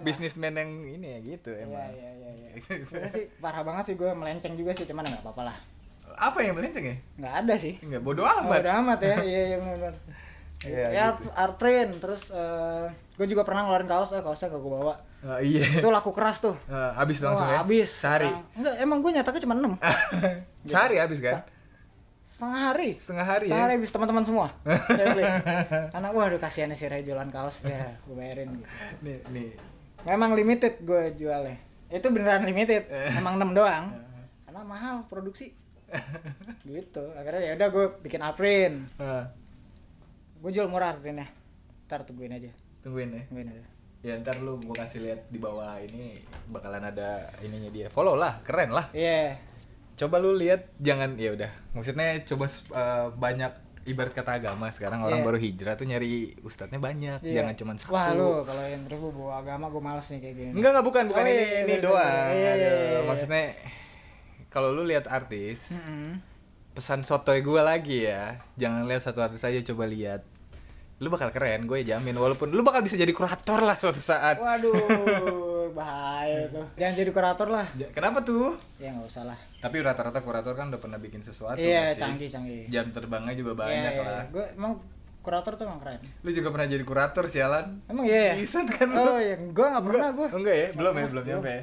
bisnismen 0.00 0.52
yang 0.52 0.70
ini 0.84 1.06
ya 1.10 1.18
gitu 1.20 1.50
Iya 1.50 1.64
emang. 1.64 1.90
iya 1.90 2.10
iya. 2.10 2.30
iya. 2.32 2.50
Sebenarnya 2.82 3.10
sih 3.10 3.24
parah 3.36 3.62
banget 3.62 3.84
sih 3.84 3.94
gue 3.94 4.10
melenceng 4.10 4.54
juga 4.54 4.72
sih 4.72 4.84
cuman 4.84 5.06
ya 5.06 5.10
nggak 5.12 5.24
apa-apa 5.24 5.42
lah. 5.46 5.56
Apa 6.20 6.44
yang 6.44 6.52
melenceng 6.52 6.84
ya? 6.84 6.96
Nggak 7.16 7.34
ada 7.40 7.54
sih. 7.56 7.74
Enggak 7.80 8.02
bodoh 8.04 8.28
Oh, 8.28 8.44
amat. 8.44 8.60
udah 8.60 8.74
amat 8.84 8.98
ya. 9.00 9.14
Iya 9.30 9.42
iya 9.46 9.56
benar. 9.56 9.94
Iya, 10.60 10.86
ya 10.92 11.04
gitu. 11.16 11.32
art 11.32 11.56
print 11.56 11.92
terus 11.96 12.28
gue 13.16 13.26
juga 13.26 13.48
pernah 13.48 13.64
ngeluarin 13.64 13.88
kaos 13.88 14.12
eh 14.12 14.20
kaosnya 14.20 14.52
gak 14.52 14.60
gue 14.60 14.72
bawa. 14.76 14.94
Ah, 15.20 15.40
iya. 15.40 15.64
Itu 15.80 15.88
laku 15.88 16.12
keras 16.12 16.40
tuh. 16.40 16.52
Ah, 16.68 16.92
habis 16.96 17.20
langsung 17.20 17.48
Wah, 17.48 17.56
ya? 17.56 17.58
Habis. 17.64 17.88
Sehari? 17.88 18.28
Nah, 18.28 18.44
enggak, 18.56 18.74
emang 18.78 18.98
gue 19.00 19.10
nyataknya 19.12 19.40
cuma 19.44 19.54
6. 19.56 19.64
Sehari 20.72 20.96
habis 20.96 21.20
kan? 21.20 21.40
Setengah 22.24 22.60
hari. 22.72 22.90
Setengah 22.96 23.26
hari 23.26 23.44
Setengah 23.48 23.64
hari 23.64 23.72
ya? 23.72 23.78
habis 23.80 23.90
teman-teman 23.92 24.24
semua. 24.24 24.46
Karena 25.92 26.08
waduh 26.16 26.40
kasihan 26.40 26.72
si 26.72 26.88
Ray 26.88 27.04
jualan 27.04 27.28
kaos 27.28 27.64
ya, 27.64 27.96
gue 28.00 28.14
bayarin 28.16 28.48
gitu. 28.56 28.68
Nih, 29.04 29.16
nih. 29.28 29.48
Memang 30.08 30.32
limited 30.32 30.80
gue 30.80 31.12
jualnya. 31.16 31.56
Itu 31.88 32.08
beneran 32.08 32.44
limited. 32.44 32.88
Eh. 32.88 33.16
Emang 33.16 33.36
6 33.36 33.52
doang. 33.52 33.92
Karena 34.44 34.60
mahal 34.62 35.04
produksi. 35.04 35.52
gitu. 36.70 37.02
Akhirnya 37.12 37.42
ya 37.42 37.52
udah 37.54 37.68
gue 37.68 37.86
bikin 38.00 38.22
print. 38.32 38.76
Ah, 38.96 39.26
Gue 40.38 40.50
jual 40.50 40.66
murah 40.66 40.94
printnya. 40.94 41.28
Ntar 41.86 42.02
tungguin 42.02 42.32
aja. 42.32 42.50
tungguin 42.80 43.12
ya. 43.12 43.22
Tungguin 43.28 43.48
aja. 43.50 43.64
Ya 44.00 44.16
ntar 44.16 44.32
lu 44.40 44.56
gua 44.58 44.72
kasih 44.80 45.04
lihat 45.04 45.28
di 45.28 45.36
bawah 45.36 45.76
ini 45.76 46.16
bakalan 46.48 46.80
ada 46.80 47.28
ininya 47.40 47.68
dia. 47.68 47.86
Follow 47.86 48.16
lah, 48.16 48.40
keren 48.40 48.72
lah. 48.72 48.88
Iya. 48.90 49.36
Coba 49.92 50.16
lu 50.16 50.32
lihat 50.32 50.72
jangan 50.80 51.12
ya 51.14 51.36
udah. 51.36 51.50
Maksudnya 51.76 52.24
coba 52.24 52.48
eh, 52.48 53.06
banyak 53.12 53.52
ibarat 53.84 54.12
kata 54.12 54.40
agama 54.40 54.72
sekarang 54.72 55.04
orang 55.04 55.20
Iya. 55.20 55.26
baru 55.26 55.38
hijrah 55.38 55.74
tuh 55.74 55.84
nyari 55.84 56.32
ustadznya 56.40 56.80
banyak, 56.80 57.20
Iya. 57.20 57.44
jangan 57.44 57.54
cuma 57.56 57.72
satu. 57.76 57.92
Wah 57.92 58.08
lu 58.12 58.40
kalau 58.44 58.64
yang 58.64 58.80
terus 58.84 59.00
bawa 59.04 59.32
agama 59.36 59.68
gue 59.68 59.82
males 59.82 60.06
nih 60.06 60.20
kayak 60.22 60.34
gini. 60.34 60.50
Enggak 60.56 60.70
enggak 60.72 60.86
bukan 60.86 61.04
bukan 61.04 61.20
Oh, 61.20 61.28
ini 61.28 61.36
iya, 61.36 61.44
ini 61.44 61.52
sorry, 61.52 61.68
sorry, 61.68 61.84
doang. 61.84 62.08
sorry. 62.08 62.16
Iya, 62.16 62.32
iya, 62.32 62.52
iya, 62.56 62.72
iya. 62.72 63.00
Maksudnya 63.04 63.44
kalau 64.50 64.70
lu 64.70 64.82
lihat 64.82 65.06
artis, 65.06 65.70
Mm-mm. 65.70 66.18
pesan 66.70 67.02
sotoy 67.02 67.40
gue 67.40 67.60
lagi 67.60 68.04
ya. 68.04 68.36
Jangan 68.56 68.84
lihat 68.84 69.02
satu 69.02 69.22
artis 69.22 69.40
aja 69.40 69.62
coba 69.64 69.86
lihat. 69.86 70.26
Lu 70.98 71.08
bakal 71.08 71.30
keren, 71.30 71.64
gue 71.64 71.80
jamin 71.80 72.12
walaupun 72.12 72.50
lu 72.50 72.60
bakal 72.60 72.82
bisa 72.82 72.92
jadi 72.92 73.08
kurator 73.10 73.62
lah 73.62 73.72
suatu 73.72 73.96
saat. 73.96 74.36
Waduh, 74.36 75.72
bahaya 75.78 76.44
tuh. 76.50 76.66
Jangan 76.76 76.94
jadi 76.94 77.10
kurator 77.10 77.48
lah. 77.48 77.64
Kenapa 77.90 78.20
tuh? 78.20 78.60
Ya 78.76 78.92
nggak 78.92 79.08
usah 79.08 79.24
lah. 79.24 79.38
Tapi 79.58 79.80
rata-rata 79.80 80.20
kurator 80.20 80.52
kan 80.52 80.68
udah 80.68 80.76
pernah 80.76 80.98
bikin 80.98 81.24
sesuatu 81.24 81.56
Iya, 81.56 81.96
sih? 81.96 82.04
canggih, 82.04 82.28
canggih. 82.28 82.62
Jam 82.68 82.92
terbangnya 82.92 83.32
juga 83.32 83.56
banyak 83.56 83.92
lah. 83.96 84.22
Gue 84.28 84.44
emang 84.52 84.76
kurator 85.20 85.52
tuh 85.54 85.64
emang 85.64 85.80
keren. 85.80 86.00
Lu 86.20 86.30
juga 86.32 86.48
pernah 86.50 86.68
jadi 86.68 86.84
kurator 86.84 87.24
sialan? 87.28 87.80
Emang 87.86 88.04
iya 88.04 88.32
ya? 88.32 88.34
Bisa 88.36 88.60
kan 88.64 88.88
lu? 88.88 89.00
Oh 89.00 89.16
iya, 89.16 89.36
gue 89.40 89.66
nggak 89.72 89.84
pernah 89.86 90.08
gue. 90.12 90.28
Enggak 90.32 90.56
ya? 90.56 90.68
Belum 90.76 90.92
ya, 90.92 91.06
belum 91.08 91.24
nyampe 91.24 91.48
ya. 91.50 91.62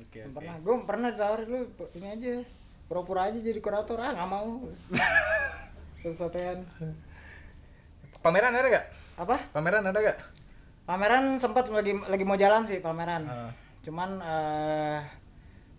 Nggak 0.00 0.24
oke. 0.24 0.34
pernah. 0.34 0.54
Gue 0.58 0.74
pernah 0.82 1.08
ditawarin 1.10 1.46
lu 1.46 1.60
ini 1.92 2.06
aja. 2.08 2.32
Pura-pura 2.86 3.20
aja 3.24 3.38
jadi 3.38 3.58
kurator 3.58 3.96
ah 3.96 4.10
nggak 4.10 4.28
mau. 4.28 4.66
Sesuatuan. 6.02 6.64
Pameran 8.18 8.52
ada 8.52 8.68
gak? 8.70 8.84
Apa? 9.16 9.36
Pameran 9.50 9.84
ada 9.84 9.98
gak? 9.98 10.18
Pameran 10.84 11.36
sempat 11.36 11.68
lagi 11.68 11.96
lagi 12.02 12.24
mau 12.24 12.34
jalan 12.34 12.64
sih 12.64 12.80
pameran. 12.80 13.24
Ah. 13.24 13.52
Cuman 13.80 14.18
eh 14.18 15.00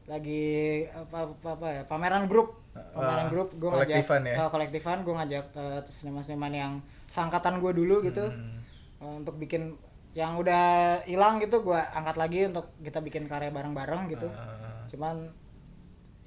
lagi 0.06 0.44
apa, 0.88 1.30
apa 1.30 1.50
apa 1.52 1.68
ya 1.72 1.84
pameran 1.86 2.26
grup 2.26 2.58
pameran 2.74 3.28
Ah, 3.28 3.30
grup 3.30 3.50
gue 3.54 3.70
ngajak 3.70 3.86
kolektifan 3.92 4.22
ya? 4.24 4.36
eh, 4.36 4.50
kolektifan 4.50 4.98
gue 5.02 5.14
ngajak 5.14 5.46
eh, 5.54 5.80
seniman-seniman 5.86 6.52
yang 6.52 6.74
seangkatan 7.08 7.60
gue 7.60 7.72
dulu 7.72 8.02
gitu 8.02 8.26
Hmm. 8.26 8.60
eh, 8.98 9.14
untuk 9.14 9.38
bikin 9.38 9.78
yang 10.12 10.36
udah 10.36 11.00
hilang 11.08 11.40
gitu 11.40 11.64
gue 11.64 11.80
angkat 11.96 12.16
lagi 12.20 12.40
untuk 12.52 12.76
kita 12.84 13.00
bikin 13.00 13.32
karya 13.32 13.52
bareng-bareng 13.52 14.12
gitu. 14.12 14.28
Ah. 14.28 14.84
cuman 14.92 15.32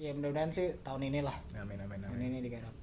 ya 0.00 0.16
mudah-mudahan 0.16 0.48
sih 0.48 0.72
tahun 0.80 1.12
ini 1.12 1.20
lah 1.20 1.36
amin 1.60 1.78
amin. 1.84 1.98
Tahun 2.00 2.16
amin 2.16 2.28
ini 2.32 2.38
digarap. 2.40 2.74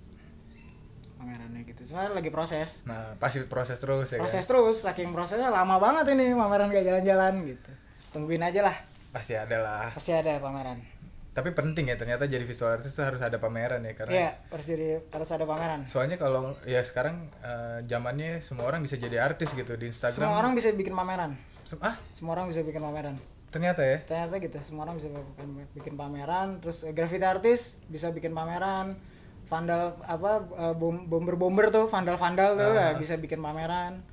Pamerannya 1.18 1.62
gitu. 1.70 1.86
Soalnya 1.86 2.18
lagi 2.18 2.34
proses. 2.34 2.82
Nah 2.86 3.14
pasti 3.22 3.46
proses 3.46 3.78
terus 3.78 4.10
ya 4.10 4.18
proses 4.18 4.42
kan? 4.42 4.50
terus 4.50 4.78
saking 4.82 5.14
prosesnya 5.14 5.54
lama 5.54 5.78
banget 5.78 6.18
ini 6.18 6.34
pameran 6.34 6.70
gak 6.70 6.86
jalan-jalan 6.86 7.34
gitu. 7.46 7.72
Tungguin 8.14 8.42
aja 8.42 8.62
lah. 8.66 8.76
Pasti 9.14 9.34
ada 9.38 9.58
lah. 9.62 9.90
Pasti 9.94 10.14
ada 10.14 10.38
pameran 10.38 11.01
tapi 11.32 11.52
penting 11.52 11.88
ya 11.88 11.96
ternyata 11.96 12.28
jadi 12.28 12.44
visual 12.44 12.76
artist 12.76 12.92
tuh 12.92 13.08
harus 13.08 13.20
ada 13.20 13.40
pameran 13.40 13.80
ya 13.82 13.96
karena 13.96 14.12
Iya 14.12 14.30
harus 14.48 14.66
jadi 14.66 14.86
harus 15.08 15.30
ada 15.30 15.46
pameran. 15.46 15.88
Soalnya 15.88 16.16
kalau 16.16 16.60
ya 16.64 16.84
sekarang 16.84 17.32
eh, 17.40 17.88
zamannya 17.88 18.40
semua 18.40 18.68
orang 18.68 18.84
bisa 18.84 18.96
jadi 18.96 19.22
artis 19.22 19.52
gitu 19.52 19.74
di 19.74 19.88
Instagram. 19.88 20.20
Semua 20.20 20.36
orang 20.36 20.52
bisa 20.52 20.70
bikin 20.72 20.92
pameran. 20.92 21.40
Sem- 21.64 21.80
ah? 21.80 21.96
Semua 22.12 22.36
orang 22.36 22.52
bisa 22.52 22.60
bikin 22.62 22.80
pameran. 22.80 23.16
Ternyata 23.48 23.80
ya? 23.82 23.98
Ternyata 24.02 24.40
gitu 24.40 24.60
semua 24.62 24.84
orang 24.84 24.96
bisa 24.96 25.08
bikin, 25.08 25.50
bikin 25.72 25.94
pameran 25.96 26.60
terus 26.60 26.84
eh, 26.84 26.92
graffiti 26.92 27.24
artis 27.24 27.80
bisa 27.86 28.08
bikin 28.10 28.32
pameran 28.32 29.00
vandal 29.48 30.00
apa 30.02 30.32
eh, 30.50 30.74
bom, 30.74 31.08
bomber 31.08 31.36
bomber 31.36 31.68
tuh 31.70 31.88
vandal 31.88 32.16
vandal 32.16 32.56
tuh 32.56 32.72
Ah. 32.72 32.92
ya, 32.92 33.00
bisa 33.00 33.16
bikin 33.16 33.40
pameran. 33.40 34.04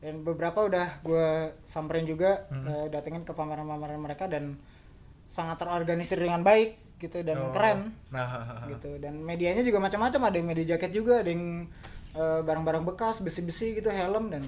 Dan 0.00 0.24
beberapa 0.24 0.64
udah 0.64 0.98
gue 1.00 1.28
samperin 1.62 2.02
juga 2.04 2.48
Hmm. 2.48 2.66
eh, 2.66 2.86
datengin 2.88 3.22
ke 3.22 3.30
pameran-pameran 3.30 3.98
mereka 3.98 4.26
dan 4.26 4.58
sangat 5.30 5.56
terorganisir 5.56 6.18
dengan 6.18 6.42
baik 6.42 6.98
gitu 6.98 7.22
dan 7.22 7.38
Oh. 7.38 7.48
keren 7.48 7.94
nah. 8.10 8.66
gitu. 8.68 8.98
Dan 8.98 9.22
medianya 9.22 9.62
juga 9.62 9.78
macam-macam 9.78 10.20
ada 10.20 10.36
yang 10.36 10.48
media 10.48 10.66
jaket 10.68 10.90
juga 10.92 11.22
ada 11.22 11.30
yang 11.30 11.70
eh, 12.10 12.40
barang-barang 12.42 12.82
bekas 12.84 13.22
besi-besi 13.22 13.72
gitu 13.72 13.86
helm 13.88 14.28
dan 14.28 14.42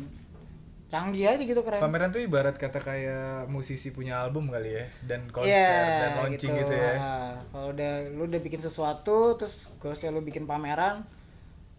canggih 0.89 1.25
aja 1.25 1.41
gitu 1.41 1.63
keren. 1.63 1.81
Pameran 1.81 2.11
tuh 2.11 2.21
ibarat 2.21 2.53
kata 2.55 2.77
kayak 2.77 3.47
musisi 3.47 3.89
punya 3.89 4.21
album 4.21 4.51
kali 4.51 4.75
ya 4.75 4.85
dan 5.03 5.25
konser 5.27 5.49
Iya, 5.49 5.73
dan 6.03 6.11
launching 6.19 6.53
gitu, 6.53 6.75
ya. 6.75 6.93
Ah, 6.95 7.33
Kalau 7.49 7.73
udah 7.73 7.93
lu 8.11 8.27
udah 8.27 8.41
bikin 8.41 8.59
sesuatu 8.59 9.33
terus 9.35 9.73
goalsnya 9.79 10.11
lu 10.11 10.21
bikin 10.21 10.45
pameran, 10.45 11.07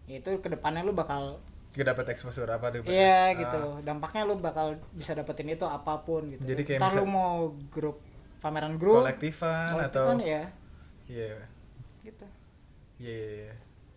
itu 0.06 0.26
ke 0.34 0.48
depannya 0.48 0.82
lu 0.82 0.90
bakal 0.90 1.38
Kita 1.70 1.90
dapat 1.90 2.06
exposure 2.08 2.46
apa 2.48 2.70
tuh 2.70 2.86
iya 2.86 3.30
Ah, 3.30 3.36
gitu. 3.36 3.60
Dampaknya 3.82 4.22
lu 4.24 4.34
bakal 4.36 4.66
bisa 4.90 5.10
dapetin 5.12 5.52
itu 5.52 5.62
apa 5.62 6.00
pun 6.00 6.26
gitu. 6.28 6.42
Jadi 6.42 6.62
kayak 6.64 6.78
Ntar 6.78 6.92
lu 6.94 7.02
misal- 7.02 7.12
mau 7.12 7.34
grup 7.68 7.98
pameran 8.44 8.76
grup, 8.76 9.00
kolektifan 9.00 9.72
kolektifan 9.72 10.20
atau 10.20 10.20
ya 10.22 10.42
iya 11.06 11.32
gitu. 12.02 12.26
iya 12.98 13.08
iya, 13.10 13.32
iya. 13.42 13.54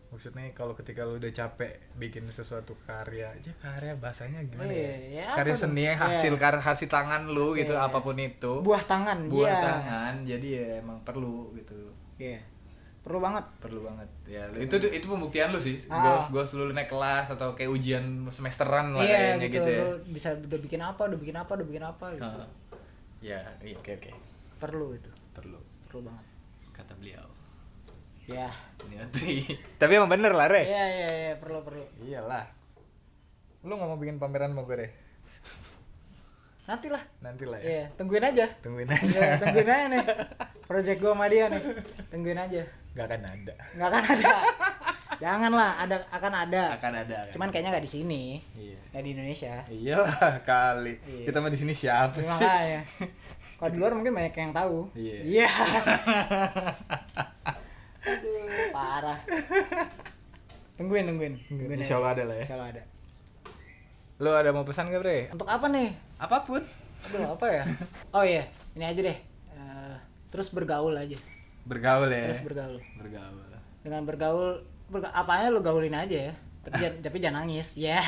maksudnya 0.07 0.47
kalau 0.53 0.71
ketika 0.71 1.03
lu 1.03 1.15
udah 1.15 1.27
capek 1.29 1.67
bikin 1.93 2.23
sesuatu 2.25 2.71
karya 2.81 3.27
aja 3.29 3.51
karya 3.57 3.91
bahasanya 3.93 4.39
gimana 4.41 4.71
Iya, 4.71 4.87
ya, 4.87 4.95
ya 5.19 5.27
karya 5.35 5.51
apa 5.51 5.61
seni 5.61 5.83
tuh? 5.83 5.95
hasil 5.99 6.31
Iya. 6.31 6.39
karya 6.39 6.61
hasil 6.63 6.87
tangan 6.87 7.21
lu 7.27 7.47
gitu 7.53 7.75
Hasil. 7.75 7.85
apa 7.85 7.99
pun 7.99 8.15
itu 8.17 8.53
Buah 8.61 8.83
tangan, 8.85 9.27
buah 9.27 9.45
iya. 9.45 9.59
tangan 9.61 10.13
jadi 10.23 10.47
ya 10.47 10.65
emang 10.79 10.97
perlu 11.03 11.51
gitu 11.53 11.75
Iya. 12.17 12.39
Perlu 12.97 13.19
banget. 13.21 13.45
perlu 13.57 13.79
banget 13.81 14.09
ya 14.25 14.43
lu- 14.47 14.59
itu 14.59 14.75
itu 14.81 15.05
pembuktian 15.05 15.47
lu 15.49 15.59
sih 15.61 15.75
Ah. 15.85 15.99
goals 16.17 16.27
goals 16.29 16.51
lu 16.53 16.71
naik 16.71 16.87
kelas 16.87 17.27
atau 17.29 17.51
kayak 17.53 17.67
ujian 17.69 18.03
semesteran 18.29 18.91
lah 18.91 18.99
Iya 19.01 19.15
kayaknya 19.37 19.47
gitu. 19.49 19.55
gitu, 19.57 19.69
ya 19.69 19.83
Lu 19.83 19.91
bisa 20.09 20.29
udah 20.33 20.59
bikin 20.61 20.81
apa, 20.81 21.01
udah 21.05 21.15
bikin 21.17 21.35
apa, 21.35 21.51
udah 21.53 21.65
bikin 21.65 21.83
apa 21.85 22.05
gitu. 22.13 22.23
Ah. 22.25 22.47
ya 23.19 23.39
iya, 23.59 23.75
oke 23.75 23.91
oke 23.93 24.11
Perlu 24.57 24.87
itu. 24.91 25.11
perlu 25.31 25.59
Perlu 25.85 25.99
banget. 26.03 26.25
kata 26.71 26.93
beliau 26.93 27.27
Ya. 28.23 28.51
Niatri. 28.83 29.47
tapi 29.79 29.91
emang 29.93 30.09
bener 30.09 30.31
lah 30.31 30.45
re 30.45 30.63
Iya 30.63 30.85
iya 30.85 31.09
iya, 31.09 31.33
perlu 31.35 31.61
perlu. 31.61 31.85
iyalah 31.99 32.43
lu 33.59 33.73
nggak 33.73 33.85
mau 33.85 33.95
bikin 33.95 34.17
pameran 34.17 34.51
sama 34.51 34.63
gue 34.63 34.77
re 34.77 34.89
Nanti 36.65 36.87
lah. 36.87 36.99
nanti 37.21 37.43
lah 37.43 37.55
ya 37.57 37.65
Iya, 37.65 37.83
tungguin 37.93 38.19
aja. 38.21 38.45
tungguin 38.59 38.85
Iya, 38.85 38.99
aja 38.99 39.21
tungguin 39.39 39.69
aja 39.69 39.85
nih. 39.87 40.05
Project 40.67 40.99
gua 40.99 41.13
sama 41.13 41.25
dia 41.27 41.47
nih. 41.47 41.63
Tungguin 42.11 42.35
aja. 42.37 42.61
nggak 42.91 43.05
akan 43.05 43.21
ada 43.23 43.53
Nggak 43.71 43.87
akan 43.87 44.03
ada. 44.05 44.33
Janganlah, 45.17 45.71
ada 45.79 45.95
akan 46.11 46.33
ada. 46.37 46.63
akan 46.75 46.93
ada 46.99 47.17
kan? 47.23 47.33
Cuman 47.33 47.47
kayaknya 47.49 47.71
nggak 47.71 47.85
di 47.85 47.93
sini. 47.93 48.23
iya 48.53 48.77
Nggak 48.91 49.01
di 49.01 49.09
Indonesia. 49.09 49.53
iyalah 49.69 50.35
kali 50.43 50.93
Iya. 51.01 51.23
kita 51.25 51.37
mah 51.39 51.47
di 51.47 51.57
sini 51.57 51.73
siapa 51.73 52.13
Terima 52.13 52.35
sih. 52.35 52.47
Kalau 53.57 53.69
di 53.69 53.77
luar 53.77 53.91
mungkin 53.91 54.13
banyak 54.13 54.33
yang 54.33 54.51
tahu. 54.51 54.85
Iya. 54.93 55.17
Iya. 55.23 55.47
Aduh, 57.99 58.33
parah. 58.69 59.19
Tungguin, 60.75 61.05
tungguin. 61.05 61.33
Tungguin 61.43 61.77
Insya. 61.77 61.97
Allah 61.97 62.11
ada 62.13 62.23
lah 62.23 62.35
ya 62.35 62.43
Insya 62.43 62.55
Allah 62.55 62.69
ada. 62.71 62.83
lu 64.17 64.29
ada 64.29 64.49
mau 64.49 64.65
pesan 64.65 64.89
gak 64.89 64.97
bre 64.99 65.29
Untuk 65.29 65.45
apa 65.45 65.69
nih? 65.69 65.93
apa 66.17 66.41
pun 66.41 66.57
Aduh, 67.05 67.37
apa 67.37 67.45
ya? 67.47 67.63
Oh 68.09 68.21
iya, 68.21 68.41
ini 68.73 68.81
aja 68.83 68.97
deh. 68.99 69.17
Eh, 69.51 69.95
terus 70.27 70.49
bergaul 70.49 70.89
aja. 70.91 71.13
bergaul 71.63 72.07
ya 72.07 72.25
Terus 72.25 72.41
bergaul. 72.41 72.77
bergaul 72.95 73.37
dengan 73.83 74.01
bergaul 74.03 74.49
berga 74.87 75.11
apanya 75.11 75.47
lu 75.47 75.59
gaulin 75.59 75.91
aja 75.93 76.31
ya 76.31 76.33
tapi 76.61 76.75
jangan, 76.77 76.97
tapi 77.01 77.17
jangan 77.19 77.37
nangis 77.41 77.75
ya 77.75 77.99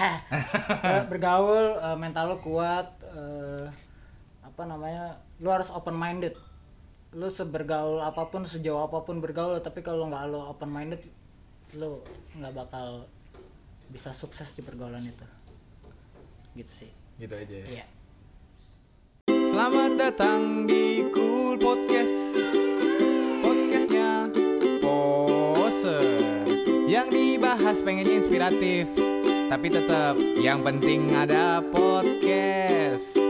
bergaul 1.12 1.76
eh, 1.78 1.96
mental 1.96 2.32
lu 2.32 2.38
kuat 2.40 2.88
eh, 3.06 3.68
apa 4.60 4.68
namanya 4.68 5.16
lu 5.40 5.56
harus 5.56 5.72
open 5.72 5.96
minded 5.96 6.36
lu 7.16 7.32
sebergaul 7.32 8.04
apa 8.04 8.28
pun 8.28 8.44
sejauh 8.44 8.84
apa 8.84 9.08
pun 9.08 9.24
bergaul 9.24 9.56
tapi 9.64 9.80
kalau 9.80 10.12
nggak 10.12 10.28
lu 10.28 10.36
open 10.36 10.68
minded 10.68 11.00
lu 11.80 12.04
nggak 12.36 12.52
bakal 12.52 13.08
bisa 13.88 14.12
sukses 14.12 14.52
di 14.52 14.60
pergaulan 14.60 15.00
itu. 15.08 15.24
Gitu 16.60 16.72
sih. 16.84 16.92
Gitu 17.16 17.32
aja 17.32 17.56
ya? 17.56 17.66
Iya. 17.72 17.86
Selamat 19.48 19.96
datang 19.96 20.68
di 20.68 21.08
Cool 21.16 21.56
Podcast. 21.56 22.20
Podcastnya 23.40 24.28
Pose. 24.84 26.20
Yang 26.84 27.08
dibahas 27.16 27.86
pengennya 27.86 28.18
inspiratif 28.18 28.90
Tapi 29.46 29.70
tetap 29.70 30.18
yang 30.42 30.66
penting 30.66 31.14
ada 31.14 31.62
podcast 31.70 33.29